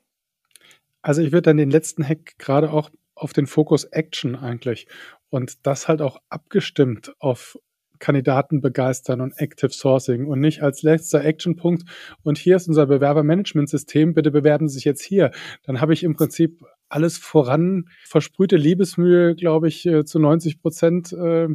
Also 1.02 1.22
ich 1.22 1.30
würde 1.30 1.42
dann 1.42 1.56
den 1.56 1.70
letzten 1.70 2.06
Hack 2.06 2.36
gerade 2.38 2.72
auch 2.72 2.90
auf 3.14 3.32
den 3.32 3.46
Fokus 3.46 3.84
Action 3.84 4.34
eigentlich 4.34 4.88
und 5.30 5.66
das 5.66 5.86
halt 5.86 6.02
auch 6.02 6.20
abgestimmt 6.28 7.14
auf 7.20 7.56
Kandidaten 8.00 8.60
begeistern 8.60 9.20
und 9.20 9.38
Active 9.38 9.70
Sourcing 9.70 10.26
und 10.26 10.40
nicht 10.40 10.62
als 10.62 10.82
letzter 10.82 11.24
Actionpunkt. 11.24 11.84
Und 12.24 12.38
hier 12.38 12.56
ist 12.56 12.66
unser 12.66 12.86
Bewerbermanagementsystem. 12.86 14.14
Bitte 14.14 14.32
bewerben 14.32 14.68
Sie 14.68 14.74
sich 14.74 14.84
jetzt 14.84 15.02
hier. 15.02 15.30
Dann 15.62 15.80
habe 15.80 15.92
ich 15.92 16.02
im 16.02 16.16
Prinzip 16.16 16.64
alles 16.88 17.18
voran, 17.18 17.88
versprühte 18.04 18.56
Liebesmühe, 18.56 19.34
glaube 19.34 19.68
ich, 19.68 19.86
äh, 19.86 20.04
zu 20.04 20.18
90 20.18 20.60
Prozent 20.60 21.12
äh, 21.12 21.48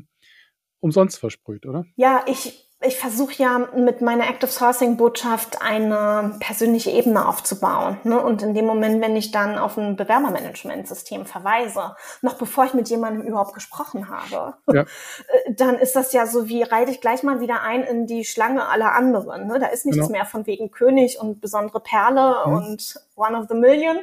umsonst 0.80 1.20
versprüht, 1.20 1.66
oder? 1.66 1.86
Ja, 1.96 2.24
ich 2.28 2.69
ich 2.82 2.98
versuche 2.98 3.34
ja 3.44 3.60
mit 3.76 4.00
meiner 4.00 4.30
Active 4.30 4.50
Sourcing 4.50 4.96
Botschaft 4.96 5.62
eine 5.62 6.38
persönliche 6.40 6.92
Ebene 6.92 7.28
aufzubauen. 7.28 7.98
Ne? 8.06 8.18
Und 8.18 8.42
in 8.42 8.54
dem 8.54 8.66
Moment, 8.66 9.02
wenn 9.02 9.18
ich 9.18 9.32
dann 9.32 9.58
auf 9.58 9.78
ein 9.78 9.98
Bewerbermanagementsystem 9.98 11.26
verweise, 11.26 11.96
noch 12.22 12.36
bevor 12.36 12.66
ich 12.66 12.74
mit 12.74 12.90
jemandem 12.90 13.28
überhaupt 13.28 13.54
gesprochen 13.54 14.10
habe, 14.10 14.56
ja. 14.72 14.86
Äh, 15.28 15.54
dann 15.54 15.78
ist 15.78 15.96
das 15.96 16.14
ja 16.14 16.26
so 16.26 16.48
wie, 16.48 16.64
reite 16.64 16.92
ich 16.92 17.02
gleich 17.02 17.24
mal 17.24 17.42
wieder 17.42 17.62
ein 17.62 17.84
in 17.84 18.08
die 18.08 18.24
Schlange 18.24 18.68
aller 18.68 18.94
anderen. 18.94 19.48
Ne? 19.48 19.60
Da 19.60 19.68
ist 19.68 19.86
nichts 19.86 20.08
genau. 20.08 20.12
mehr 20.12 20.26
von 20.26 20.46
wegen 20.46 20.72
König 20.72 21.20
und 21.20 21.42
besondere 21.42 21.80
Perle 21.82 22.44
mhm. 22.46 22.54
und 22.54 22.96
One 23.16 23.38
of 23.38 23.48
the 23.50 23.56
Million. 23.56 24.00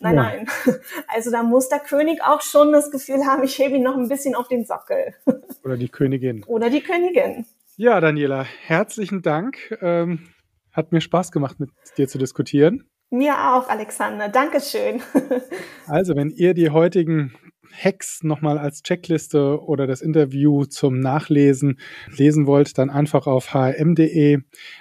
Nein, 0.00 0.16
ja. 0.16 0.22
nein. 0.22 0.48
Also 1.08 1.30
da 1.30 1.42
muss 1.42 1.68
der 1.68 1.78
König 1.78 2.22
auch 2.22 2.40
schon 2.40 2.72
das 2.72 2.90
Gefühl 2.90 3.24
haben, 3.26 3.44
ich 3.44 3.58
hebe 3.58 3.76
ihn 3.76 3.82
noch 3.82 3.96
ein 3.96 4.08
bisschen 4.08 4.34
auf 4.34 4.48
den 4.48 4.64
Sockel. 4.64 5.14
Oder 5.64 5.76
die 5.76 5.88
Königin. 5.88 6.42
Oder 6.44 6.68
die 6.68 6.82
Königin. 6.82 7.46
Ja, 7.78 8.00
Daniela, 8.00 8.42
herzlichen 8.42 9.20
Dank. 9.20 9.76
Ähm, 9.82 10.28
hat 10.72 10.92
mir 10.92 11.02
Spaß 11.02 11.30
gemacht, 11.30 11.60
mit 11.60 11.68
dir 11.98 12.08
zu 12.08 12.16
diskutieren. 12.16 12.88
Mir 13.10 13.34
auch, 13.34 13.68
Alexander. 13.68 14.30
Dankeschön. 14.30 15.02
also, 15.86 16.16
wenn 16.16 16.30
ihr 16.30 16.54
die 16.54 16.70
heutigen 16.70 17.34
Hacks 17.70 18.22
nochmal 18.22 18.56
als 18.56 18.82
Checkliste 18.82 19.62
oder 19.62 19.86
das 19.86 20.00
Interview 20.00 20.64
zum 20.64 21.00
Nachlesen 21.00 21.78
lesen 22.16 22.46
wollt, 22.46 22.78
dann 22.78 22.88
einfach 22.88 23.26
auf 23.26 23.52
hm.de 23.52 24.38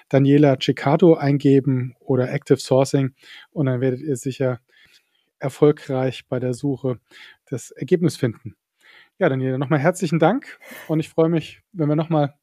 Daniela 0.07 0.55
Ciccato 0.57 1.15
eingeben 1.15 1.95
oder 1.99 2.31
Active 2.31 2.59
Sourcing 2.59 3.13
und 3.51 3.65
dann 3.65 3.81
werdet 3.81 3.99
ihr 3.99 4.15
sicher 4.15 4.61
erfolgreich 5.39 6.29
bei 6.29 6.39
der 6.39 6.53
Suche 6.53 7.01
das 7.49 7.71
Ergebnis 7.71 8.15
finden. 8.15 8.55
Ja, 9.19 9.27
Daniela, 9.27 9.57
nochmal 9.57 9.79
herzlichen 9.79 10.19
Dank 10.19 10.59
und 10.87 11.01
ich 11.01 11.09
freue 11.09 11.29
mich, 11.29 11.61
wenn 11.73 11.89
wir 11.89 11.97
nochmal 11.97 12.35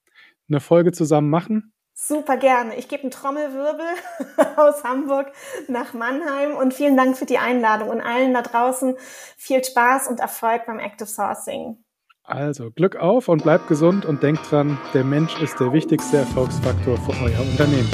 eine 0.52 0.60
Folge 0.60 0.92
zusammen 0.92 1.30
machen. 1.30 1.72
Super 1.94 2.36
gerne. 2.36 2.76
Ich 2.76 2.88
gebe 2.88 3.02
einen 3.02 3.10
Trommelwirbel 3.10 3.86
aus 4.56 4.82
Hamburg 4.82 5.32
nach 5.68 5.92
Mannheim 5.92 6.56
und 6.56 6.72
vielen 6.72 6.96
Dank 6.96 7.16
für 7.16 7.26
die 7.26 7.38
Einladung 7.38 7.90
und 7.90 8.00
allen 8.00 8.32
da 8.32 8.42
draußen 8.42 8.96
viel 9.36 9.62
Spaß 9.62 10.08
und 10.08 10.20
Erfolg 10.20 10.66
beim 10.66 10.78
Active 10.78 11.08
Sourcing. 11.08 11.76
Also 12.24 12.70
Glück 12.70 12.96
auf 12.96 13.28
und 13.28 13.42
bleibt 13.42 13.68
gesund 13.68 14.06
und 14.06 14.22
denkt 14.22 14.50
dran, 14.50 14.78
der 14.94 15.04
Mensch 15.04 15.40
ist 15.42 15.58
der 15.60 15.72
wichtigste 15.72 16.18
Erfolgsfaktor 16.18 16.96
für 16.96 17.12
euer 17.24 17.40
Unternehmen. 17.40 17.90